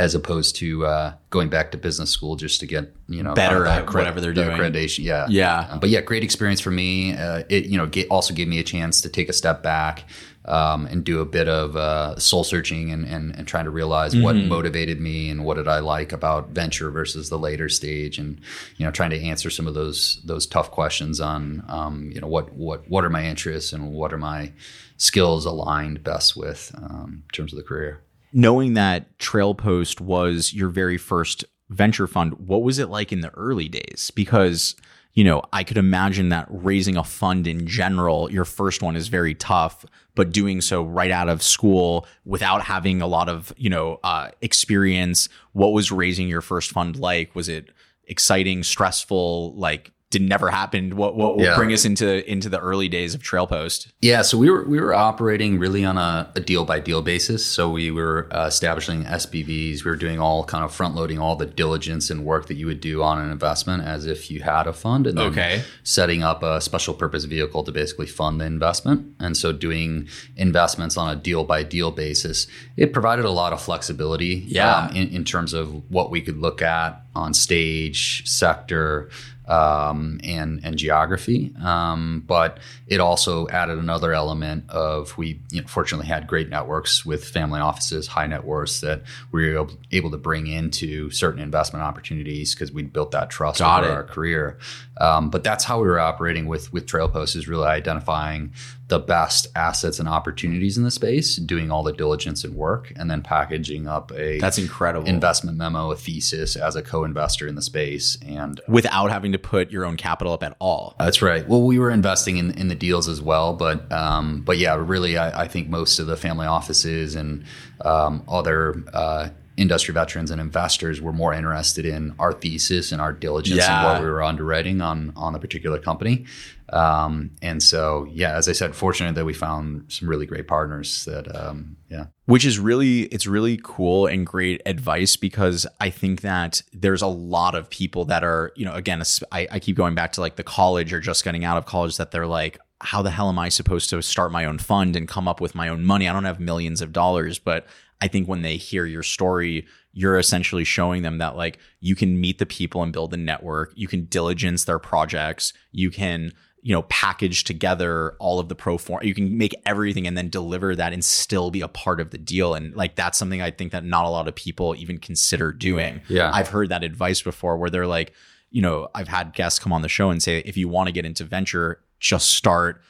as 0.00 0.14
opposed 0.14 0.56
to 0.56 0.86
uh, 0.86 1.12
going 1.28 1.50
back 1.50 1.70
to 1.72 1.76
business 1.76 2.08
school 2.08 2.34
just 2.34 2.58
to 2.60 2.66
get 2.66 2.90
you 3.06 3.22
know 3.22 3.34
better 3.34 3.66
at 3.66 3.92
whatever 3.92 4.18
they're 4.18 4.32
doing. 4.32 4.48
accreditation. 4.48 5.04
Yeah. 5.04 5.26
Yeah. 5.28 5.68
Uh, 5.70 5.78
but 5.78 5.90
yeah 5.90 6.00
great 6.00 6.24
experience 6.24 6.58
for 6.58 6.70
me. 6.70 7.14
Uh, 7.14 7.42
it 7.50 7.66
you 7.66 7.76
know 7.76 7.86
get, 7.86 8.08
also 8.08 8.32
gave 8.32 8.48
me 8.48 8.58
a 8.58 8.62
chance 8.62 9.02
to 9.02 9.10
take 9.10 9.28
a 9.28 9.34
step 9.34 9.62
back 9.62 10.04
um, 10.46 10.86
and 10.86 11.04
do 11.04 11.20
a 11.20 11.26
bit 11.26 11.48
of 11.48 11.76
uh, 11.76 12.18
soul 12.18 12.44
searching 12.44 12.90
and, 12.90 13.04
and, 13.04 13.36
and, 13.36 13.46
trying 13.46 13.66
to 13.66 13.70
realize 13.70 14.14
mm-hmm. 14.14 14.24
what 14.24 14.36
motivated 14.36 14.98
me 14.98 15.28
and 15.28 15.44
what 15.44 15.58
did 15.58 15.68
I 15.68 15.80
like 15.80 16.12
about 16.12 16.48
venture 16.48 16.90
versus 16.90 17.28
the 17.28 17.38
later 17.38 17.68
stage, 17.68 18.18
and 18.18 18.40
you 18.78 18.86
know, 18.86 18.90
trying 18.90 19.10
to 19.10 19.20
answer 19.20 19.50
some 19.50 19.66
of 19.66 19.74
those 19.74 20.18
those 20.24 20.46
tough 20.46 20.70
questions 20.70 21.20
on 21.20 21.62
um, 21.68 22.10
you 22.10 22.22
know 22.22 22.26
what 22.26 22.54
what 22.54 22.88
what 22.88 23.04
are 23.04 23.10
my 23.10 23.26
interests 23.26 23.74
and 23.74 23.92
what 23.92 24.14
are 24.14 24.18
my 24.18 24.50
skills 24.96 25.44
aligned 25.44 26.02
best 26.02 26.38
with 26.38 26.72
um, 26.78 27.22
in 27.26 27.34
terms 27.34 27.52
of 27.52 27.58
the 27.58 27.62
career. 27.62 28.00
Knowing 28.32 28.74
that 28.74 29.18
Trailpost 29.18 30.00
was 30.00 30.52
your 30.52 30.68
very 30.68 30.96
first 30.96 31.44
venture 31.68 32.06
fund, 32.06 32.34
what 32.34 32.62
was 32.62 32.78
it 32.78 32.88
like 32.88 33.12
in 33.12 33.20
the 33.20 33.30
early 33.30 33.68
days? 33.68 34.10
Because 34.14 34.76
you 35.14 35.24
know, 35.24 35.42
I 35.52 35.64
could 35.64 35.76
imagine 35.76 36.28
that 36.28 36.46
raising 36.48 36.96
a 36.96 37.04
fund 37.04 37.46
in 37.46 37.66
general, 37.66 38.30
your 38.30 38.44
first 38.44 38.80
one 38.80 38.94
is 38.94 39.08
very 39.08 39.34
tough, 39.34 39.84
but 40.14 40.30
doing 40.32 40.60
so 40.60 40.82
right 40.82 41.10
out 41.10 41.28
of 41.28 41.42
school 41.42 42.06
without 42.24 42.62
having 42.62 43.02
a 43.02 43.06
lot 43.06 43.28
of, 43.28 43.52
you 43.56 43.68
know, 43.68 43.98
uh, 44.04 44.30
experience. 44.40 45.28
What 45.52 45.72
was 45.72 45.90
raising 45.90 46.28
your 46.28 46.42
first 46.42 46.70
fund 46.70 46.96
like? 46.96 47.34
Was 47.34 47.48
it 47.48 47.70
exciting, 48.04 48.62
stressful? 48.62 49.54
Like, 49.56 49.90
did 50.10 50.22
never 50.22 50.50
happen. 50.50 50.96
What 50.96 51.14
what 51.14 51.36
will 51.36 51.44
yeah. 51.44 51.54
bring 51.54 51.72
us 51.72 51.84
into 51.84 52.28
into 52.28 52.48
the 52.48 52.58
early 52.58 52.88
days 52.88 53.14
of 53.14 53.22
Trailpost? 53.22 53.92
Yeah, 54.00 54.22
so 54.22 54.36
we 54.36 54.50
were 54.50 54.64
we 54.64 54.80
were 54.80 54.92
operating 54.92 55.58
really 55.60 55.84
on 55.84 55.96
a, 55.96 56.30
a 56.34 56.40
deal 56.40 56.64
by 56.64 56.80
deal 56.80 57.00
basis. 57.00 57.46
So 57.46 57.70
we 57.70 57.92
were 57.92 58.28
uh, 58.32 58.46
establishing 58.46 59.04
SPVs. 59.04 59.84
We 59.84 59.90
were 59.90 59.96
doing 59.96 60.18
all 60.18 60.44
kind 60.44 60.64
of 60.64 60.74
front 60.74 60.96
loading 60.96 61.20
all 61.20 61.36
the 61.36 61.46
diligence 61.46 62.10
and 62.10 62.24
work 62.24 62.48
that 62.48 62.54
you 62.54 62.66
would 62.66 62.80
do 62.80 63.04
on 63.04 63.20
an 63.20 63.30
investment 63.30 63.84
as 63.84 64.04
if 64.04 64.32
you 64.32 64.42
had 64.42 64.66
a 64.66 64.72
fund, 64.72 65.06
and 65.06 65.16
then 65.16 65.26
okay. 65.26 65.62
setting 65.84 66.24
up 66.24 66.42
a 66.42 66.60
special 66.60 66.92
purpose 66.92 67.24
vehicle 67.24 67.62
to 67.62 67.70
basically 67.70 68.06
fund 68.06 68.40
the 68.40 68.46
investment. 68.46 69.14
And 69.20 69.36
so 69.36 69.52
doing 69.52 70.08
investments 70.36 70.96
on 70.96 71.08
a 71.08 71.14
deal 71.16 71.44
by 71.44 71.62
deal 71.62 71.92
basis, 71.92 72.48
it 72.76 72.92
provided 72.92 73.24
a 73.24 73.30
lot 73.30 73.52
of 73.52 73.62
flexibility. 73.62 74.44
Yeah. 74.48 74.86
Um, 74.86 74.96
in, 74.96 75.08
in 75.10 75.24
terms 75.24 75.52
of 75.52 75.88
what 75.88 76.10
we 76.10 76.20
could 76.20 76.38
look 76.38 76.62
at 76.62 77.00
on 77.14 77.32
stage, 77.32 78.28
sector 78.28 79.08
um, 79.50 80.20
and 80.22 80.60
and 80.64 80.76
geography. 80.76 81.52
Um, 81.62 82.22
but 82.26 82.58
it 82.86 83.00
also 83.00 83.48
added 83.48 83.78
another 83.78 84.12
element 84.12 84.70
of 84.70 85.18
we 85.18 85.40
you 85.50 85.60
know, 85.60 85.66
fortunately 85.66 86.06
had 86.06 86.26
great 86.28 86.48
networks 86.48 87.04
with 87.04 87.24
family 87.24 87.60
offices, 87.60 88.06
high 88.06 88.28
net 88.28 88.44
worths 88.44 88.80
that 88.80 89.02
we 89.32 89.52
were 89.52 89.68
able, 89.90 90.10
to 90.10 90.18
bring 90.18 90.46
into 90.46 91.10
certain 91.10 91.40
investment 91.40 91.84
opportunities 91.84 92.54
because 92.54 92.72
we 92.72 92.82
built 92.82 93.10
that 93.10 93.28
trust 93.28 93.58
Got 93.58 93.82
over 93.82 93.92
it. 93.92 93.96
our 93.96 94.04
career. 94.04 94.58
Um, 94.98 95.30
but 95.30 95.42
that's 95.42 95.64
how 95.64 95.80
we 95.80 95.88
were 95.88 95.98
operating 95.98 96.46
with 96.46 96.72
with 96.72 96.86
Trailpost 96.86 97.34
is 97.34 97.48
really 97.48 97.66
identifying 97.66 98.52
the 98.90 98.98
best 98.98 99.46
assets 99.56 99.98
and 99.98 100.08
opportunities 100.08 100.76
in 100.76 100.84
the 100.84 100.90
space, 100.90 101.36
doing 101.36 101.70
all 101.70 101.82
the 101.82 101.92
diligence 101.92 102.44
and 102.44 102.54
work, 102.54 102.92
and 102.96 103.10
then 103.10 103.22
packaging 103.22 103.86
up 103.86 104.12
a 104.14 104.38
that's 104.38 104.58
incredible 104.58 105.08
investment 105.08 105.56
memo, 105.56 105.92
a 105.92 105.96
thesis 105.96 106.56
as 106.56 106.76
a 106.76 106.82
co-investor 106.82 107.46
in 107.46 107.54
the 107.54 107.62
space, 107.62 108.18
and 108.26 108.60
without 108.68 109.10
having 109.10 109.32
to 109.32 109.38
put 109.38 109.70
your 109.70 109.86
own 109.86 109.96
capital 109.96 110.32
up 110.32 110.42
at 110.42 110.56
all. 110.58 110.96
That's 110.98 111.22
right. 111.22 111.48
Well, 111.48 111.62
we 111.62 111.78
were 111.78 111.90
investing 111.90 112.36
in, 112.36 112.50
in 112.58 112.68
the 112.68 112.74
deals 112.74 113.08
as 113.08 113.22
well, 113.22 113.54
but 113.54 113.90
um, 113.92 114.42
but 114.42 114.58
yeah, 114.58 114.74
really, 114.74 115.16
I, 115.16 115.42
I, 115.42 115.48
think 115.48 115.68
most 115.68 116.00
of 116.00 116.06
the 116.06 116.16
family 116.16 116.46
offices 116.46 117.14
and 117.14 117.44
um, 117.84 118.24
other 118.28 118.84
uh, 118.92 119.28
industry 119.60 119.92
veterans 119.92 120.30
and 120.30 120.40
investors 120.40 121.00
were 121.00 121.12
more 121.12 121.34
interested 121.34 121.84
in 121.84 122.14
our 122.18 122.32
thesis 122.32 122.92
and 122.92 123.00
our 123.00 123.12
diligence 123.12 123.58
yeah. 123.58 123.80
and 123.80 123.86
what 123.86 124.02
we 124.02 124.08
were 124.08 124.22
underwriting 124.22 124.80
on 124.80 125.12
on 125.14 125.34
the 125.34 125.38
particular 125.38 125.78
company. 125.78 126.24
Um, 126.72 127.32
and 127.42 127.62
so, 127.62 128.06
yeah, 128.10 128.36
as 128.36 128.48
I 128.48 128.52
said, 128.52 128.74
fortunate 128.74 129.14
that 129.16 129.24
we 129.24 129.34
found 129.34 129.84
some 129.88 130.08
really 130.08 130.24
great 130.24 130.46
partners 130.46 131.04
that, 131.04 131.34
um, 131.34 131.76
yeah. 131.90 132.06
Which 132.26 132.44
is 132.44 132.60
really, 132.60 133.02
it's 133.06 133.26
really 133.26 133.58
cool 133.62 134.06
and 134.06 134.24
great 134.24 134.62
advice 134.64 135.16
because 135.16 135.66
I 135.80 135.90
think 135.90 136.20
that 136.20 136.62
there's 136.72 137.02
a 137.02 137.08
lot 137.08 137.56
of 137.56 137.68
people 137.70 138.04
that 138.06 138.22
are, 138.22 138.52
you 138.54 138.64
know, 138.64 138.74
again, 138.74 139.02
I, 139.32 139.48
I 139.50 139.58
keep 139.58 139.76
going 139.76 139.96
back 139.96 140.12
to 140.12 140.20
like 140.20 140.36
the 140.36 140.44
college 140.44 140.92
or 140.92 141.00
just 141.00 141.24
getting 141.24 141.44
out 141.44 141.58
of 141.58 141.66
college 141.66 141.96
that 141.96 142.12
they're 142.12 142.26
like, 142.26 142.58
how 142.80 143.02
the 143.02 143.10
hell 143.10 143.28
am 143.28 143.38
I 143.38 143.48
supposed 143.48 143.90
to 143.90 144.00
start 144.00 144.32
my 144.32 144.44
own 144.44 144.58
fund 144.58 144.96
and 144.96 145.06
come 145.08 145.26
up 145.26 145.40
with 145.40 145.54
my 145.54 145.68
own 145.68 145.84
money? 145.84 146.08
I 146.08 146.12
don't 146.12 146.24
have 146.24 146.40
millions 146.40 146.80
of 146.80 146.92
dollars, 146.92 147.38
but 147.38 147.66
I 148.00 148.08
think 148.08 148.28
when 148.28 148.42
they 148.42 148.56
hear 148.56 148.86
your 148.86 149.02
story, 149.02 149.66
you're 149.92 150.18
essentially 150.18 150.64
showing 150.64 151.02
them 151.02 151.18
that 151.18 151.36
like 151.36 151.58
you 151.80 151.94
can 151.94 152.20
meet 152.20 152.38
the 152.38 152.46
people 152.46 152.82
and 152.82 152.92
build 152.92 153.12
a 153.12 153.16
network, 153.16 153.72
you 153.74 153.88
can 153.88 154.04
diligence 154.06 154.64
their 154.64 154.78
projects, 154.78 155.52
you 155.72 155.90
can 155.90 156.32
you 156.62 156.74
know 156.74 156.82
package 156.82 157.44
together 157.44 158.16
all 158.18 158.38
of 158.38 158.50
the 158.50 158.54
pro 158.54 158.76
forma 158.76 159.06
you 159.06 159.14
can 159.14 159.38
make 159.38 159.54
everything 159.64 160.06
and 160.06 160.14
then 160.14 160.28
deliver 160.28 160.76
that 160.76 160.92
and 160.92 161.02
still 161.02 161.50
be 161.50 161.62
a 161.62 161.68
part 161.68 162.00
of 162.00 162.10
the 162.10 162.18
deal. 162.18 162.54
And 162.54 162.74
like 162.76 162.96
that's 162.96 163.16
something 163.18 163.40
i 163.40 163.50
think 163.50 163.72
that 163.72 163.84
not 163.84 164.04
a 164.04 164.10
lot 164.10 164.28
of 164.28 164.34
people 164.34 164.74
even 164.76 164.98
consider 164.98 165.52
doing. 165.52 166.02
Yeah. 166.08 166.30
I've 166.32 166.48
heard 166.48 166.68
that 166.68 166.84
advice 166.84 167.22
before 167.22 167.56
where 167.56 167.70
they're 167.70 167.86
like 167.86 168.12
you 168.50 168.60
know 168.60 168.88
i've 168.94 169.08
had 169.08 169.32
guests 169.32 169.58
come 169.58 169.72
on 169.72 169.82
the 169.82 169.88
show 169.88 170.10
and 170.10 170.22
say 170.22 170.40
if 170.40 170.56
you 170.56 170.68
want 170.68 170.88
to 170.88 170.92
get 170.92 171.06
into 171.06 171.24
venture 171.24 171.80
just 171.98 172.30
start 172.30 172.82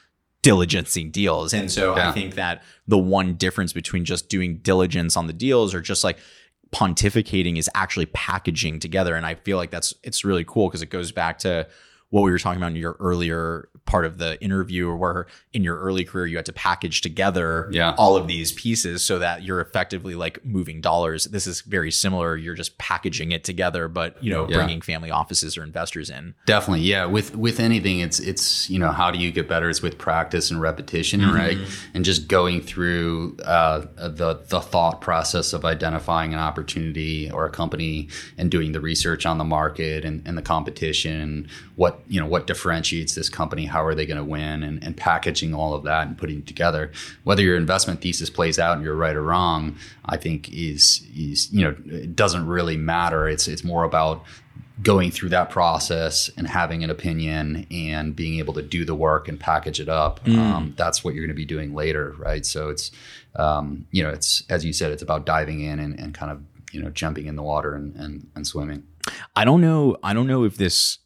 diligencing 0.43 1.11
deals. 1.11 1.53
And 1.53 1.71
so 1.71 1.95
yeah. 1.95 2.09
I 2.09 2.11
think 2.11 2.35
that 2.35 2.63
the 2.87 2.97
one 2.97 3.35
difference 3.35 3.73
between 3.73 4.05
just 4.05 4.29
doing 4.29 4.57
diligence 4.57 5.15
on 5.15 5.27
the 5.27 5.33
deals 5.33 5.73
or 5.73 5.81
just 5.81 6.03
like 6.03 6.17
pontificating 6.71 7.57
is 7.57 7.69
actually 7.75 8.07
packaging 8.07 8.79
together. 8.79 9.15
And 9.15 9.25
I 9.25 9.35
feel 9.35 9.57
like 9.57 9.71
that's 9.71 9.93
it's 10.03 10.25
really 10.25 10.43
cool 10.45 10.67
because 10.67 10.81
it 10.81 10.89
goes 10.89 11.11
back 11.11 11.39
to 11.39 11.67
what 12.11 12.21
we 12.21 12.31
were 12.31 12.39
talking 12.39 12.61
about 12.61 12.71
in 12.71 12.75
your 12.75 12.95
earlier 12.99 13.67
part 13.85 14.05
of 14.05 14.19
the 14.19 14.41
interview 14.41 14.93
where 14.93 15.25
in 15.53 15.63
your 15.63 15.77
early 15.79 16.05
career 16.05 16.25
you 16.25 16.35
had 16.35 16.45
to 16.45 16.53
package 16.53 17.01
together 17.01 17.67
yeah. 17.71 17.95
all 17.97 18.15
of 18.15 18.27
these 18.27 18.51
pieces 18.51 19.03
so 19.03 19.17
that 19.17 19.43
you're 19.43 19.59
effectively 19.59 20.13
like 20.13 20.43
moving 20.45 20.79
dollars 20.79 21.25
this 21.25 21.47
is 21.47 21.61
very 21.61 21.89
similar 21.89 22.37
you're 22.37 22.55
just 22.55 22.77
packaging 22.77 23.31
it 23.31 23.43
together 23.43 23.87
but 23.87 24.21
you 24.23 24.31
know 24.31 24.47
yeah. 24.47 24.55
bringing 24.55 24.81
family 24.81 25.09
offices 25.09 25.57
or 25.57 25.63
investors 25.63 26.09
in 26.09 26.35
definitely 26.45 26.81
yeah 26.81 27.05
with 27.05 27.35
with 27.35 27.59
anything 27.59 27.99
it's 27.99 28.19
it's 28.19 28.69
you 28.69 28.77
know 28.77 28.91
how 28.91 29.09
do 29.09 29.17
you 29.17 29.31
get 29.31 29.49
better 29.49 29.69
it's 29.69 29.81
with 29.81 29.97
practice 29.97 30.51
and 30.51 30.61
repetition 30.61 31.19
mm-hmm. 31.21 31.35
right 31.35 31.57
and 31.93 32.05
just 32.05 32.27
going 32.27 32.61
through 32.61 33.35
uh, 33.45 33.79
the 33.97 34.39
the 34.49 34.61
thought 34.61 35.01
process 35.01 35.53
of 35.53 35.65
identifying 35.65 36.33
an 36.33 36.39
opportunity 36.39 37.31
or 37.31 37.45
a 37.45 37.49
company 37.49 38.07
and 38.37 38.51
doing 38.51 38.73
the 38.73 38.81
research 38.81 39.25
on 39.25 39.37
the 39.37 39.43
market 39.43 40.05
and, 40.05 40.21
and 40.27 40.37
the 40.37 40.41
competition 40.41 41.49
what 41.75 42.00
you 42.07 42.19
know 42.19 42.25
what 42.25 42.47
differentiates 42.47 43.15
this 43.15 43.29
company 43.29 43.65
how 43.65 43.83
are 43.83 43.95
they 43.95 44.05
going 44.05 44.17
to 44.17 44.23
win 44.23 44.63
and, 44.63 44.83
and 44.83 44.95
packaging 44.97 45.53
all 45.53 45.73
of 45.73 45.83
that 45.83 46.07
and 46.07 46.17
putting 46.17 46.39
it 46.39 46.47
together. 46.47 46.91
Whether 47.23 47.43
your 47.43 47.57
investment 47.57 48.01
thesis 48.01 48.29
plays 48.29 48.59
out 48.59 48.75
and 48.75 48.83
you're 48.83 48.95
right 48.95 49.15
or 49.15 49.23
wrong 49.23 49.75
i 50.05 50.17
think 50.17 50.51
is 50.51 51.05
is 51.15 51.51
you 51.51 51.63
know 51.63 51.75
it 51.87 52.15
doesn't 52.15 52.47
really 52.47 52.77
matter. 52.77 53.27
It's 53.27 53.47
it's 53.47 53.63
more 53.63 53.83
about 53.83 54.23
going 54.81 55.11
through 55.11 55.29
that 55.29 55.49
process 55.49 56.29
and 56.37 56.47
having 56.47 56.83
an 56.83 56.89
opinion 56.89 57.67
and 57.69 58.15
being 58.15 58.39
able 58.39 58.53
to 58.53 58.63
do 58.63 58.83
the 58.83 58.95
work 58.95 59.27
and 59.27 59.39
package 59.39 59.79
it 59.79 59.89
up. 59.89 60.23
Mm. 60.25 60.37
um, 60.37 60.73
that's 60.75 61.03
what 61.03 61.13
you're 61.13 61.23
going 61.23 61.35
to 61.35 61.35
be 61.35 61.45
doing 61.45 61.75
later 61.75 62.15
right? 62.17 62.45
So 62.45 62.69
it's 62.69 62.91
um, 63.35 63.85
you 63.91 64.03
know 64.03 64.09
it's 64.09 64.43
as 64.49 64.65
you 64.65 64.73
said 64.73 64.91
it's 64.91 65.03
about 65.03 65.25
diving 65.25 65.61
in 65.61 65.79
and, 65.79 65.99
and 65.99 66.13
kind 66.13 66.31
of 66.31 66.41
you 66.71 66.81
know 66.81 66.89
jumping 66.89 67.27
in 67.27 67.35
the 67.35 67.43
water 67.43 67.73
and, 67.75 67.95
and, 67.95 68.27
and 68.35 68.47
swimming. 68.47 68.83
I 69.35 69.45
don't 69.45 69.61
know 69.61 69.97
i 70.03 70.13
don't 70.13 70.27
know 70.27 70.43
if 70.43 70.57
this 70.57 70.99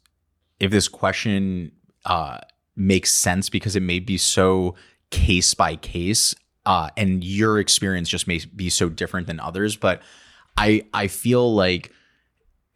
if 0.60 0.70
this 0.70 0.88
question 0.88 1.72
uh, 2.04 2.38
makes 2.74 3.12
sense 3.12 3.48
because 3.48 3.76
it 3.76 3.82
may 3.82 3.98
be 3.98 4.18
so 4.18 4.74
case 5.10 5.54
by 5.54 5.76
case, 5.76 6.34
uh, 6.64 6.88
and 6.96 7.22
your 7.22 7.58
experience 7.58 8.08
just 8.08 8.26
may 8.26 8.40
be 8.54 8.70
so 8.70 8.88
different 8.88 9.26
than 9.26 9.40
others. 9.40 9.76
But 9.76 10.02
I 10.56 10.84
I 10.92 11.08
feel 11.08 11.54
like 11.54 11.92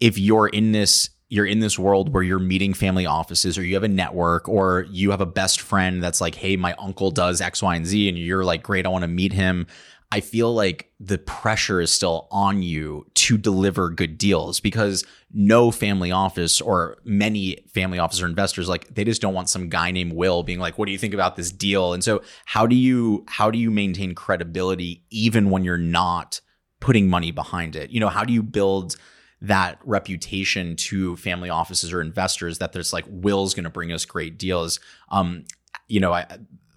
if 0.01 0.19
you're 0.19 0.49
in 0.49 0.73
this 0.73 1.11
you're 1.31 1.47
in 1.47 1.61
this 1.61 1.79
world 1.79 2.13
where 2.13 2.25
you're 2.25 2.41
meeting 2.41 2.75
family 2.75 3.07
offices 3.07 3.57
or 3.57 3.63
you 3.63 3.75
have 3.75 3.85
a 3.85 3.89
network 3.89 4.49
or 4.49 4.85
you 4.91 5.13
have 5.13 5.21
a 5.21 5.27
best 5.27 5.61
friend 5.61 6.03
that's 6.03 6.21
like, 6.21 6.35
hey, 6.35 6.57
my 6.57 6.75
uncle 6.75 7.13
does 7.13 7.41
X, 7.41 7.63
Y, 7.63 7.77
and 7.77 7.87
Z, 7.87 8.09
and 8.09 8.19
you're 8.19 8.45
like, 8.45 8.65
great, 8.65 8.85
I 8.85 8.89
want 8.89 9.03
to 9.03 9.09
meet 9.09 9.33
him. 9.33 9.69
I 10.13 10.21
feel 10.21 10.53
like 10.53 10.91
the 10.99 11.19
pressure 11.19 11.81
is 11.81 11.93
still 11.93 12.27
on 12.33 12.63
you 12.63 13.07
to 13.15 13.39
deliver 13.39 13.91
good 13.91 14.19
deals 14.19 14.59
because 14.59 15.05
no 15.33 15.71
family 15.71 16.11
office 16.11 16.61
or 16.61 16.97
many 17.05 17.59
family 17.73 18.01
office 18.01 18.21
or 18.21 18.27
investors 18.27 18.69
like 18.69 18.93
they 18.93 19.05
just 19.05 19.23
don't 19.23 19.35
want 19.35 19.49
some 19.49 19.69
guy 19.69 19.93
named 19.93 20.15
Will 20.15 20.43
being 20.43 20.59
like, 20.59 20.79
"What 20.79 20.87
do 20.87 20.93
you 20.93 20.99
think 20.99 21.15
about 21.15 21.37
this 21.37 21.53
deal?" 21.53 21.93
And 21.93 22.03
so, 22.03 22.23
how 22.45 22.67
do 22.67 22.75
you 22.75 23.25
how 23.29 23.53
do 23.53 23.59
you 23.59 23.71
maintain 23.71 24.15
credibility 24.17 25.05
even 25.11 25.49
when 25.49 25.63
you're 25.63 25.79
not 25.79 26.41
putting 26.81 27.09
money 27.09 27.31
behind 27.31 27.77
it? 27.77 27.91
You 27.91 28.01
know, 28.01 28.09
how 28.09 28.25
do 28.25 28.33
you 28.33 28.43
build 28.43 28.97
that 29.43 29.79
reputation 29.85 30.75
to 30.77 31.17
family 31.17 31.51
offices 31.51 31.93
or 31.93 32.01
investors 32.01 32.59
that 32.59 32.73
there's 32.73 32.93
like 32.93 33.05
Will's 33.09 33.55
going 33.55 33.65
to 33.65 33.71
bring 33.71 33.93
us 33.93 34.05
great 34.05 34.39
deals? 34.39 34.81
Um, 35.11 35.45
you 35.87 36.01
know, 36.01 36.13
I 36.13 36.27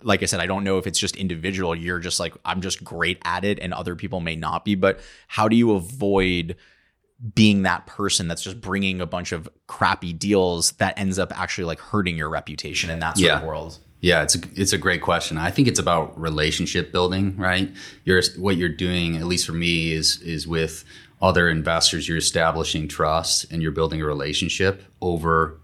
like 0.04 0.22
I 0.24 0.26
said, 0.26 0.40
I 0.40 0.46
don't 0.46 0.64
know 0.64 0.78
if 0.78 0.88
it's 0.88 1.00
just 1.00 1.16
individual. 1.16 1.76
You're 1.76 2.00
just 2.00 2.20
like, 2.20 2.34
I'm 2.46 2.62
just 2.62 2.84
great 2.84 3.20
at 3.24 3.44
it 3.46 3.60
and 3.60 3.74
other 3.74 3.96
people 3.96 4.20
may 4.20 4.36
not 4.36 4.66
be. 4.66 4.76
But 4.76 5.00
how 5.28 5.48
do 5.48 5.56
you 5.56 5.72
avoid 5.74 6.56
being 7.36 7.62
that 7.64 7.86
person 7.86 8.28
that's 8.28 8.44
just 8.44 8.60
bringing 8.60 9.00
a 9.00 9.06
bunch 9.06 9.32
of 9.32 9.48
crappy 9.68 10.12
deals 10.14 10.72
that 10.74 10.98
ends 11.00 11.18
up 11.18 11.38
actually 11.40 11.66
like 11.66 11.80
hurting 11.80 12.18
your 12.18 12.30
reputation 12.30 12.90
in 12.90 13.00
that 13.00 13.18
sort 13.18 13.28
Yeah. 13.28 13.38
of 13.40 13.44
world? 13.44 13.80
Yeah, 14.02 14.22
it's 14.24 14.36
a, 14.36 14.40
it's 14.56 14.74
a 14.74 14.78
great 14.78 15.02
question. 15.02 15.38
I 15.38 15.50
think 15.50 15.70
it's 15.70 15.80
about 15.80 16.20
relationship 16.20 16.92
building, 16.92 17.38
right? 17.38 17.72
You're 18.04 18.22
what 18.38 18.58
you're 18.58 18.68
doing, 18.68 19.16
at 19.16 19.24
least 19.26 19.46
for 19.46 19.54
me, 19.54 19.94
is 19.94 20.20
is 20.22 20.46
with 20.46 20.84
other 21.22 21.48
investors. 21.48 22.06
You're 22.10 22.18
establishing 22.18 22.90
trust 22.90 23.50
and 23.50 23.62
you're 23.62 23.72
building 23.72 24.02
a 24.02 24.06
relationship 24.06 24.84
over 25.00 25.62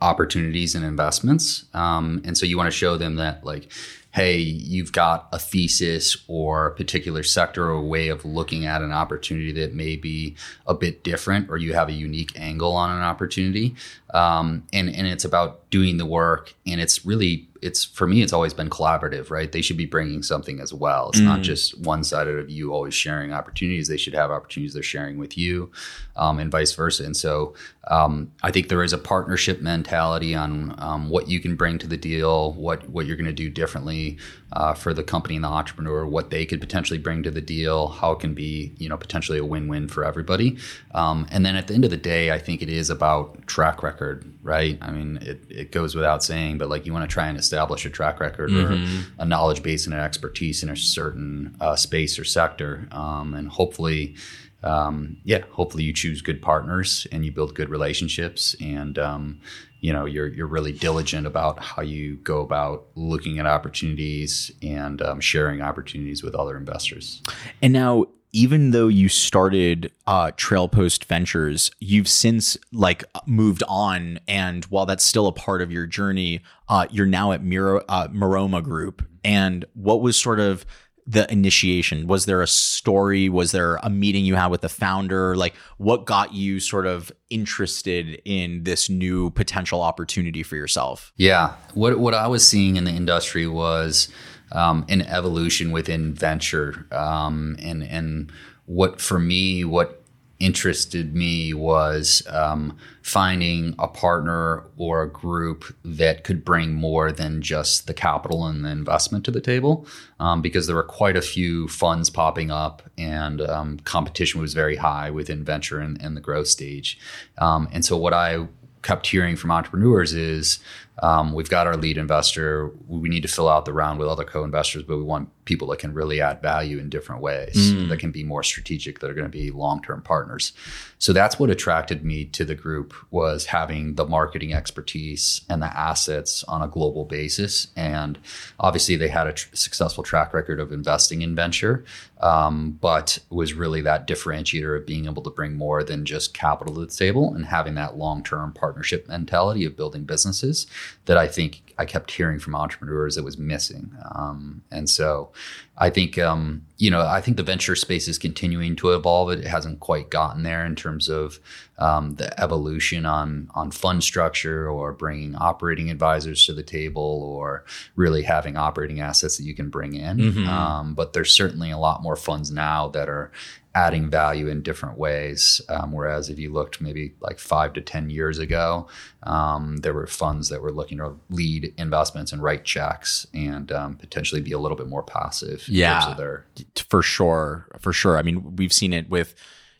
opportunities 0.00 0.74
and 0.74 0.84
investments. 0.84 1.64
Um, 1.74 2.22
and 2.24 2.36
so 2.36 2.46
you 2.46 2.56
want 2.56 2.68
to 2.68 2.76
show 2.76 2.96
them 2.96 3.16
that, 3.16 3.44
like, 3.44 3.70
hey, 4.12 4.38
you've 4.38 4.90
got 4.90 5.28
a 5.32 5.38
thesis 5.38 6.16
or 6.26 6.66
a 6.66 6.74
particular 6.74 7.22
sector 7.22 7.66
or 7.66 7.74
a 7.74 7.80
way 7.80 8.08
of 8.08 8.24
looking 8.24 8.66
at 8.66 8.82
an 8.82 8.90
opportunity 8.90 9.52
that 9.52 9.72
may 9.72 9.94
be 9.94 10.34
a 10.66 10.74
bit 10.74 11.04
different, 11.04 11.48
or 11.48 11.56
you 11.56 11.74
have 11.74 11.88
a 11.88 11.92
unique 11.92 12.32
angle 12.34 12.72
on 12.72 12.90
an 12.90 13.02
opportunity. 13.02 13.74
Um, 14.14 14.64
and 14.72 14.88
and 14.88 15.06
it's 15.06 15.24
about 15.24 15.68
doing 15.70 15.96
the 15.98 16.06
work, 16.06 16.54
and 16.66 16.80
it's 16.80 17.06
really 17.06 17.48
it's 17.62 17.84
for 17.84 18.06
me 18.06 18.22
it's 18.22 18.32
always 18.32 18.54
been 18.54 18.70
collaborative 18.70 19.30
right? 19.30 19.52
They 19.52 19.60
should 19.60 19.76
be 19.76 19.86
bringing 19.86 20.22
something 20.22 20.60
as 20.60 20.72
well. 20.72 21.10
It's 21.10 21.20
not 21.20 21.42
just 21.42 21.78
one 21.80 22.04
sided 22.04 22.38
of 22.38 22.48
you 22.50 22.72
always 22.72 22.94
sharing 22.94 23.32
opportunities. 23.32 23.88
They 23.88 23.96
should 23.96 24.14
have 24.14 24.30
opportunities 24.30 24.74
they're 24.74 24.82
sharing 24.82 25.18
with 25.18 25.36
you 25.36 25.70
um, 26.16 26.38
and 26.38 26.50
vice 26.50 26.72
versa. 26.74 27.04
And 27.04 27.16
so 27.16 27.54
um, 27.88 28.30
i 28.42 28.50
think 28.50 28.68
there 28.68 28.82
is 28.82 28.92
a 28.92 28.98
partnership 28.98 29.60
mentality 29.60 30.34
on 30.34 30.74
um, 30.78 31.08
what 31.08 31.28
you 31.28 31.40
can 31.40 31.56
bring 31.56 31.78
to 31.78 31.86
the 31.86 31.96
deal 31.96 32.52
what 32.52 32.88
what 32.88 33.06
you're 33.06 33.16
going 33.16 33.26
to 33.26 33.32
do 33.32 33.50
differently 33.50 34.18
uh, 34.52 34.74
for 34.74 34.92
the 34.92 35.02
company 35.02 35.36
and 35.36 35.44
the 35.44 35.48
entrepreneur 35.48 36.04
what 36.06 36.30
they 36.30 36.44
could 36.44 36.60
potentially 36.60 36.98
bring 36.98 37.22
to 37.22 37.30
the 37.30 37.40
deal 37.40 37.88
how 37.88 38.12
it 38.12 38.20
can 38.20 38.34
be 38.34 38.74
you 38.78 38.88
know 38.88 38.96
potentially 38.96 39.38
a 39.38 39.44
win-win 39.44 39.88
for 39.88 40.04
everybody. 40.04 40.58
Um, 40.92 41.26
and 41.30 41.44
then 41.46 41.56
at 41.56 41.68
the 41.68 41.74
end 41.74 41.84
of 41.84 41.90
the 41.90 41.96
day 41.96 42.30
i 42.30 42.38
think 42.38 42.62
it 42.62 42.68
is 42.68 42.90
about 42.90 43.46
track 43.46 43.82
record 43.82 44.30
right? 44.42 44.78
I 44.80 44.90
mean 44.90 45.18
it, 45.20 45.44
it 45.50 45.72
goes 45.72 45.94
without 45.94 46.24
saying 46.24 46.58
but 46.58 46.68
like 46.68 46.86
you 46.86 46.92
want 46.92 47.08
to 47.08 47.12
try 47.12 47.28
and 47.28 47.38
establish 47.38 47.84
a 47.84 47.90
track 47.90 48.20
record 48.20 48.50
or 48.52 48.72
a 49.18 49.24
knowledge 49.24 49.62
base 49.62 49.84
and 49.86 49.94
an 49.94 50.00
expertise 50.00 50.62
in 50.62 50.70
a 50.70 50.76
certain 50.76 51.56
uh, 51.60 51.76
space 51.76 52.18
or 52.18 52.24
sector. 52.24 52.88
Um, 52.90 53.34
and 53.34 53.48
hopefully 53.48 54.16
um, 54.62 55.18
yeah 55.24 55.42
hopefully 55.50 55.84
you 55.84 55.92
choose 55.92 56.22
good 56.22 56.42
partners 56.42 57.06
and 57.12 57.24
you 57.24 57.32
build 57.32 57.54
good 57.54 57.68
relationships 57.68 58.54
and 58.60 58.98
um, 58.98 59.40
you 59.80 59.92
know 59.92 60.04
you're 60.04 60.28
you're 60.28 60.46
really 60.46 60.72
diligent 60.72 61.26
about 61.26 61.62
how 61.62 61.82
you 61.82 62.16
go 62.16 62.40
about 62.40 62.86
looking 62.94 63.38
at 63.38 63.46
opportunities 63.46 64.50
and 64.62 65.02
um, 65.02 65.20
sharing 65.20 65.60
opportunities 65.60 66.22
with 66.22 66.34
other 66.34 66.56
investors 66.56 67.22
And 67.62 67.72
now, 67.72 68.06
even 68.32 68.70
though 68.70 68.88
you 68.88 69.08
started 69.08 69.92
uh, 70.06 70.30
Trailpost 70.36 71.04
Ventures, 71.04 71.70
you've 71.80 72.08
since 72.08 72.56
like 72.72 73.04
moved 73.26 73.62
on, 73.68 74.20
and 74.28 74.64
while 74.66 74.86
that's 74.86 75.04
still 75.04 75.26
a 75.26 75.32
part 75.32 75.62
of 75.62 75.72
your 75.72 75.86
journey, 75.86 76.40
uh, 76.68 76.86
you're 76.90 77.06
now 77.06 77.32
at 77.32 77.42
Miro, 77.42 77.82
uh, 77.88 78.08
Maroma 78.08 78.62
Group. 78.62 79.06
And 79.24 79.64
what 79.74 80.00
was 80.00 80.16
sort 80.18 80.40
of 80.40 80.64
the 81.10 81.30
initiation? 81.32 82.06
Was 82.06 82.26
there 82.26 82.40
a 82.40 82.46
story? 82.46 83.28
Was 83.28 83.50
there 83.50 83.76
a 83.82 83.90
meeting 83.90 84.24
you 84.24 84.36
had 84.36 84.46
with 84.46 84.60
the 84.60 84.68
founder? 84.68 85.34
Like, 85.34 85.54
what 85.76 86.04
got 86.04 86.32
you 86.32 86.60
sort 86.60 86.86
of 86.86 87.10
interested 87.30 88.22
in 88.24 88.62
this 88.62 88.88
new 88.88 89.30
potential 89.30 89.82
opportunity 89.82 90.44
for 90.44 90.54
yourself? 90.54 91.12
Yeah, 91.16 91.54
what 91.74 91.98
what 91.98 92.14
I 92.14 92.28
was 92.28 92.46
seeing 92.46 92.76
in 92.76 92.84
the 92.84 92.92
industry 92.92 93.48
was 93.48 94.08
um, 94.52 94.86
an 94.88 95.02
evolution 95.02 95.72
within 95.72 96.14
venture, 96.14 96.86
um, 96.92 97.56
and 97.58 97.82
and 97.82 98.30
what 98.66 99.00
for 99.00 99.18
me, 99.18 99.64
what 99.64 99.99
interested 100.40 101.14
me 101.14 101.54
was 101.54 102.22
um, 102.28 102.76
finding 103.02 103.74
a 103.78 103.86
partner 103.86 104.64
or 104.76 105.02
a 105.02 105.08
group 105.08 105.64
that 105.84 106.24
could 106.24 106.44
bring 106.44 106.74
more 106.74 107.12
than 107.12 107.42
just 107.42 107.86
the 107.86 107.94
capital 107.94 108.46
and 108.46 108.64
the 108.64 108.70
investment 108.70 109.24
to 109.26 109.30
the 109.30 109.40
table, 109.40 109.86
um, 110.18 110.42
because 110.42 110.66
there 110.66 110.76
were 110.76 110.82
quite 110.82 111.16
a 111.16 111.22
few 111.22 111.68
funds 111.68 112.10
popping 112.10 112.50
up, 112.50 112.82
and 112.96 113.42
um, 113.42 113.78
competition 113.80 114.40
was 114.40 114.54
very 114.54 114.76
high 114.76 115.10
within 115.10 115.44
venture 115.44 115.78
and, 115.78 116.00
and 116.02 116.16
the 116.16 116.20
growth 116.20 116.48
stage, 116.48 116.98
um, 117.38 117.68
and 117.70 117.84
so 117.84 117.96
what 117.96 118.14
I 118.14 118.48
kept 118.82 119.06
hearing 119.06 119.36
from 119.36 119.50
entrepreneurs 119.50 120.14
is 120.14 120.58
um, 121.00 121.32
we've 121.32 121.48
got 121.48 121.66
our 121.66 121.76
lead 121.76 121.96
investor. 121.96 122.70
We 122.86 123.08
need 123.08 123.22
to 123.22 123.28
fill 123.28 123.48
out 123.48 123.64
the 123.64 123.72
round 123.72 123.98
with 123.98 124.08
other 124.08 124.24
co-investors, 124.24 124.82
but 124.82 124.98
we 124.98 125.02
want 125.02 125.30
people 125.46 125.66
that 125.68 125.78
can 125.78 125.92
really 125.92 126.20
add 126.20 126.40
value 126.40 126.78
in 126.78 126.88
different 126.88 127.22
ways, 127.22 127.54
that 127.88 127.98
can 127.98 128.12
be 128.12 128.22
more 128.22 128.42
strategic, 128.42 129.00
that 129.00 129.10
are 129.10 129.14
going 129.14 129.24
to 129.24 129.30
be 129.30 129.50
long-term 129.50 130.02
partners. 130.02 130.52
So 130.98 131.12
that's 131.12 131.40
what 131.40 131.50
attracted 131.50 132.04
me 132.04 132.26
to 132.26 132.44
the 132.44 132.54
group 132.54 132.94
was 133.10 133.46
having 133.46 133.94
the 133.94 134.06
marketing 134.06 134.52
expertise 134.52 135.40
and 135.48 135.60
the 135.60 135.76
assets 135.76 136.44
on 136.44 136.62
a 136.62 136.68
global 136.68 137.04
basis. 137.04 137.68
And 137.74 138.18
obviously, 138.60 138.96
they 138.96 139.08
had 139.08 139.26
a 139.26 139.32
tr- 139.32 139.54
successful 139.54 140.04
track 140.04 140.32
record 140.34 140.60
of 140.60 140.70
investing 140.70 141.22
in 141.22 141.34
venture, 141.34 141.84
um, 142.20 142.78
but 142.80 143.18
was 143.30 143.54
really 143.54 143.80
that 143.80 144.06
differentiator 144.06 144.76
of 144.76 144.86
being 144.86 145.06
able 145.06 145.22
to 145.22 145.30
bring 145.30 145.56
more 145.56 145.82
than 145.82 146.04
just 146.04 146.34
capital 146.34 146.74
to 146.74 146.80
the 146.82 146.86
table 146.86 147.34
and 147.34 147.46
having 147.46 147.74
that 147.74 147.96
long-term 147.96 148.52
partnership 148.52 149.08
mentality 149.08 149.64
of 149.64 149.76
building 149.76 150.04
businesses 150.04 150.66
that 151.06 151.16
I 151.16 151.26
think 151.26 151.74
I 151.78 151.86
kept 151.86 152.10
hearing 152.10 152.38
from 152.38 152.54
entrepreneurs 152.54 153.16
that 153.16 153.24
was 153.24 153.38
missing. 153.38 153.96
Um, 154.14 154.62
and 154.70 154.88
so 154.88 155.32
I 155.78 155.88
think, 155.88 156.18
um, 156.18 156.66
you 156.76 156.90
know, 156.90 157.00
I 157.00 157.22
think 157.22 157.38
the 157.38 157.42
venture 157.42 157.74
space 157.74 158.06
is 158.06 158.18
continuing 158.18 158.76
to 158.76 158.90
evolve. 158.90 159.30
It 159.30 159.46
hasn't 159.46 159.80
quite 159.80 160.10
gotten 160.10 160.42
there 160.42 160.66
in 160.66 160.76
terms 160.76 161.08
of 161.08 161.40
um, 161.78 162.16
the 162.16 162.38
evolution 162.38 163.06
on 163.06 163.50
on 163.54 163.70
fund 163.70 164.04
structure 164.04 164.68
or 164.68 164.92
bringing 164.92 165.34
operating 165.36 165.90
advisors 165.90 166.44
to 166.44 166.52
the 166.52 166.62
table 166.62 167.22
or 167.24 167.64
really 167.96 168.22
having 168.24 168.58
operating 168.58 169.00
assets 169.00 169.38
that 169.38 169.44
you 169.44 169.54
can 169.54 169.70
bring 169.70 169.94
in. 169.94 170.20
Um, 170.48 170.94
but 170.94 171.14
there's 171.14 171.32
certainly 171.32 171.70
a 171.70 171.78
lot 171.78 172.02
more 172.02 172.16
funds 172.16 172.50
now 172.50 172.88
that 172.88 173.08
are 173.08 173.32
adding 173.74 174.10
value 174.10 174.48
in 174.48 174.62
different 174.62 174.98
ways. 174.98 175.60
Um, 175.68 175.92
whereas 175.92 176.28
if 176.28 176.38
you 176.38 176.52
looked 176.52 176.80
maybe 176.80 177.14
like 177.20 177.38
five 177.38 177.72
to 177.74 177.80
10 177.80 178.10
years 178.10 178.38
ago, 178.38 178.88
um, 179.22 179.76
there 179.78 179.94
were 179.94 180.06
funds 180.08 180.48
that 180.48 180.60
were 180.60 180.72
looking 180.72 180.98
to 180.98 181.14
lead 181.30 181.72
investments 181.78 182.32
and 182.32 182.42
write 182.42 182.64
checks 182.64 183.26
and 183.32 183.70
um, 183.70 183.94
potentially 183.96 184.40
be 184.40 184.52
a 184.52 184.58
little 184.58 184.76
bit 184.76 184.88
more 184.88 185.02
passive 185.04 185.68
Yeah. 185.68 186.14
their 186.14 186.46
for 186.88 187.02
sure 187.02 187.68
for 187.80 187.92
sure 187.92 188.18
i 188.18 188.22
mean 188.22 188.56
we've 188.56 188.72
seen 188.72 188.92
it 188.92 189.08
with 189.08 189.34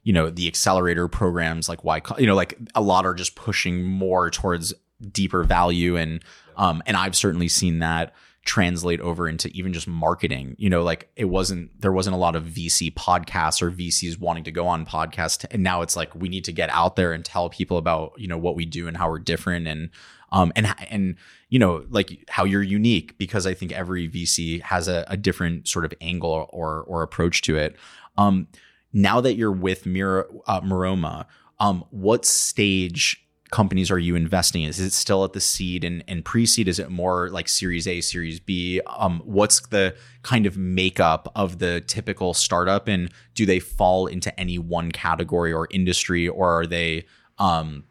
you 0.05 0.13
know 0.13 0.31
the 0.31 0.47
accelerator 0.47 1.09
programs 1.09 1.69
like 1.69 1.83
why 1.85 2.01
you 2.19 2.27
know 2.27 2.35
like 2.37 2.57
a 2.75 2.81
lot 2.81 3.05
are 3.05 3.15
just 3.15 3.35
pushing 3.35 3.83
more 3.85 4.31
towards 4.31 4.73
deeper 5.13 5.43
value 5.43 5.97
and 5.97 6.23
um 6.57 6.83
and 6.87 6.97
i've 6.97 7.17
certainly 7.17 7.49
seen 7.49 7.81
that 7.81 8.15
translate 8.45 9.01
over 9.01 9.29
into 9.29 9.49
even 9.49 9.73
just 9.73 9.87
marketing. 9.87 10.55
You 10.59 10.71
know 10.71 10.83
like 10.83 11.11
it 11.17 11.27
wasn't 11.27 11.81
there 11.81 11.93
wasn't 11.93 12.15
a 12.15 12.19
lot 12.19 12.37
of 12.37 12.45
vc 12.45 12.95
podcasts 12.95 13.61
or 13.61 13.71
vcs 13.71 14.19
wanting 14.19 14.45
to 14.45 14.51
go 14.51 14.67
on 14.67 14.87
podcasts. 14.87 15.45
And 15.51 15.63
now 15.63 15.83
it's 15.83 15.97
like 15.97 16.15
we 16.15 16.29
need 16.29 16.45
to 16.45 16.53
get 16.53 16.71
out 16.71 16.97
there 16.97 17.13
and 17.13 17.25
tell 17.25 17.51
people 17.51 17.77
about 17.77 18.13
you 18.17 18.29
know 18.29 18.39
what 18.39 18.57
we 18.57 18.65
do 18.65 18.89
and 18.89 18.97
how 18.97 19.11
we're 19.11 19.19
different 19.19 19.67
and 19.67 19.91
um 20.33 20.53
and 20.57 20.75
and 20.89 21.17
you 21.49 21.59
know 21.59 21.85
like 21.91 22.25
how 22.29 22.45
you're 22.45 22.63
unique 22.63 23.19
because 23.19 23.47
i 23.47 23.53
think 23.53 23.73
every 23.73 24.09
vc 24.09 24.63
has 24.63 24.87
a, 24.87 25.05
a 25.09 25.17
different 25.17 25.67
sort 25.67 25.85
of 25.85 25.93
angle 26.01 26.49
or 26.51 26.83
or 26.83 27.03
approach 27.03 27.43
to 27.43 27.57
it. 27.57 27.77
Um 28.17 28.49
now 28.93 29.21
that 29.21 29.35
you're 29.35 29.53
with 29.53 29.87
Mira, 29.87 30.25
uh, 30.47 30.61
Maroma, 30.63 31.27
um, 31.59 31.85
what 31.91 32.25
stage 32.25 33.25
companies 33.51 33.91
are 33.91 33.99
you 33.99 34.15
investing 34.15 34.63
in? 34.63 34.69
Is 34.69 34.81
it 34.81 34.93
still 34.93 35.25
at 35.25 35.33
the 35.33 35.41
seed 35.41 35.85
and, 35.85 36.05
and 36.07 36.25
pre-seed? 36.25 36.69
Is 36.69 36.79
it 36.79 36.91
more 36.91 37.29
like 37.31 37.49
Series 37.49 37.87
A, 37.89 38.01
Series 38.01 38.39
B? 38.41 38.81
Um, 38.87 39.21
what's 39.25 39.61
the 39.69 39.95
kind 40.23 40.47
of 40.47 40.57
makeup 40.57 41.31
of 41.35 41.59
the 41.59 41.81
typical 41.81 42.35
startup, 42.35 42.89
and 42.89 43.11
do 43.35 43.47
they 43.47 43.59
fall 43.59 44.07
into 44.07 44.39
any 44.39 44.59
one 44.59 44.93
category 44.93 45.53
or 45.53 45.67
industry, 45.71 46.29
or 46.29 46.61
are 46.61 46.67
they, 46.67 47.07
um, 47.39 47.85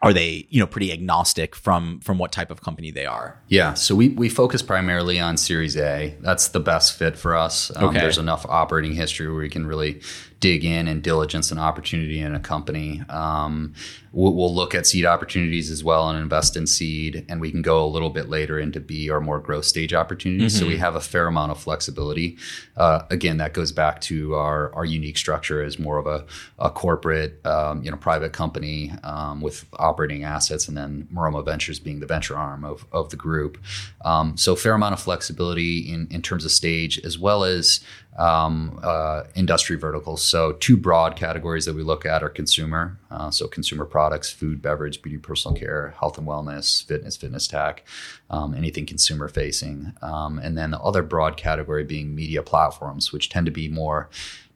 are 0.00 0.12
they 0.12 0.46
you 0.48 0.60
know 0.60 0.66
pretty 0.66 0.92
agnostic 0.92 1.56
from 1.56 1.98
from 2.00 2.18
what 2.18 2.30
type 2.30 2.52
of 2.52 2.60
company 2.62 2.92
they 2.92 3.04
are 3.04 3.42
yeah 3.48 3.74
so 3.74 3.96
we, 3.96 4.10
we 4.10 4.28
focus 4.28 4.62
primarily 4.62 5.18
on 5.18 5.36
series 5.36 5.76
a 5.76 6.14
that's 6.20 6.48
the 6.48 6.60
best 6.60 6.96
fit 6.96 7.16
for 7.16 7.34
us 7.34 7.72
um, 7.74 7.86
Okay. 7.88 7.98
there's 7.98 8.18
enough 8.18 8.46
operating 8.48 8.92
history 8.92 9.26
where 9.26 9.40
we 9.40 9.48
can 9.48 9.66
really 9.66 10.00
dig 10.40 10.64
in 10.64 10.86
and 10.86 11.02
diligence 11.02 11.50
an 11.50 11.58
opportunity 11.58 12.20
in 12.20 12.34
a 12.34 12.40
company. 12.40 13.02
Um, 13.08 13.74
we'll, 14.12 14.34
we'll 14.34 14.54
look 14.54 14.74
at 14.74 14.86
seed 14.86 15.04
opportunities 15.04 15.70
as 15.70 15.82
well 15.82 16.08
and 16.08 16.18
invest 16.18 16.56
in 16.56 16.66
seed 16.66 17.26
and 17.28 17.40
we 17.40 17.50
can 17.50 17.60
go 17.60 17.84
a 17.84 17.86
little 17.86 18.10
bit 18.10 18.28
later 18.28 18.58
into 18.58 18.78
b 18.78 19.10
or 19.10 19.20
more 19.20 19.40
growth 19.40 19.64
stage 19.64 19.92
opportunities. 19.92 20.58
So 20.58 20.66
we 20.66 20.76
have 20.76 20.94
a 20.94 21.00
fair 21.00 21.26
amount 21.26 21.50
of 21.50 21.60
flexibility. 21.60 22.36
Uh, 22.76 23.02
again 23.10 23.38
that 23.38 23.52
goes 23.52 23.72
back 23.72 24.00
to 24.02 24.34
our, 24.34 24.72
our 24.74 24.84
unique 24.84 25.18
structure 25.18 25.62
as 25.62 25.78
more 25.78 25.98
of 25.98 26.06
a, 26.06 26.24
a 26.58 26.70
corporate 26.70 27.44
um, 27.44 27.82
you 27.82 27.90
know 27.90 27.96
private 27.96 28.32
company 28.32 28.92
um, 29.02 29.40
with 29.40 29.66
operating 29.74 30.22
assets 30.24 30.68
and 30.68 30.76
then 30.76 31.08
Maroma 31.12 31.44
Ventures 31.44 31.80
being 31.80 32.00
the 32.00 32.06
venture 32.06 32.36
arm 32.36 32.64
of, 32.64 32.86
of 32.92 33.10
the 33.10 33.16
group. 33.16 33.58
Um, 34.04 34.36
so 34.36 34.54
fair 34.54 34.74
amount 34.74 34.92
of 34.92 35.00
flexibility 35.00 35.78
in, 35.78 36.06
in 36.10 36.22
terms 36.22 36.44
of 36.44 36.50
stage 36.52 36.98
as 37.00 37.18
well 37.18 37.44
as 37.44 37.80
um, 38.18 38.80
uh, 38.82 39.22
industry 39.34 39.76
verticals. 39.76 40.22
So, 40.22 40.52
two 40.52 40.76
broad 40.76 41.16
categories 41.16 41.64
that 41.64 41.74
we 41.74 41.82
look 41.82 42.04
at 42.04 42.22
are 42.22 42.28
consumer, 42.28 42.98
uh, 43.10 43.30
so 43.30 43.46
consumer 43.46 43.84
products, 43.84 44.30
food, 44.30 44.60
beverage, 44.60 45.00
beauty, 45.00 45.18
personal 45.18 45.56
care, 45.56 45.94
health 45.98 46.18
and 46.18 46.26
wellness, 46.26 46.84
fitness, 46.84 47.16
fitness 47.16 47.46
tech, 47.46 47.84
um, 48.28 48.54
anything 48.54 48.84
consumer 48.84 49.28
facing. 49.28 49.92
Um, 50.02 50.38
and 50.38 50.58
then 50.58 50.72
the 50.72 50.80
other 50.80 51.02
broad 51.02 51.36
category 51.36 51.84
being 51.84 52.14
media 52.14 52.42
platforms, 52.42 53.12
which 53.12 53.30
tend 53.30 53.46
to 53.46 53.52
be 53.52 53.68
more 53.68 54.10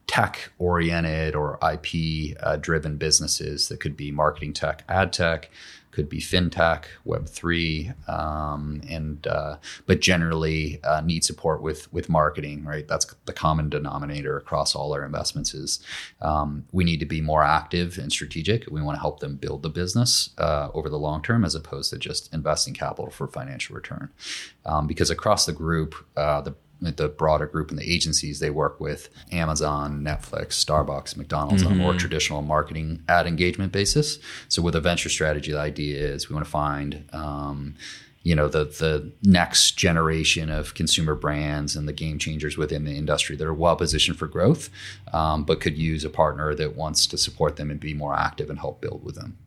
tech 0.07 0.51
oriented 0.59 1.33
or 1.33 1.57
IP 1.63 2.37
uh, 2.41 2.57
driven 2.57 2.97
businesses 2.97 3.69
that 3.69 3.79
could 3.79 3.95
be 3.95 4.11
marketing 4.11 4.51
tech, 4.51 4.83
ad 4.89 5.13
tech, 5.13 5.49
could 5.93 6.09
be 6.09 6.19
fintech, 6.19 6.85
Web 7.05 7.29
three, 7.29 7.91
um, 8.07 8.81
and 8.89 9.27
uh, 9.27 9.57
but 9.85 10.01
generally 10.01 10.83
uh, 10.83 11.01
need 11.01 11.23
support 11.23 11.61
with 11.61 11.91
with 11.93 12.09
marketing. 12.09 12.65
Right, 12.65 12.87
that's 12.87 13.05
the 13.25 13.33
common 13.33 13.69
denominator 13.69 14.35
across 14.37 14.75
all 14.75 14.93
our 14.93 15.05
investments. 15.05 15.53
Is 15.53 15.79
um, 16.21 16.65
we 16.71 16.83
need 16.83 16.99
to 16.99 17.05
be 17.05 17.21
more 17.21 17.43
active 17.43 17.97
and 17.97 18.11
strategic. 18.11 18.65
We 18.69 18.81
want 18.81 18.97
to 18.97 19.01
help 19.01 19.19
them 19.19 19.35
build 19.35 19.61
the 19.61 19.69
business 19.69 20.31
uh, 20.37 20.69
over 20.73 20.89
the 20.89 20.99
long 20.99 21.21
term, 21.21 21.45
as 21.45 21.55
opposed 21.55 21.91
to 21.91 21.99
just 21.99 22.33
investing 22.33 22.73
capital 22.73 23.11
for 23.11 23.27
financial 23.27 23.75
return. 23.75 24.09
Um, 24.65 24.87
because 24.87 25.11
across 25.11 25.45
the 25.45 25.53
group, 25.53 25.95
uh, 26.17 26.41
the 26.41 26.55
the 26.91 27.09
broader 27.09 27.45
group 27.45 27.69
and 27.69 27.79
the 27.79 27.91
agencies 27.91 28.39
they 28.39 28.49
work 28.49 28.79
with 28.79 29.09
Amazon, 29.31 30.01
Netflix, 30.01 30.63
Starbucks, 30.63 31.17
McDonald's 31.17 31.63
on 31.63 31.71
a 31.71 31.75
more 31.75 31.93
traditional 31.93 32.41
marketing 32.41 33.01
ad 33.07 33.27
engagement 33.27 33.71
basis. 33.71 34.19
So 34.49 34.61
with 34.61 34.75
a 34.75 34.81
venture 34.81 35.09
strategy, 35.09 35.51
the 35.51 35.59
idea 35.59 35.99
is 35.99 36.29
we 36.29 36.33
want 36.33 36.45
to 36.45 36.51
find 36.51 37.07
um, 37.13 37.75
you 38.23 38.35
know 38.35 38.47
the 38.47 38.63
the 38.63 39.11
next 39.21 39.77
generation 39.77 40.49
of 40.49 40.73
consumer 40.73 41.13
brands 41.13 41.75
and 41.75 41.87
the 41.87 41.93
game 41.93 42.17
changers 42.17 42.57
within 42.57 42.85
the 42.85 42.95
industry 42.95 43.35
that 43.35 43.45
are 43.45 43.53
well 43.53 43.75
positioned 43.75 44.17
for 44.17 44.27
growth, 44.27 44.69
um, 45.11 45.43
but 45.43 45.59
could 45.59 45.77
use 45.77 46.05
a 46.05 46.09
partner 46.09 46.55
that 46.55 46.75
wants 46.75 47.05
to 47.07 47.17
support 47.17 47.57
them 47.57 47.69
and 47.69 47.79
be 47.79 47.93
more 47.93 48.15
active 48.15 48.49
and 48.49 48.59
help 48.59 48.81
build 48.81 49.03
with 49.03 49.15
them. 49.15 49.37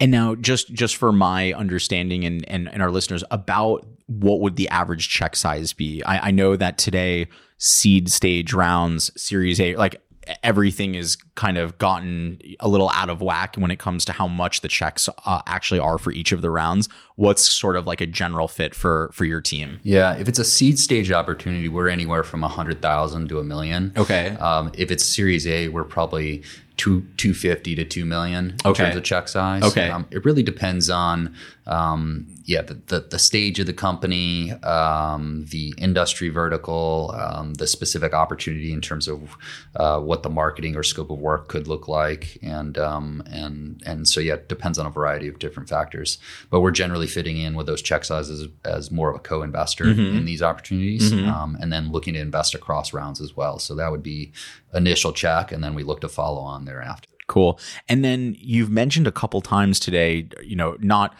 And 0.00 0.10
now, 0.10 0.34
just 0.34 0.72
just 0.72 0.96
for 0.96 1.12
my 1.12 1.52
understanding 1.54 2.24
and 2.24 2.48
and, 2.48 2.68
and 2.68 2.82
our 2.82 2.90
listeners 2.90 3.24
about 3.30 3.86
what 4.06 4.40
would 4.40 4.56
the 4.56 4.68
average 4.68 5.08
check 5.08 5.34
size 5.34 5.72
be? 5.72 6.02
I, 6.04 6.28
I 6.28 6.30
know 6.30 6.56
that 6.56 6.76
today 6.78 7.26
seed 7.58 8.10
stage 8.10 8.52
rounds, 8.52 9.10
Series 9.20 9.60
A, 9.60 9.76
like 9.76 10.00
everything 10.42 10.94
is 10.94 11.16
kind 11.34 11.58
of 11.58 11.76
gotten 11.78 12.40
a 12.60 12.68
little 12.68 12.90
out 12.90 13.10
of 13.10 13.20
whack 13.20 13.56
when 13.56 13.70
it 13.70 13.78
comes 13.78 14.04
to 14.06 14.12
how 14.12 14.26
much 14.26 14.60
the 14.60 14.68
checks 14.68 15.08
uh, 15.24 15.42
actually 15.46 15.80
are 15.80 15.98
for 15.98 16.12
each 16.12 16.32
of 16.32 16.42
the 16.42 16.50
rounds. 16.50 16.88
What's 17.16 17.42
sort 17.42 17.76
of 17.76 17.86
like 17.86 18.00
a 18.00 18.06
general 18.06 18.48
fit 18.48 18.74
for 18.74 19.10
for 19.12 19.24
your 19.24 19.40
team? 19.40 19.80
Yeah, 19.82 20.16
if 20.16 20.28
it's 20.28 20.38
a 20.38 20.44
seed 20.44 20.78
stage 20.78 21.10
opportunity, 21.10 21.68
we're 21.68 21.88
anywhere 21.88 22.24
from 22.24 22.42
a 22.42 22.48
hundred 22.48 22.82
thousand 22.82 23.28
to 23.28 23.38
a 23.38 23.44
million. 23.44 23.92
Okay. 23.96 24.30
Um, 24.40 24.72
if 24.74 24.90
it's 24.90 25.04
Series 25.04 25.46
A, 25.46 25.68
we're 25.68 25.84
probably 25.84 26.42
two 26.76 27.06
two 27.16 27.32
fifty 27.34 27.74
to 27.76 27.84
two 27.84 28.04
million 28.04 28.50
in 28.50 28.56
Okay. 28.64 28.84
terms 28.84 28.96
of 28.96 29.04
check 29.04 29.28
size. 29.28 29.62
Okay. 29.62 29.88
Um, 29.90 30.06
it 30.10 30.24
really 30.24 30.42
depends 30.42 30.90
on 30.90 31.34
um, 31.66 32.26
yeah 32.44 32.62
the, 32.62 32.74
the 32.74 33.00
the 33.00 33.18
stage 33.18 33.58
of 33.58 33.66
the 33.66 33.72
company, 33.72 34.52
um, 34.62 35.46
the 35.50 35.74
industry 35.78 36.28
vertical, 36.28 37.14
um, 37.16 37.54
the 37.54 37.66
specific 37.66 38.12
opportunity 38.12 38.72
in 38.72 38.80
terms 38.80 39.08
of 39.08 39.36
uh, 39.76 39.98
what 40.00 40.22
the 40.22 40.30
marketing 40.30 40.76
or 40.76 40.82
scope 40.82 41.10
of 41.10 41.18
work 41.18 41.48
could 41.48 41.66
look 41.66 41.88
like, 41.88 42.38
and 42.42 42.78
um, 42.78 43.22
and 43.30 43.82
and 43.86 44.08
so 44.08 44.20
yeah, 44.20 44.34
it 44.34 44.48
depends 44.48 44.78
on 44.78 44.86
a 44.86 44.90
variety 44.90 45.28
of 45.28 45.38
different 45.38 45.68
factors. 45.68 46.18
But 46.50 46.60
we're 46.60 46.70
generally 46.70 47.06
fitting 47.06 47.38
in 47.38 47.54
with 47.54 47.66
those 47.66 47.82
check 47.82 48.04
sizes 48.04 48.48
as 48.64 48.90
more 48.90 49.10
of 49.10 49.16
a 49.16 49.20
co-investor 49.20 49.84
in 49.84 50.24
these 50.24 50.42
opportunities, 50.42 51.12
um, 51.12 51.56
and 51.60 51.72
then 51.72 51.92
looking 51.92 52.14
to 52.14 52.20
invest 52.20 52.54
across 52.54 52.92
rounds 52.92 53.20
as 53.20 53.36
well. 53.36 53.58
So 53.58 53.74
that 53.74 53.90
would 53.90 54.02
be 54.02 54.32
initial 54.74 55.12
check, 55.12 55.52
and 55.52 55.62
then 55.62 55.74
we 55.74 55.82
look 55.82 56.00
to 56.00 56.08
follow 56.08 56.40
on 56.40 56.64
thereafter. 56.64 57.08
Cool. 57.26 57.58
And 57.88 58.04
then 58.04 58.36
you've 58.38 58.70
mentioned 58.70 59.06
a 59.06 59.12
couple 59.12 59.40
times 59.40 59.80
today, 59.80 60.28
you 60.42 60.56
know, 60.56 60.76
not 60.80 61.16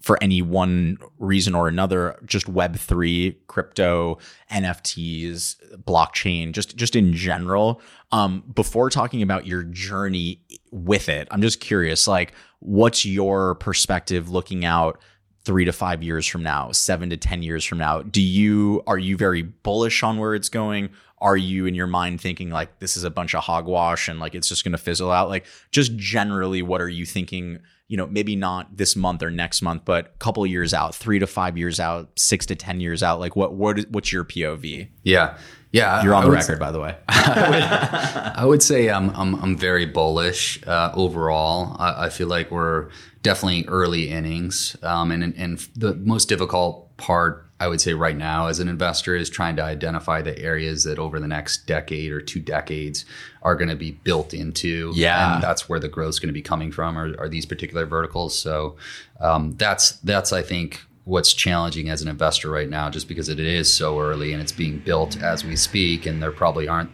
for 0.00 0.18
any 0.22 0.42
one 0.42 0.98
reason 1.18 1.54
or 1.54 1.68
another, 1.68 2.18
just 2.24 2.52
Web3, 2.52 3.36
crypto, 3.46 4.18
NFTs, 4.50 5.56
blockchain, 5.84 6.52
just 6.52 6.76
just 6.76 6.96
in 6.96 7.12
general. 7.12 7.80
Um, 8.12 8.42
before 8.54 8.90
talking 8.90 9.22
about 9.22 9.46
your 9.46 9.62
journey 9.62 10.42
with 10.70 11.08
it, 11.08 11.28
I'm 11.30 11.42
just 11.42 11.60
curious, 11.60 12.08
like, 12.08 12.32
what's 12.60 13.04
your 13.04 13.54
perspective 13.56 14.30
looking 14.30 14.64
out 14.64 15.00
three 15.44 15.64
to 15.64 15.72
five 15.72 16.02
years 16.02 16.26
from 16.26 16.42
now, 16.42 16.72
seven 16.72 17.10
to 17.10 17.16
ten 17.16 17.42
years 17.42 17.64
from 17.64 17.78
now? 17.78 18.02
Do 18.02 18.20
you 18.20 18.82
are 18.86 18.98
you 18.98 19.16
very 19.16 19.42
bullish 19.42 20.02
on 20.02 20.18
where 20.18 20.34
it's 20.34 20.48
going? 20.48 20.90
Are 21.20 21.36
you 21.36 21.66
in 21.66 21.74
your 21.74 21.86
mind 21.86 22.20
thinking 22.20 22.50
like 22.50 22.78
this 22.78 22.96
is 22.96 23.04
a 23.04 23.10
bunch 23.10 23.34
of 23.34 23.44
hogwash 23.44 24.08
and 24.08 24.18
like 24.18 24.34
it's 24.34 24.48
just 24.48 24.64
going 24.64 24.72
to 24.72 24.78
fizzle 24.78 25.10
out? 25.10 25.28
Like, 25.28 25.46
just 25.70 25.94
generally, 25.96 26.62
what 26.62 26.80
are 26.80 26.88
you 26.88 27.04
thinking? 27.04 27.58
You 27.88 27.96
know, 27.96 28.06
maybe 28.06 28.36
not 28.36 28.76
this 28.76 28.94
month 28.94 29.22
or 29.22 29.30
next 29.30 29.62
month, 29.62 29.82
but 29.84 30.06
a 30.06 30.18
couple 30.18 30.46
years 30.46 30.72
out, 30.72 30.94
three 30.94 31.18
to 31.18 31.26
five 31.26 31.58
years 31.58 31.80
out, 31.80 32.08
six 32.16 32.46
to 32.46 32.54
ten 32.54 32.80
years 32.80 33.02
out. 33.02 33.20
Like, 33.20 33.36
what 33.36 33.54
what 33.54 33.78
what's 33.90 34.12
your 34.12 34.24
POV? 34.24 34.88
Yeah, 35.02 35.36
yeah. 35.72 36.02
You're 36.02 36.14
on 36.14 36.22
I 36.22 36.24
the 36.24 36.30
would 36.30 36.38
record, 36.38 36.58
by 36.58 36.70
the 36.70 36.80
way. 36.80 36.96
I 37.08 38.44
would 38.46 38.62
say 38.62 38.88
I'm 38.88 39.10
I'm, 39.10 39.34
I'm 39.36 39.56
very 39.56 39.86
bullish 39.86 40.64
uh, 40.66 40.92
overall. 40.94 41.76
I, 41.78 42.06
I 42.06 42.08
feel 42.08 42.28
like 42.28 42.50
we're 42.50 42.90
definitely 43.22 43.64
early 43.66 44.08
innings, 44.08 44.76
um, 44.82 45.10
and 45.10 45.34
and 45.36 45.58
the 45.76 45.94
most 45.94 46.28
difficult 46.28 46.96
part 46.96 47.46
I 47.60 47.68
would 47.68 47.80
say 47.80 47.92
right 47.92 48.16
now 48.16 48.46
as 48.46 48.58
an 48.58 48.68
investor 48.68 49.14
is 49.14 49.28
trying 49.28 49.56
to 49.56 49.62
identify 49.62 50.22
the 50.22 50.38
areas 50.38 50.84
that 50.84 50.98
over 50.98 51.20
the 51.20 51.28
next 51.28 51.66
decade 51.66 52.10
or 52.10 52.20
two 52.20 52.40
decades 52.40 53.04
are 53.42 53.54
going 53.54 53.68
to 53.68 53.76
be 53.76 53.90
built 53.90 54.32
into. 54.32 54.92
Yeah. 54.94 55.34
and 55.34 55.42
that's 55.42 55.68
where 55.68 55.78
the 55.78 55.88
growth 55.88 56.10
is 56.10 56.18
going 56.18 56.28
to 56.28 56.32
be 56.32 56.40
coming 56.40 56.72
from. 56.72 56.96
Are, 56.96 57.14
are 57.18 57.28
these 57.28 57.44
particular 57.44 57.84
verticals? 57.84 58.38
So 58.38 58.76
um, 59.20 59.56
that's 59.58 59.92
that's 59.92 60.32
I 60.32 60.40
think 60.40 60.80
what's 61.04 61.34
challenging 61.34 61.90
as 61.90 62.00
an 62.00 62.08
investor 62.08 62.50
right 62.50 62.68
now, 62.68 62.88
just 62.88 63.08
because 63.08 63.28
it 63.28 63.38
is 63.38 63.72
so 63.72 64.00
early 64.00 64.32
and 64.32 64.40
it's 64.40 64.52
being 64.52 64.78
built 64.78 65.20
as 65.22 65.44
we 65.44 65.54
speak, 65.54 66.06
and 66.06 66.22
there 66.22 66.32
probably 66.32 66.66
aren't, 66.66 66.90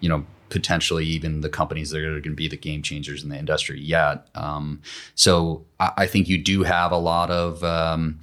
you 0.00 0.10
know, 0.10 0.26
potentially 0.50 1.06
even 1.06 1.40
the 1.40 1.48
companies 1.48 1.90
that 1.90 2.04
are 2.04 2.10
going 2.10 2.22
to 2.22 2.30
be 2.30 2.48
the 2.48 2.56
game 2.56 2.82
changers 2.82 3.22
in 3.22 3.30
the 3.30 3.38
industry 3.38 3.80
yet. 3.80 4.26
Um, 4.34 4.82
so 5.14 5.64
I, 5.78 5.92
I 5.98 6.06
think 6.06 6.28
you 6.28 6.38
do 6.38 6.62
have 6.64 6.92
a 6.92 6.98
lot 6.98 7.30
of. 7.30 7.64
Um, 7.64 8.20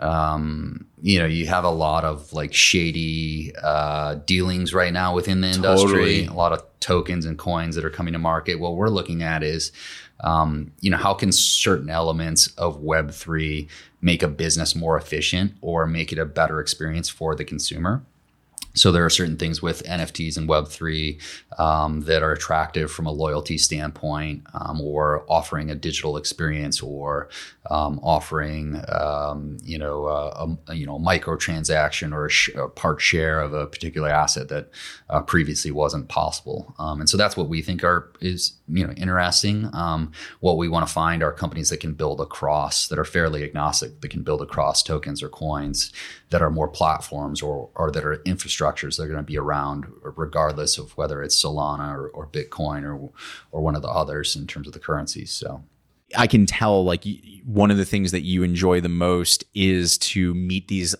um, 0.00 0.86
you 1.02 1.18
know, 1.18 1.26
you 1.26 1.46
have 1.46 1.64
a 1.64 1.70
lot 1.70 2.04
of 2.04 2.32
like 2.32 2.54
shady 2.54 3.52
uh, 3.62 4.14
dealings 4.26 4.72
right 4.72 4.92
now 4.92 5.12
within 5.14 5.40
the 5.40 5.48
industry. 5.48 5.88
Totally. 5.88 6.26
A 6.26 6.32
lot 6.32 6.52
of 6.52 6.62
tokens 6.80 7.24
and 7.24 7.36
coins 7.36 7.74
that 7.74 7.84
are 7.84 7.90
coming 7.90 8.12
to 8.12 8.18
market. 8.18 8.60
What 8.60 8.76
we're 8.76 8.90
looking 8.90 9.22
at 9.22 9.42
is, 9.42 9.72
um, 10.20 10.72
you 10.80 10.90
know, 10.90 10.96
how 10.96 11.14
can 11.14 11.32
certain 11.32 11.90
elements 11.90 12.48
of 12.56 12.80
Web 12.80 13.10
three 13.10 13.68
make 14.00 14.22
a 14.22 14.28
business 14.28 14.76
more 14.76 14.96
efficient 14.96 15.54
or 15.60 15.86
make 15.86 16.12
it 16.12 16.18
a 16.18 16.24
better 16.24 16.60
experience 16.60 17.08
for 17.08 17.34
the 17.34 17.44
consumer? 17.44 18.04
So 18.74 18.92
there 18.92 19.04
are 19.04 19.10
certain 19.10 19.36
things 19.36 19.60
with 19.60 19.82
NFTs 19.84 20.36
and 20.36 20.48
Web 20.48 20.68
three 20.68 21.18
um, 21.58 22.02
that 22.02 22.22
are 22.22 22.32
attractive 22.32 22.90
from 22.90 23.06
a 23.06 23.12
loyalty 23.12 23.58
standpoint, 23.58 24.44
um, 24.54 24.80
or 24.80 25.24
offering 25.28 25.70
a 25.70 25.74
digital 25.74 26.16
experience, 26.16 26.80
or 26.80 27.28
um, 27.70 27.98
offering 28.02 28.80
um, 28.88 29.56
you 29.62 29.78
know 29.78 30.06
a, 30.06 30.56
a 30.68 30.74
you 30.74 30.86
know 30.86 30.98
microtransaction 30.98 32.12
or 32.12 32.26
a, 32.26 32.30
sh- 32.30 32.54
a 32.54 32.68
part 32.68 33.00
share 33.00 33.40
of 33.40 33.52
a 33.52 33.66
particular 33.66 34.08
asset 34.08 34.48
that 34.48 34.70
uh, 35.10 35.20
previously 35.20 35.70
wasn't 35.70 36.08
possible. 36.08 36.74
Um, 36.78 37.00
and 37.00 37.08
so 37.08 37.16
that's 37.16 37.36
what 37.36 37.48
we 37.48 37.62
think 37.62 37.82
are 37.82 38.10
is 38.20 38.52
you 38.68 38.86
know 38.86 38.92
interesting. 38.92 39.70
Um, 39.72 40.12
what 40.40 40.56
we 40.56 40.68
want 40.68 40.86
to 40.86 40.92
find 40.92 41.22
are 41.22 41.32
companies 41.32 41.70
that 41.70 41.80
can 41.80 41.94
build 41.94 42.20
across 42.20 42.88
that 42.88 42.98
are 42.98 43.04
fairly 43.04 43.42
agnostic, 43.42 44.00
that 44.00 44.08
can 44.10 44.22
build 44.22 44.42
across 44.42 44.82
tokens 44.82 45.22
or 45.22 45.28
coins 45.28 45.92
that 46.30 46.42
are 46.42 46.50
more 46.50 46.68
platforms 46.68 47.42
or 47.42 47.70
or 47.74 47.90
that 47.90 48.04
are 48.04 48.22
infrastructures 48.58 48.96
that 48.96 49.04
are 49.04 49.08
going 49.08 49.18
to 49.18 49.22
be 49.22 49.38
around 49.38 49.86
regardless 50.02 50.78
of 50.78 50.96
whether 50.96 51.22
it's 51.22 51.42
Solana 51.42 51.94
or, 51.94 52.08
or 52.08 52.26
Bitcoin 52.26 52.82
or 52.84 53.10
or 53.50 53.60
one 53.60 53.76
of 53.76 53.82
the 53.82 53.88
others 53.88 54.36
in 54.36 54.46
terms 54.46 54.66
of 54.66 54.72
the 54.72 54.78
currencies. 54.78 55.30
So 55.30 55.62
I 56.16 56.26
can 56.26 56.46
tell 56.46 56.84
like 56.84 57.04
one 57.44 57.70
of 57.70 57.76
the 57.76 57.84
things 57.84 58.12
that 58.12 58.22
you 58.22 58.42
enjoy 58.42 58.80
the 58.80 58.88
most 58.88 59.44
is 59.54 59.98
to 59.98 60.34
meet 60.34 60.68
these 60.68 60.94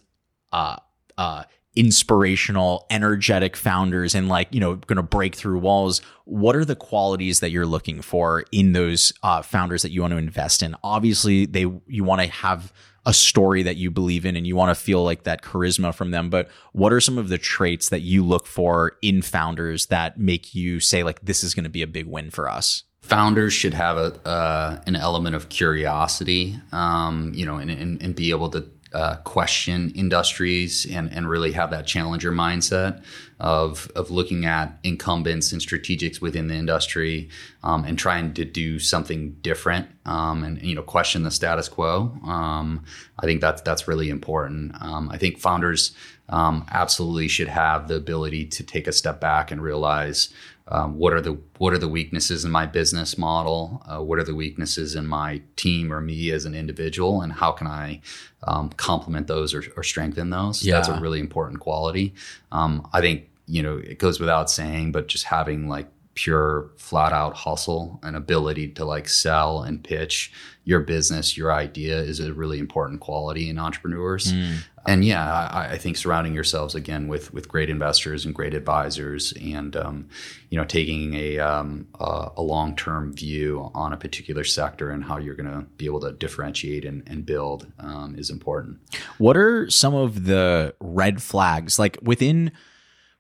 uh 0.53 0.77
uh 1.17 1.45
inspirational 1.77 2.87
energetic 2.91 3.55
founders 3.55 4.15
and 4.15 4.29
like 4.29 4.49
you 4.51 4.59
know 4.59 4.75
going 4.75 4.97
to 4.97 5.03
break 5.03 5.37
through 5.37 5.59
walls 5.59 6.01
what 6.25 6.57
are 6.57 6.65
the 6.65 6.75
qualities 6.75 7.39
that 7.39 7.51
you're 7.51 7.67
looking 7.67 8.03
for 8.03 8.45
in 8.51 8.73
those 8.73 9.13
uh, 9.23 9.43
founders 9.43 9.83
that 9.83 9.93
you 9.93 10.01
want 10.01 10.11
to 10.11 10.17
invest 10.17 10.61
in 10.61 10.75
obviously 10.83 11.47
they 11.47 11.67
you 11.87 12.03
want 12.03 12.21
to 12.21 12.27
have 12.27 12.73
a 13.07 13.13
story 13.13 13.63
that 13.63 13.77
you 13.77 13.91
believe 13.91 14.27
in 14.27 14.37
and 14.37 14.47
you 14.47 14.57
want 14.57 14.71
to 14.71 14.75
feel 14.75 15.03
like 15.03 15.25
that 15.25 15.43
charisma 15.43 15.95
from 15.95 16.11
them 16.11 16.29
but 16.31 16.49
what 16.73 16.93
are 16.93 17.01
some 17.01 17.19
of 17.19 17.29
the 17.29 17.39
traits 17.39 17.89
that 17.89 18.01
you 18.01 18.25
look 18.25 18.47
for 18.47 18.97
in 19.03 19.23
founders 19.23 19.87
that 19.87 20.19
make 20.19 20.55
you 20.55 20.81
say 20.81 21.03
like 21.03 21.21
this 21.23 21.43
is 21.43 21.55
going 21.55 21.65
to 21.65 21.71
be 21.71 21.83
a 21.83 21.87
big 21.87 22.07
win 22.07 22.31
for 22.31 22.49
us? 22.49 22.85
Founders 23.03 23.53
should 23.53 23.75
have 23.75 23.97
a 23.97 24.29
uh, 24.29 24.83
an 24.87 24.97
element 24.97 25.35
of 25.35 25.49
curiosity 25.49 26.59
um, 26.73 27.33
you 27.35 27.47
know 27.47 27.57
and, 27.57 27.71
and, 27.71 28.03
and 28.03 28.15
be 28.15 28.31
able 28.31 28.51
to 28.51 28.61
uh, 28.93 29.17
question 29.17 29.91
industries 29.91 30.87
and, 30.91 31.13
and 31.13 31.29
really 31.29 31.53
have 31.53 31.71
that 31.71 31.87
challenger 31.87 32.33
mindset 32.33 33.03
of, 33.41 33.91
of 33.95 34.11
looking 34.11 34.45
at 34.45 34.79
incumbents 34.83 35.53
and 35.53 35.61
strategics 35.61 36.21
within 36.21 36.49
the 36.49 36.55
industry 36.55 37.29
um, 37.63 37.85
and 37.85 37.99
trying 37.99 38.33
to 38.35 38.45
do 38.45 38.79
something 38.79 39.33
different 39.43 39.89
um, 40.07 40.43
and 40.43 40.61
you 40.63 40.75
know 40.75 40.83
question 40.83 41.23
the 41.23 41.31
status 41.31 41.69
quo. 41.69 42.17
Um, 42.25 42.85
I 43.19 43.27
think 43.27 43.41
that's 43.41 43.63
that's 43.63 43.87
really 43.87 44.09
important. 44.09 44.75
Um, 44.81 45.11
I 45.11 45.19
think 45.19 45.39
founders 45.39 45.93
um, 46.31 46.65
absolutely 46.71 47.29
should 47.29 47.49
have 47.49 47.89
the 47.89 47.97
ability 47.97 48.47
to 48.47 48.63
take 48.63 48.87
a 48.87 48.93
step 48.93 49.21
back 49.21 49.51
and 49.51 49.63
realize 49.63 50.33
um, 50.71 50.99
what 50.99 51.13
are 51.13 51.21
the 51.21 51.39
what 51.57 51.73
are 51.73 51.79
the 51.79 51.89
weaknesses 51.89 52.45
in 52.45 52.51
my 52.51 52.67
business 52.67 53.17
model? 53.17 53.83
Uh, 53.87 54.03
what 54.03 54.19
are 54.19 54.25
the 54.25 54.35
weaknesses 54.35 54.95
in 54.95 55.07
my 55.07 55.43
team 55.57 55.93
or 55.93 56.01
me 56.01 56.31
as 56.31 56.45
an 56.45 56.55
individual, 56.55 57.23
and 57.23 57.33
how 57.33 57.53
can 57.53 57.67
I 57.67 58.01
um, 58.45 58.71
complement 58.71 59.27
those 59.27 59.55
or, 59.55 59.65
or, 59.77 59.83
strengthen 59.83 60.31
those? 60.31 60.65
Yeah. 60.65 60.75
That's 60.75 60.89
a 60.89 61.01
really 61.01 61.21
important 61.21 61.61
quality. 61.61 62.15
Um, 62.53 62.87
I 62.93 63.01
think 63.01 63.29
you 63.47 63.63
know 63.63 63.79
it 63.79 63.99
goes 63.99 64.21
without 64.21 64.51
saying, 64.51 64.93
but 64.93 65.09
just 65.09 65.25
having 65.25 65.69
like 65.69 65.89
pure 66.15 66.71
flat 66.77 67.13
out 67.13 67.35
hustle 67.35 68.01
and 68.03 68.17
ability 68.17 68.69
to 68.69 68.85
like 68.85 69.09
sell 69.09 69.63
and 69.63 69.83
pitch 69.83 70.33
your 70.69 70.81
business 70.81 71.35
your 71.35 71.51
idea 71.51 71.97
is 71.99 72.21
a 72.21 72.31
really 72.35 72.59
important 72.59 73.01
quality 73.01 73.49
in 73.49 73.59
entrepreneurs. 73.59 74.35
Mm. 74.35 74.59
and 74.87 75.03
yeah 75.03 75.49
I, 75.51 75.71
I, 75.73 75.79
think 75.79 75.97
surrounding 75.97 76.35
yourselves 76.35 76.75
again 76.75 77.09
with 77.09 77.33
with 77.33 77.49
great 77.49 77.71
investors 77.71 78.27
and 78.27 78.35
great 78.35 78.53
advisors 78.53 79.33
and 79.41 79.75
um, 79.75 80.09
you 80.51 80.59
know 80.59 80.67
taking 80.67 81.15
a, 81.15 81.39
um, 81.39 81.89
a, 81.99 82.33
a 82.37 82.43
long-term 82.43 83.15
view 83.15 83.71
on 83.75 83.95
a 83.95 83.97
particular 83.97 84.45
sector 84.45 84.91
and 84.91 85.05
how 85.05 85.17
you're 85.17 85.35
going 85.35 85.51
to 85.51 85.65
be 85.79 85.87
able 85.87 86.01
to 86.01 86.13
differentiate 86.13 86.85
and, 86.85 87.03
and 87.07 87.25
build 87.25 87.73
um, 87.79 88.15
is 88.19 88.29
important. 88.29 88.77
What 89.17 89.39
are 89.39 89.71
some 89.71 89.95
of 89.95 90.27
the 90.27 90.75
red 90.81 91.23
flags? 91.23 91.79
Like 91.79 91.97
within 92.03 92.53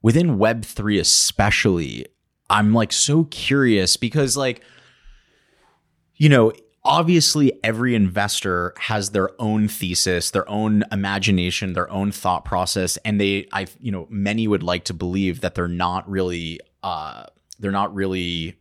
within 0.02 0.36
web3 0.36 1.00
especially 1.00 2.08
I'm 2.50 2.74
like 2.74 2.92
so 2.92 3.24
curious 3.24 3.96
because 3.96 4.36
like 4.36 4.62
you 6.18 6.28
know, 6.28 6.52
obviously 6.84 7.52
every 7.62 7.94
investor 7.94 8.72
has 8.78 9.10
their 9.10 9.30
own 9.40 9.68
thesis, 9.68 10.30
their 10.30 10.48
own 10.48 10.84
imagination, 10.92 11.72
their 11.72 11.90
own 11.90 12.12
thought 12.12 12.44
process 12.44 12.96
and 12.98 13.20
they 13.20 13.48
I 13.52 13.66
you 13.80 13.92
know, 13.92 14.06
many 14.10 14.48
would 14.48 14.62
like 14.62 14.84
to 14.84 14.94
believe 14.94 15.40
that 15.40 15.54
they're 15.54 15.68
not 15.68 16.08
really 16.08 16.60
uh 16.82 17.24
they're 17.58 17.70
not 17.70 17.94
really 17.94 18.56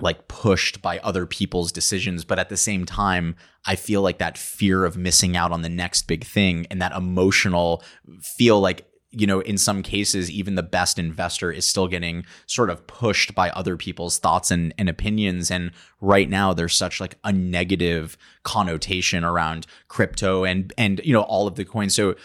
like 0.00 0.26
pushed 0.28 0.80
by 0.80 0.98
other 1.00 1.26
people's 1.26 1.70
decisions 1.70 2.24
but 2.24 2.38
at 2.38 2.48
the 2.48 2.56
same 2.56 2.86
time 2.86 3.36
i 3.66 3.76
feel 3.76 4.00
like 4.00 4.18
that 4.18 4.38
fear 4.38 4.84
of 4.84 4.96
missing 4.96 5.36
out 5.36 5.52
on 5.52 5.60
the 5.60 5.68
next 5.68 6.02
big 6.08 6.24
thing 6.24 6.66
and 6.70 6.80
that 6.80 6.92
emotional 6.92 7.82
feel 8.22 8.58
like 8.58 8.86
you 9.12 9.26
know, 9.26 9.40
in 9.40 9.58
some 9.58 9.82
cases, 9.82 10.30
even 10.30 10.54
the 10.54 10.62
best 10.62 10.98
investor 10.98 11.52
is 11.52 11.66
still 11.66 11.86
getting 11.86 12.24
sort 12.46 12.70
of 12.70 12.86
pushed 12.86 13.34
by 13.34 13.50
other 13.50 13.76
people's 13.76 14.18
thoughts 14.18 14.50
and, 14.50 14.74
and 14.78 14.88
opinions. 14.88 15.50
And 15.50 15.70
right 16.00 16.28
now, 16.28 16.54
there's 16.54 16.74
such 16.74 17.00
like 17.00 17.16
a 17.22 17.30
negative 17.32 18.16
connotation 18.42 19.22
around 19.22 19.66
crypto 19.88 20.44
and 20.44 20.72
and 20.78 21.00
you 21.04 21.12
know 21.12 21.22
all 21.22 21.46
of 21.46 21.56
the 21.56 21.64
coins. 21.64 21.94
So, 21.94 22.16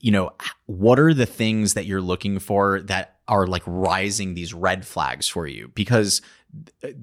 you 0.00 0.12
know, 0.12 0.32
what 0.66 1.00
are 1.00 1.12
the 1.12 1.26
things 1.26 1.74
that 1.74 1.86
you're 1.86 2.00
looking 2.00 2.38
for 2.38 2.80
that 2.82 3.16
are 3.26 3.46
like 3.46 3.62
rising 3.66 4.34
these 4.34 4.54
red 4.54 4.86
flags 4.86 5.26
for 5.26 5.46
you? 5.48 5.72
Because 5.74 6.22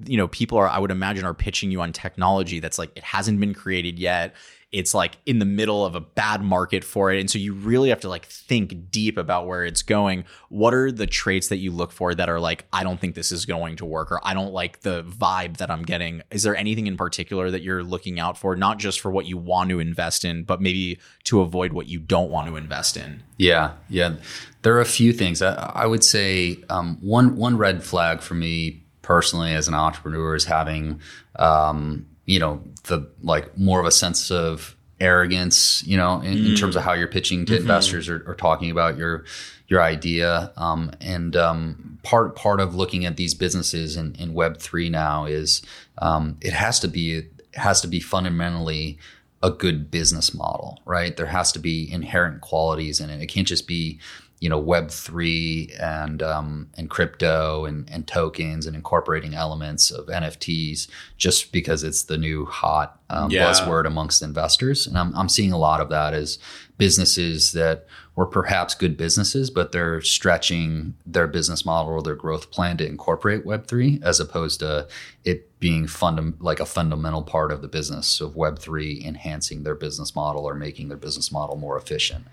you 0.06 0.16
know, 0.16 0.28
people 0.28 0.58
are, 0.58 0.68
I 0.68 0.78
would 0.78 0.92
imagine, 0.92 1.24
are 1.24 1.34
pitching 1.34 1.70
you 1.70 1.80
on 1.80 1.92
technology 1.92 2.60
that's 2.60 2.78
like 2.78 2.92
it 2.96 3.02
hasn't 3.02 3.40
been 3.40 3.52
created 3.52 3.98
yet 3.98 4.34
it's 4.72 4.94
like 4.94 5.18
in 5.26 5.40
the 5.40 5.44
middle 5.44 5.84
of 5.84 5.94
a 5.94 6.00
bad 6.00 6.42
market 6.42 6.84
for 6.84 7.12
it. 7.12 7.18
And 7.18 7.28
so 7.28 7.38
you 7.38 7.54
really 7.54 7.88
have 7.88 8.00
to 8.00 8.08
like 8.08 8.26
think 8.26 8.90
deep 8.90 9.18
about 9.18 9.46
where 9.46 9.64
it's 9.64 9.82
going. 9.82 10.24
What 10.48 10.74
are 10.74 10.92
the 10.92 11.06
traits 11.06 11.48
that 11.48 11.56
you 11.56 11.72
look 11.72 11.90
for 11.90 12.14
that 12.14 12.28
are 12.28 12.40
like 12.40 12.66
i 12.72 12.84
don't 12.84 13.00
think 13.00 13.14
this 13.14 13.32
is 13.32 13.46
going 13.46 13.76
to 13.76 13.84
work 13.84 14.12
or 14.12 14.20
i 14.22 14.34
don't 14.34 14.52
like 14.52 14.80
the 14.80 15.02
vibe 15.04 15.56
that 15.56 15.70
i'm 15.70 15.82
getting? 15.82 16.22
Is 16.30 16.42
there 16.42 16.56
anything 16.56 16.86
in 16.86 16.96
particular 16.96 17.50
that 17.50 17.62
you're 17.62 17.82
looking 17.82 18.20
out 18.20 18.38
for 18.38 18.54
not 18.54 18.78
just 18.78 19.00
for 19.00 19.10
what 19.10 19.26
you 19.26 19.36
want 19.36 19.70
to 19.70 19.80
invest 19.80 20.24
in 20.24 20.44
but 20.44 20.60
maybe 20.60 20.98
to 21.24 21.40
avoid 21.40 21.72
what 21.72 21.88
you 21.88 21.98
don't 21.98 22.30
want 22.30 22.48
to 22.48 22.56
invest 22.56 22.96
in? 22.96 23.22
Yeah 23.38 23.72
yeah. 23.88 24.16
There 24.62 24.76
are 24.76 24.80
a 24.80 24.86
few 24.86 25.12
things. 25.12 25.42
I, 25.42 25.54
I 25.74 25.86
would 25.86 26.04
say 26.04 26.58
um, 26.68 26.98
one 27.00 27.36
one 27.36 27.56
red 27.56 27.82
flag 27.82 28.20
for 28.20 28.34
me 28.34 28.84
personally 29.02 29.54
as 29.54 29.68
an 29.68 29.74
entrepreneur 29.74 30.34
is 30.34 30.44
having 30.44 31.00
um, 31.36 32.06
you 32.30 32.38
know 32.38 32.62
the 32.84 33.10
like 33.22 33.58
more 33.58 33.80
of 33.80 33.86
a 33.86 33.90
sense 33.90 34.30
of 34.30 34.76
arrogance 35.00 35.82
you 35.84 35.96
know 35.96 36.20
in, 36.20 36.34
mm. 36.34 36.50
in 36.50 36.54
terms 36.54 36.76
of 36.76 36.82
how 36.82 36.92
you're 36.92 37.08
pitching 37.08 37.44
to 37.44 37.52
mm-hmm. 37.52 37.62
investors 37.62 38.08
or, 38.08 38.22
or, 38.26 38.36
talking 38.36 38.70
about 38.70 38.96
your 38.96 39.24
your 39.66 39.82
idea 39.82 40.52
um, 40.56 40.92
and 41.00 41.34
um, 41.34 41.98
part 42.04 42.36
part 42.36 42.60
of 42.60 42.74
looking 42.74 43.04
at 43.04 43.16
these 43.16 43.34
businesses 43.34 43.96
in, 43.96 44.14
in 44.14 44.32
web 44.32 44.58
3 44.58 44.88
now 44.90 45.24
is 45.24 45.62
um, 45.98 46.36
it 46.40 46.52
has 46.52 46.78
to 46.78 46.86
be 46.86 47.16
it 47.16 47.32
has 47.54 47.80
to 47.80 47.88
be 47.88 47.98
fundamentally 47.98 48.96
a 49.42 49.50
good 49.50 49.90
business 49.90 50.32
model 50.32 50.78
right 50.84 51.16
there 51.16 51.26
has 51.26 51.50
to 51.50 51.58
be 51.58 51.90
inherent 51.90 52.40
qualities 52.42 53.00
in 53.00 53.10
it 53.10 53.20
it 53.20 53.26
can't 53.26 53.48
just 53.48 53.66
be 53.66 53.98
you 54.40 54.48
know 54.48 54.58
Web 54.58 54.90
three 54.90 55.72
and 55.78 56.22
um, 56.22 56.68
and 56.76 56.90
crypto 56.90 57.66
and, 57.66 57.88
and 57.90 58.06
tokens 58.06 58.66
and 58.66 58.74
incorporating 58.74 59.34
elements 59.34 59.90
of 59.90 60.06
NFTs 60.06 60.88
just 61.16 61.52
because 61.52 61.84
it's 61.84 62.04
the 62.04 62.18
new 62.18 62.46
hot 62.46 62.99
um, 63.10 63.30
yeah. 63.30 63.44
buzzword 63.44 63.86
amongst 63.86 64.22
investors, 64.22 64.86
and 64.86 64.96
I'm 64.96 65.14
I'm 65.14 65.28
seeing 65.28 65.52
a 65.52 65.58
lot 65.58 65.80
of 65.80 65.88
that 65.90 66.14
as 66.14 66.38
businesses 66.78 67.52
that 67.52 67.86
were 68.16 68.26
perhaps 68.26 68.74
good 68.74 68.96
businesses, 68.96 69.50
but 69.50 69.72
they're 69.72 70.00
stretching 70.00 70.94
their 71.06 71.26
business 71.26 71.64
model 71.64 71.92
or 71.92 72.02
their 72.02 72.14
growth 72.14 72.50
plan 72.50 72.76
to 72.78 72.86
incorporate 72.86 73.44
Web 73.44 73.66
three 73.66 74.00
as 74.02 74.20
opposed 74.20 74.60
to 74.60 74.88
it 75.24 75.50
being 75.60 75.84
fundam- 75.84 76.34
like 76.40 76.58
a 76.58 76.66
fundamental 76.66 77.22
part 77.22 77.52
of 77.52 77.60
the 77.60 77.68
business 77.68 78.20
of 78.20 78.32
Web3 78.32 79.04
enhancing 79.04 79.62
their 79.62 79.74
business 79.74 80.16
model 80.16 80.48
or 80.48 80.54
making 80.54 80.88
their 80.88 80.96
business 80.96 81.30
model 81.30 81.56
more 81.56 81.76
efficient. 81.76 82.26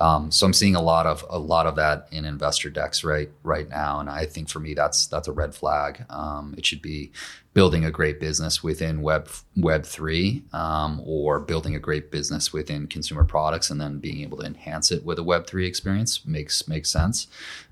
Um, 0.00 0.30
so 0.30 0.46
I'm 0.46 0.54
seeing 0.54 0.74
a 0.74 0.80
lot 0.80 1.06
of 1.06 1.24
a 1.28 1.38
lot 1.38 1.66
of 1.66 1.76
that 1.76 2.08
in 2.10 2.24
investor 2.24 2.70
decks 2.70 3.04
right 3.04 3.30
right 3.42 3.68
now, 3.68 4.00
and 4.00 4.08
I 4.08 4.24
think 4.24 4.48
for 4.48 4.60
me 4.60 4.72
that's 4.72 5.06
that's 5.06 5.28
a 5.28 5.32
red 5.32 5.54
flag. 5.54 6.06
Um, 6.08 6.54
it 6.56 6.64
should 6.64 6.80
be 6.80 7.12
building 7.52 7.84
a 7.84 7.90
great 7.90 8.20
business 8.20 8.62
within 8.62 9.02
Web 9.02 9.28
Web 9.56 9.84
three, 9.84 10.44
um, 10.52 11.00
or 11.04 11.40
building 11.40 11.74
a 11.74 11.80
great 11.80 12.10
business 12.10 12.52
within 12.52 12.86
consumer 12.86 13.24
products, 13.24 13.70
and 13.70 13.80
then 13.80 13.98
being 13.98 14.20
able 14.20 14.38
to 14.38 14.44
enhance 14.44 14.90
it 14.90 15.04
with 15.04 15.18
a 15.18 15.22
Web 15.22 15.46
three 15.46 15.66
experience 15.66 16.24
makes 16.24 16.68
makes 16.68 16.90
sense. 16.90 17.26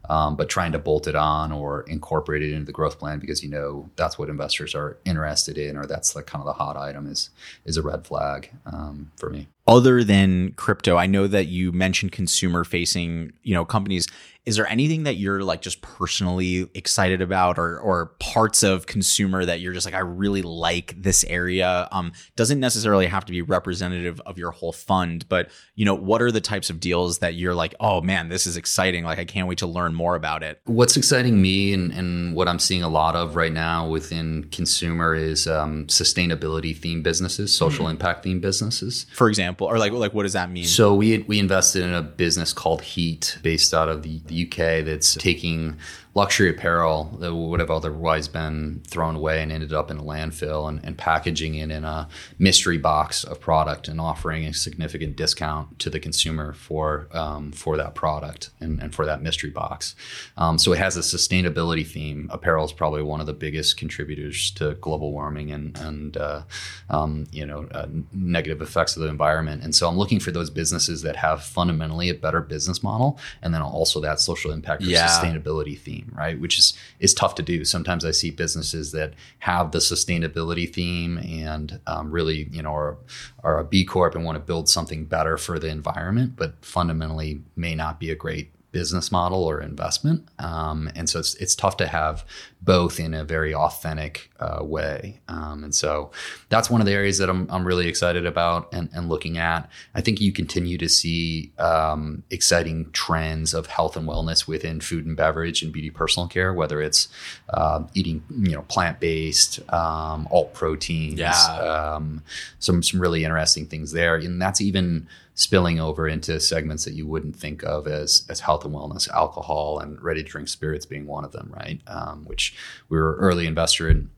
Um, 0.09 0.37
but 0.37 0.49
trying 0.49 0.73
to 0.73 0.79
bolt 0.79 1.07
it 1.07 1.15
on 1.15 1.53
or 1.53 1.83
incorporate 1.83 2.43
it 2.43 2.53
into 2.53 2.65
the 2.65 2.73
growth 2.73 2.99
plan 2.99 3.19
because 3.19 3.43
you 3.43 3.51
know 3.51 3.91
that's 3.97 4.19
what 4.19 4.29
investors 4.31 4.75
are 4.75 4.99
interested 5.05 5.59
in, 5.59 5.77
or 5.77 5.87
that's 5.87 6.17
like 6.17 6.27
kind 6.27 6.41
of 6.43 6.47
the 6.47 6.55
hot 6.55 6.77
item 6.77 7.07
is 7.07 7.31
is 7.65 7.77
a 7.77 7.83
red 7.83 8.07
flag 8.07 8.51
um, 8.67 9.13
for 9.17 9.31
me. 9.31 9.49
Other 9.69 10.03
than 10.03 10.53
crypto, 10.53 10.97
I 10.97 11.05
know 11.05 11.27
that 11.27 11.49
you 11.49 11.73
mentioned 11.73 12.11
consumer 12.11 12.65
facing, 12.65 13.33
you 13.43 13.53
know, 13.53 13.67
companies. 13.67 14.07
Is 14.47 14.57
there 14.57 14.67
anything 14.67 15.03
that 15.03 15.17
you're 15.17 15.43
like 15.43 15.61
just 15.61 15.83
personally 15.83 16.71
excited 16.73 17.21
about 17.21 17.59
or 17.59 17.79
or 17.79 18.15
parts 18.19 18.63
of 18.63 18.87
consumer 18.87 19.45
that 19.45 19.61
you're 19.61 19.75
just 19.75 19.85
like 19.85 19.95
I 19.95 19.99
really 19.99 20.41
like 20.41 20.95
this 20.97 21.23
area. 21.25 21.87
Um 21.93 22.13
doesn't 22.35 22.59
necessarily 22.59 23.05
have 23.09 23.27
to 23.27 23.33
be 23.33 23.43
representative 23.43 24.23
of 24.25 24.39
your 24.39 24.53
whole 24.53 24.73
fund 24.73 25.29
but 25.29 25.51
you 25.75 25.85
know 25.85 25.95
what 25.95 26.23
are 26.23 26.33
the 26.33 26.41
types 26.41 26.71
of 26.71 26.81
deals 26.81 27.19
that 27.19 27.35
you're 27.35 27.55
like 27.55 27.75
oh 27.79 28.01
man 28.01 28.31
this 28.31 28.47
is 28.47 28.57
exciting. 28.57 29.05
Like 29.05 29.19
I 29.19 29.27
can't 29.27 29.49
wait 29.49 29.59
to 29.59 29.67
learn 29.67 29.93
more 29.93 30.15
about 30.15 30.43
it. 30.43 30.63
What's 30.65 30.97
exciting 30.97 31.43
me 31.43 31.75
and, 31.75 31.93
and 31.93 32.35
what 32.35 32.49
I'm 32.49 32.59
seeing 32.59 32.83
a 32.83 32.89
lot 32.89 33.17
of 33.17 33.37
right 33.37 33.53
now 33.53 33.87
within 33.87 34.45
consumer 34.45 35.15
is 35.15 35.47
um, 35.47 35.89
sustainability 35.89 36.75
themed 36.75 37.03
businesses 37.03 37.55
social 37.55 37.85
mm-hmm. 37.85 37.97
impact 37.97 38.25
themed 38.25 38.41
businesses. 38.41 39.05
For 39.13 39.29
example 39.29 39.58
or 39.61 39.79
like 39.79 39.93
like 39.93 40.15
what 40.15 40.23
does 40.23 40.35
that 40.35 40.51
mean? 40.51 40.65
So 40.65 40.95
we 40.95 41.19
we 41.19 41.39
invested 41.39 41.83
in 41.83 41.93
a 41.93 42.03
business 42.03 42.53
called 42.53 42.83
Heat 42.83 43.39
based 43.43 43.75
out 43.75 43.89
of 43.89 44.03
the, 44.03 44.21
the 44.27 44.47
UK 44.47 44.85
that's 44.85 45.15
taking 45.15 45.77
luxury 46.19 46.51
apparel 46.51 47.05
that 47.21 47.33
would 47.33 47.61
have 47.61 47.71
otherwise 47.71 48.27
been 48.27 48.83
thrown 48.89 49.15
away 49.15 49.41
and 49.41 49.53
ended 49.53 49.73
up 49.73 49.89
in 49.89 49.99
a 49.99 50.03
landfill 50.03 50.69
and, 50.69 50.81
and, 50.83 50.99
packaging 50.99 51.55
it 51.55 51.71
in 51.71 51.85
a 51.85 52.09
mystery 52.41 52.77
box 52.77 53.23
of 53.23 53.41
product 53.41 53.87
and 53.87 54.01
offering 54.01 54.45
a 54.45 54.53
significant 54.53 55.15
discount 55.15 55.79
to 55.79 55.89
the 55.89 56.01
consumer 56.01 56.53
for 56.53 57.07
um, 57.13 57.53
for 57.53 57.77
that 57.77 57.95
product 57.95 58.51
and, 58.59 58.83
and, 58.83 58.93
for 58.97 59.07
that 59.07 59.23
mystery 59.23 59.51
box. 59.51 59.95
Um, 60.37 60.59
so 60.59 60.73
it 60.73 60.79
has 60.79 60.97
a 60.97 61.03
sustainability 61.03 61.87
theme. 61.87 62.29
Apparel 62.33 62.65
is 62.65 62.73
probably 62.73 63.05
one 63.05 63.21
of 63.21 63.29
the 63.29 63.33
biggest 63.33 63.77
contributors 63.77 64.51
to 64.53 64.75
global 64.81 65.13
warming 65.13 65.53
and 65.53 65.79
and 65.79 66.17
uh, 66.17 66.43
um, 66.91 67.29
you 67.31 67.47
know 67.47 67.69
uh, 67.71 67.87
negative 68.13 68.61
effects 68.61 68.97
of 68.97 69.03
the 69.03 69.09
environment. 69.09 69.63
And 69.63 69.73
so 69.73 69.87
I'm 69.89 69.97
looking 69.97 70.19
for 70.19 70.33
those 70.33 70.51
businesses 70.51 71.03
that 71.03 71.15
have 71.15 71.45
fundamentally 71.45 72.09
a 72.09 72.15
better 72.15 72.41
business 72.41 72.83
model 72.83 73.21
and 73.41 73.55
then 73.55 73.63
also 73.63 74.01
that 74.01 74.19
social 74.19 74.51
impact 74.51 74.83
or 74.83 74.87
yeah. 74.87 75.07
sustainability 75.07 75.79
theme 75.79 76.08
right? 76.15 76.39
Which 76.39 76.59
is 76.59 76.75
is 77.01 77.15
tough 77.15 77.35
to 77.37 77.43
do. 77.43 77.65
Sometimes 77.65 78.05
I 78.05 78.11
see 78.11 78.31
businesses 78.31 78.93
that 78.93 79.15
have 79.41 79.73
the 79.73 79.79
sustainability 79.79 80.73
theme 80.73 81.19
and 81.19 81.81
um, 81.87 82.11
really, 82.11 82.49
you 82.51 82.63
know, 82.63 82.75
are, 82.75 82.99
are 83.43 83.59
a 83.59 83.65
B 83.65 83.85
Corp 83.85 84.15
and 84.15 84.25
want 84.25 84.37
to 84.37 84.41
build 84.41 84.69
something 84.69 85.05
better 85.05 85.37
for 85.37 85.59
the 85.59 85.69
environment, 85.69 86.35
but 86.37 86.65
fundamentally 86.65 87.41
may 87.57 87.75
not 87.75 88.01
be 88.01 88.11
a 88.11 88.15
great 88.15 88.51
business 88.79 89.11
model 89.11 89.43
or 89.51 89.61
investment. 89.61 90.21
Um, 90.39 90.79
and 90.95 91.09
so 91.11 91.19
it's, 91.19 91.35
it's 91.43 91.57
tough 91.57 91.77
to 91.79 91.87
have 91.87 92.25
both 92.61 93.01
in 93.01 93.15
a 93.15 93.25
very 93.25 93.55
authentic 93.55 94.31
uh, 94.41 94.63
way. 94.77 95.21
Um, 95.29 95.65
and 95.65 95.75
so 95.75 96.11
that's 96.49 96.69
one 96.71 96.81
of 96.81 96.87
the 96.87 96.93
areas 96.93 97.19
that 97.19 97.29
I'm, 97.29 97.49
I'm 97.51 97.65
really 97.67 97.89
excited 97.89 98.25
about 98.27 98.73
and, 98.73 98.89
and 98.93 99.09
looking 99.09 99.39
at. 99.39 99.61
I 99.95 100.01
think 100.01 100.21
you 100.21 100.33
continue 100.33 100.79
to 100.79 100.89
see 100.89 101.53
um, 101.59 102.23
exciting 102.31 102.91
trends 102.93 103.55
of 103.55 103.67
health 103.67 103.97
and 103.97 104.07
wellness 104.09 104.47
within 104.47 104.81
food 104.81 105.07
and 105.07 105.17
beverage 105.17 105.63
and 105.63 105.73
beauty 105.73 105.91
personal 105.91 106.29
care, 106.29 106.53
whether 106.53 106.81
it's 106.83 107.09
uh, 107.51 107.81
eating, 107.95 108.23
you 108.31 108.55
know, 108.55 108.63
plant-based, 108.63 109.61
um, 109.73 110.29
alt 110.31 110.53
proteins, 110.55 111.19
yeah. 111.19 111.95
Um, 111.95 112.23
some, 112.59 112.83
some 112.83 113.01
really 113.01 113.25
interesting 113.25 113.67
things 113.67 113.93
there. 113.93 114.17
And 114.17 114.41
that's 114.43 114.61
even 114.61 115.09
spilling 115.39 115.79
over 115.79 116.09
into 116.09 116.41
segments 116.41 116.85
that 116.85 116.95
you 116.95 117.07
wouldn't 117.07 117.37
think 117.37 117.63
of 117.63 117.87
as 117.87 118.27
as 118.29 118.41
health 118.41 118.65
and 118.65 118.75
wellness, 118.75 119.09
alcohol 119.11 119.79
and 119.79 120.03
ready 120.03 120.23
to 120.23 120.29
drink 120.29 120.49
spirits 120.49 120.85
being 120.85 121.07
one 121.07 121.25
of 121.25 121.31
them, 121.31 121.49
right? 121.57 121.81
Um, 121.87 122.25
which 122.25 122.57
we 122.89 122.99
were 122.99 123.15
early 123.17 123.47
investor 123.47 123.89
in 123.89 124.11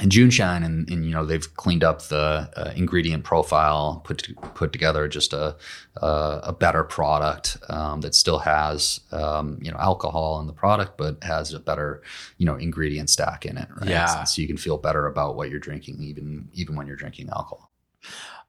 in 0.00 0.08
JuneShine, 0.08 0.64
and, 0.64 0.90
and, 0.90 1.04
you 1.04 1.12
know 1.12 1.24
they've 1.24 1.54
cleaned 1.54 1.84
up 1.84 2.02
the 2.08 2.50
uh, 2.56 2.72
ingredient 2.74 3.24
profile, 3.24 4.00
put 4.04 4.26
put 4.54 4.72
together 4.72 5.06
just 5.06 5.34
a 5.34 5.54
a, 5.98 6.40
a 6.44 6.52
better 6.52 6.82
product 6.82 7.58
um, 7.68 8.00
that 8.00 8.14
still 8.14 8.38
has 8.38 9.00
um, 9.12 9.58
you 9.60 9.70
know 9.70 9.76
alcohol 9.78 10.40
in 10.40 10.46
the 10.46 10.54
product, 10.54 10.96
but 10.96 11.22
has 11.22 11.52
a 11.52 11.60
better 11.60 12.02
you 12.38 12.46
know 12.46 12.56
ingredient 12.56 13.10
stack 13.10 13.44
in 13.44 13.58
it. 13.58 13.68
Right? 13.76 13.90
Yeah, 13.90 14.24
so 14.24 14.40
you 14.40 14.48
can 14.48 14.56
feel 14.56 14.78
better 14.78 15.06
about 15.06 15.36
what 15.36 15.50
you're 15.50 15.60
drinking, 15.60 16.02
even 16.02 16.48
even 16.54 16.74
when 16.74 16.86
you're 16.86 16.96
drinking 16.96 17.28
alcohol. 17.28 17.70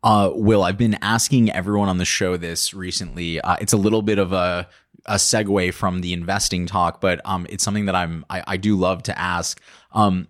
Uh, 0.06 0.30
Will, 0.36 0.64
I've 0.64 0.78
been 0.78 1.00
asking 1.02 1.52
everyone 1.52 1.90
on 1.90 1.98
the 1.98 2.06
show 2.06 2.38
this 2.38 2.76
recently. 2.76 3.42
Uh, 3.42 3.56
it's 3.60 3.74
a 3.74 3.78
little 3.78 4.04
bit 4.04 4.20
of 4.20 4.32
a 4.32 4.70
a 5.08 5.16
segue 5.16 5.74
from 5.74 6.02
the 6.02 6.14
investing 6.14 6.66
talk, 6.68 7.02
but 7.02 7.22
um, 7.26 7.46
it's 7.50 7.64
something 7.64 7.86
that 7.86 7.96
I'm 7.96 8.24
I, 8.30 8.44
I 8.46 8.58
do 8.58 8.76
love 8.76 9.02
to 9.04 9.20
ask. 9.20 9.60
Um, 9.94 10.28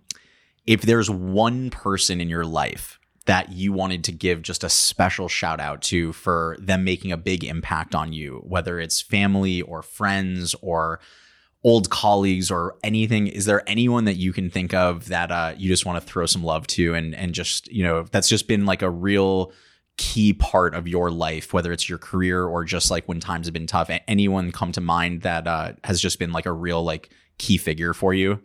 if 0.66 0.80
there's 0.80 1.10
one 1.10 1.68
person 1.68 2.22
in 2.22 2.30
your 2.30 2.46
life 2.46 2.98
that 3.26 3.52
you 3.52 3.72
wanted 3.72 4.02
to 4.04 4.12
give 4.12 4.40
just 4.40 4.64
a 4.64 4.70
special 4.70 5.28
shout 5.28 5.60
out 5.60 5.82
to 5.82 6.14
for 6.14 6.56
them 6.58 6.82
making 6.82 7.12
a 7.12 7.16
big 7.18 7.44
impact 7.44 7.94
on 7.94 8.14
you, 8.14 8.42
whether 8.46 8.80
it's 8.80 9.02
family 9.02 9.60
or 9.60 9.82
friends 9.82 10.54
or 10.62 11.00
old 11.64 11.90
colleagues 11.90 12.50
or 12.50 12.76
anything 12.84 13.26
is 13.26 13.44
there 13.44 13.68
anyone 13.68 14.04
that 14.04 14.14
you 14.14 14.32
can 14.32 14.48
think 14.48 14.72
of 14.72 15.08
that 15.08 15.32
uh, 15.32 15.52
you 15.58 15.68
just 15.68 15.84
want 15.84 16.00
to 16.00 16.06
throw 16.06 16.24
some 16.24 16.44
love 16.44 16.64
to 16.66 16.94
and 16.94 17.12
and 17.14 17.34
just 17.34 17.70
you 17.72 17.82
know 17.82 18.04
that's 18.12 18.28
just 18.28 18.46
been 18.46 18.64
like 18.64 18.82
a 18.82 18.90
real 18.90 19.52
key 19.96 20.32
part 20.32 20.74
of 20.74 20.86
your 20.86 21.10
life, 21.10 21.52
whether 21.52 21.72
it's 21.72 21.88
your 21.88 21.98
career 21.98 22.44
or 22.44 22.64
just 22.64 22.90
like 22.90 23.06
when 23.06 23.20
times 23.20 23.46
have 23.46 23.54
been 23.54 23.66
tough? 23.66 23.90
Anyone 24.08 24.52
come 24.52 24.72
to 24.72 24.80
mind 24.80 25.22
that 25.22 25.46
uh, 25.46 25.72
has 25.84 26.00
just 26.00 26.18
been 26.18 26.32
like 26.32 26.46
a 26.46 26.52
real 26.52 26.82
like 26.82 27.10
key 27.38 27.58
figure 27.58 27.94
for 27.94 28.14
you? 28.14 28.40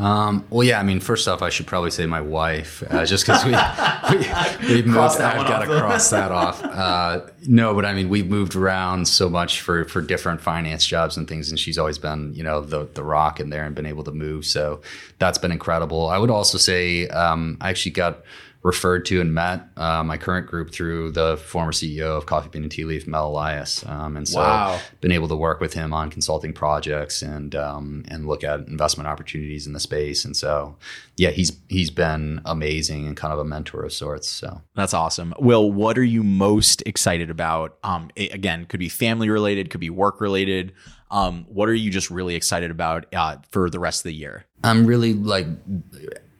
Um, 0.00 0.46
well, 0.48 0.64
yeah. 0.64 0.80
I 0.80 0.82
mean, 0.82 0.98
first 0.98 1.28
off, 1.28 1.42
I 1.42 1.50
should 1.50 1.66
probably 1.66 1.90
say 1.90 2.06
my 2.06 2.22
wife, 2.22 2.82
uh, 2.88 3.04
just 3.04 3.26
because 3.26 3.44
we, 3.44 3.50
we 3.50 4.26
we've 4.74 4.86
moved. 4.86 5.20
I've 5.20 5.46
got 5.46 5.58
to 5.58 5.66
cross 5.66 6.08
that 6.08 6.32
off. 6.32 6.64
Uh, 6.64 7.26
no, 7.46 7.74
but 7.74 7.84
I 7.84 7.92
mean, 7.92 8.08
we've 8.08 8.26
moved 8.26 8.56
around 8.56 9.06
so 9.06 9.28
much 9.28 9.60
for 9.60 9.84
for 9.84 10.00
different 10.00 10.40
finance 10.40 10.86
jobs 10.86 11.18
and 11.18 11.28
things, 11.28 11.50
and 11.50 11.58
she's 11.58 11.76
always 11.76 11.98
been, 11.98 12.32
you 12.32 12.42
know, 12.42 12.62
the 12.62 12.88
the 12.94 13.04
rock 13.04 13.40
in 13.40 13.50
there 13.50 13.64
and 13.64 13.74
been 13.74 13.84
able 13.84 14.04
to 14.04 14.12
move. 14.12 14.46
So 14.46 14.80
that's 15.18 15.36
been 15.36 15.52
incredible. 15.52 16.08
I 16.08 16.16
would 16.16 16.30
also 16.30 16.56
say 16.56 17.06
um, 17.08 17.58
I 17.60 17.68
actually 17.68 17.92
got 17.92 18.22
referred 18.62 19.06
to 19.06 19.20
and 19.20 19.32
met 19.32 19.62
uh, 19.76 20.04
my 20.04 20.18
current 20.18 20.46
group 20.46 20.70
through 20.70 21.10
the 21.12 21.38
former 21.38 21.72
CEO 21.72 22.16
of 22.16 22.26
Coffee 22.26 22.50
Bean 22.50 22.62
and 22.62 22.70
Tea 22.70 22.84
Leaf, 22.84 23.06
Mel 23.06 23.28
Elias, 23.28 23.84
um, 23.86 24.16
and 24.16 24.28
so 24.28 24.40
wow. 24.40 24.78
been 25.00 25.12
able 25.12 25.28
to 25.28 25.36
work 25.36 25.60
with 25.60 25.72
him 25.72 25.94
on 25.94 26.10
consulting 26.10 26.52
projects 26.52 27.22
and 27.22 27.54
um, 27.54 28.04
and 28.08 28.26
look 28.26 28.44
at 28.44 28.60
investment 28.60 29.08
opportunities 29.08 29.66
in 29.66 29.72
the 29.72 29.80
space. 29.80 30.24
And 30.24 30.36
so, 30.36 30.76
yeah, 31.16 31.30
he's 31.30 31.56
he's 31.68 31.90
been 31.90 32.42
amazing 32.44 33.06
and 33.06 33.16
kind 33.16 33.32
of 33.32 33.38
a 33.38 33.44
mentor 33.44 33.82
of 33.82 33.92
sorts. 33.92 34.28
So 34.28 34.60
that's 34.74 34.92
awesome. 34.92 35.32
Will, 35.38 35.72
what 35.72 35.96
are 35.96 36.04
you 36.04 36.22
most 36.22 36.82
excited 36.84 37.30
about? 37.30 37.78
Um, 37.82 38.10
it, 38.14 38.34
again, 38.34 38.66
could 38.66 38.80
be 38.80 38.90
family 38.90 39.30
related, 39.30 39.70
could 39.70 39.80
be 39.80 39.90
work 39.90 40.20
related. 40.20 40.72
Um, 41.10 41.44
what 41.48 41.68
are 41.68 41.74
you 41.74 41.90
just 41.90 42.10
really 42.10 42.36
excited 42.36 42.70
about 42.70 43.06
uh, 43.14 43.38
for 43.50 43.68
the 43.68 43.80
rest 43.80 44.00
of 44.00 44.04
the 44.04 44.14
year? 44.14 44.44
I'm 44.62 44.86
really 44.86 45.14
like 45.14 45.46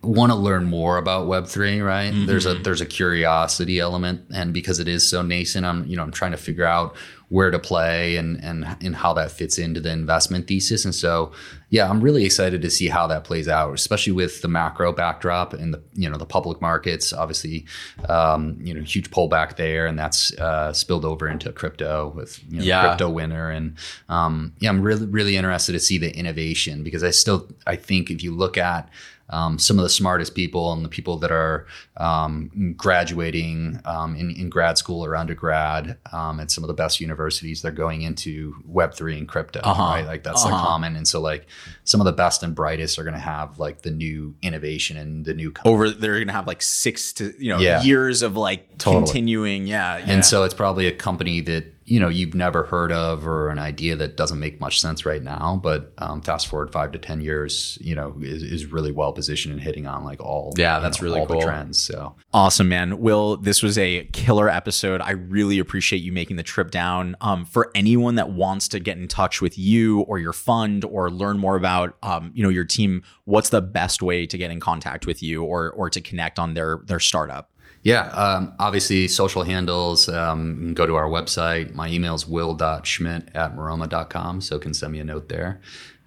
want 0.03 0.33
to 0.33 0.37
learn 0.37 0.65
more 0.65 0.97
about 0.97 1.27
web3 1.27 1.85
right 1.85 2.13
mm-hmm. 2.13 2.27
there's 2.27 2.47
a 2.47 2.55
there's 2.55 2.81
a 2.81 2.87
curiosity 2.87 3.79
element 3.79 4.25
and 4.33 4.55
because 4.55 4.79
it 4.79 4.89
is 4.89 5.09
so 5.09 5.21
nascent 5.21 5.67
i'm 5.67 5.87
you 5.87 5.97
know 5.97 6.03
i'm 6.03 6.11
trying 6.11 6.31
to 6.31 6.39
figure 6.39 6.65
out 6.65 6.97
where 7.29 7.51
to 7.51 7.59
play 7.59 8.17
and 8.17 8.43
and 8.43 8.65
and 8.81 8.97
how 8.97 9.13
that 9.13 9.31
fits 9.31 9.59
into 9.59 9.79
the 9.79 9.91
investment 9.91 10.49
thesis 10.49 10.87
and 10.87 10.95
so 10.95 11.31
yeah 11.69 11.89
i'm 11.89 12.01
really 12.01 12.25
excited 12.25 12.63
to 12.63 12.71
see 12.71 12.89
how 12.89 13.07
that 13.07 13.25
plays 13.25 13.47
out 13.47 13.75
especially 13.75 14.13
with 14.13 14.41
the 14.41 14.49
macro 14.49 14.91
backdrop 14.91 15.53
and 15.53 15.75
the 15.75 15.83
you 15.93 16.09
know 16.09 16.17
the 16.17 16.27
public 16.27 16.63
markets 16.63 17.13
obviously 17.13 17.67
um, 18.09 18.59
you 18.63 18.73
know 18.73 18.81
huge 18.81 19.11
pullback 19.11 19.57
there 19.57 19.87
and 19.87 19.99
that's 19.99 20.33
uh, 20.39 20.73
spilled 20.73 21.05
over 21.05 21.29
into 21.29 21.53
crypto 21.53 22.09
with 22.17 22.43
you 22.51 22.59
know, 22.59 22.65
yeah. 22.65 22.87
crypto 22.89 23.09
winter 23.09 23.51
and 23.51 23.77
um, 24.09 24.55
yeah 24.61 24.71
i'm 24.71 24.81
really 24.81 25.07
really 25.07 25.37
interested 25.37 25.73
to 25.73 25.81
see 25.81 25.99
the 25.99 26.17
innovation 26.17 26.83
because 26.83 27.05
i 27.05 27.11
still 27.11 27.47
i 27.67 27.77
think 27.77 28.11
if 28.11 28.23
you 28.23 28.35
look 28.35 28.57
at 28.57 28.89
um, 29.31 29.59
some 29.59 29.79
of 29.79 29.83
the 29.85 29.89
smartest 29.89 30.35
people 30.35 30.73
and 30.73 30.85
the 30.85 30.89
people 30.89 31.17
that 31.19 31.31
are 31.31 31.67
um, 31.97 32.75
graduating 32.77 33.81
um, 33.85 34.17
in, 34.17 34.31
in, 34.33 34.51
grad 34.51 34.77
school 34.77 35.05
or 35.05 35.15
undergrad 35.15 35.99
um, 36.13 36.41
at 36.41 36.51
some 36.51 36.65
of 36.65 36.69
the 36.69 36.75
best 36.75 37.01
universities, 37.01 37.63
they're 37.63 37.71
going 37.71 38.03
into 38.03 38.55
Web 38.65 38.95
three 38.95 39.17
and 39.17 39.29
crypto, 39.29 39.61
uh-huh. 39.61 39.83
right? 39.83 40.07
Like 40.07 40.25
that's 40.25 40.45
uh-huh. 40.45 40.57
common, 40.57 40.97
and 40.97 41.07
so 41.07 41.21
like 41.21 41.47
some 41.85 42.01
of 42.01 42.05
the 42.05 42.13
best 42.13 42.43
and 42.43 42.55
brightest 42.55 42.99
are 42.99 43.05
going 43.05 43.15
to 43.15 43.21
have 43.21 43.59
like 43.59 43.83
the 43.83 43.91
new 43.91 44.35
innovation 44.43 44.97
and 44.97 45.25
the 45.25 45.35
new 45.35 45.53
company. 45.53 45.75
over. 45.75 45.91
They're 45.91 46.15
going 46.15 46.27
to 46.27 46.33
have 46.33 46.47
like 46.47 46.63
six 46.63 47.13
to 47.15 47.33
you 47.39 47.51
know 47.51 47.61
yeah. 47.61 47.83
years 47.83 48.23
of 48.23 48.37
like 48.37 48.79
totally. 48.79 49.05
continuing, 49.05 49.67
yeah, 49.67 49.99
yeah. 49.99 50.05
And 50.09 50.25
so 50.25 50.43
it's 50.43 50.55
probably 50.55 50.87
a 50.87 50.93
company 50.93 51.41
that 51.43 51.73
you 51.91 52.01
know 52.01 52.09
you've 52.09 52.35
never 52.35 52.65
heard 52.65 52.93
of 52.93 53.27
or 53.27 53.51
an 53.51 53.59
idea 53.59 53.97
that 53.97 54.17
doesn't 54.17 54.39
make 54.39 54.61
much 54.61 54.81
sense 54.81 55.05
right 55.05 55.23
now 55.23 55.61
but 55.63 55.93
um, 55.99 56.23
fast 56.23 56.47
forward 56.47 56.73
five 56.73 56.93
to 56.93 56.99
ten 56.99 57.21
years 57.21 57.77
you 57.81 57.95
know 57.95 58.17
is, 58.23 58.43
is 58.43 58.67
really 58.67 58.93
well 58.93 59.13
positioned 59.13 59.53
and 59.53 59.63
hitting 59.63 59.87
on 59.87 60.05
like 60.05 60.21
all 60.21 60.55
yeah 60.57 60.79
that's 60.79 61.01
know, 61.01 61.09
really 61.09 61.21
all 61.21 61.27
cool. 61.27 61.41
the 61.41 61.45
trends 61.45 61.91
so. 61.91 62.15
Awesome 62.33 62.69
man. 62.69 63.01
Will 63.01 63.37
this 63.37 63.63
was 63.63 63.77
a 63.77 64.05
killer 64.13 64.49
episode. 64.49 65.01
I 65.01 65.13
really 65.13 65.59
appreciate 65.59 65.99
you 65.99 66.13
making 66.13 66.37
the 66.37 66.43
trip 66.43 66.71
down. 66.71 67.17
Um, 67.21 67.45
for 67.45 67.71
anyone 67.75 68.15
that 68.17 68.31
wants 68.31 68.69
to 68.69 68.81
get 68.81 68.97
in 68.97 69.09
touch 69.09 69.41
with 69.41 69.59
you 69.59 70.01
or 70.01 70.19
your 70.19 70.33
fund 70.33 70.85
or 70.85 71.11
learn 71.11 71.39
more 71.39 71.57
about 71.57 71.97
um, 72.03 72.31
you 72.35 72.43
know 72.43 72.49
your 72.49 72.65
team 72.65 73.03
what's 73.25 73.49
the 73.51 73.61
best 73.61 74.03
way 74.03 74.27
to 74.27 74.39
get 74.39 74.51
in 74.51 74.61
contact 74.61 75.07
with 75.07 75.23
you 75.23 75.43
or 75.43 75.71
or 75.73 75.91
to 75.91 76.01
connect 76.01 76.39
on 76.39 76.55
their 76.55 76.81
their 76.87 77.01
startup 77.01 77.50
yeah, 77.83 78.03
um, 78.09 78.53
obviously 78.59 79.09
social 79.09 79.43
handles. 79.43 80.09
Um, 80.09 80.75
go 80.75 80.87
to 80.87 80.97
our 80.97 81.09
website. 81.09 81.75
My 81.75 81.89
email 81.89 82.15
is 82.15 82.27
will.schmidt 82.27 83.29
at 83.35 83.57
maroma.com, 83.57 84.41
so 84.41 84.59
can 84.59 84.75
send 84.75 84.93
me 84.93 85.01
a 85.01 85.05
note 85.05 85.29
there. 85.29 85.61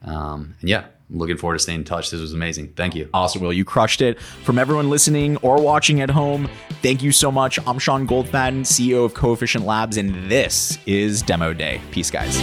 Um, 0.03 0.55
and 0.59 0.69
yeah, 0.69 0.86
looking 1.09 1.38
forward 1.38 1.55
to 1.55 1.59
staying 1.59 1.80
in 1.80 1.86
touch. 1.86 2.11
This 2.11 2.21
was 2.21 2.34
amazing. 2.34 2.74
Thank 2.74 2.95
you. 2.95 3.09
Awesome, 3.13 3.41
Will. 3.41 3.53
You 3.53 3.65
crushed 3.65 4.01
it. 4.01 4.19
From 4.21 4.59
everyone 4.59 4.89
listening 4.89 5.38
or 5.38 5.61
watching 5.61 6.01
at 6.01 6.09
home, 6.09 6.49
thank 6.82 7.01
you 7.01 7.11
so 7.11 7.32
much. 7.32 7.57
I'm 7.65 7.80
Sean 7.80 8.07
Goldfaden, 8.07 8.61
CEO 8.61 9.05
of 9.05 9.13
Coefficient 9.13 9.65
Labs, 9.65 9.97
and 9.97 10.30
this 10.30 10.78
is 10.86 11.21
Demo 11.21 11.53
Day. 11.53 11.82
Peace, 11.91 12.11
guys. 12.11 12.38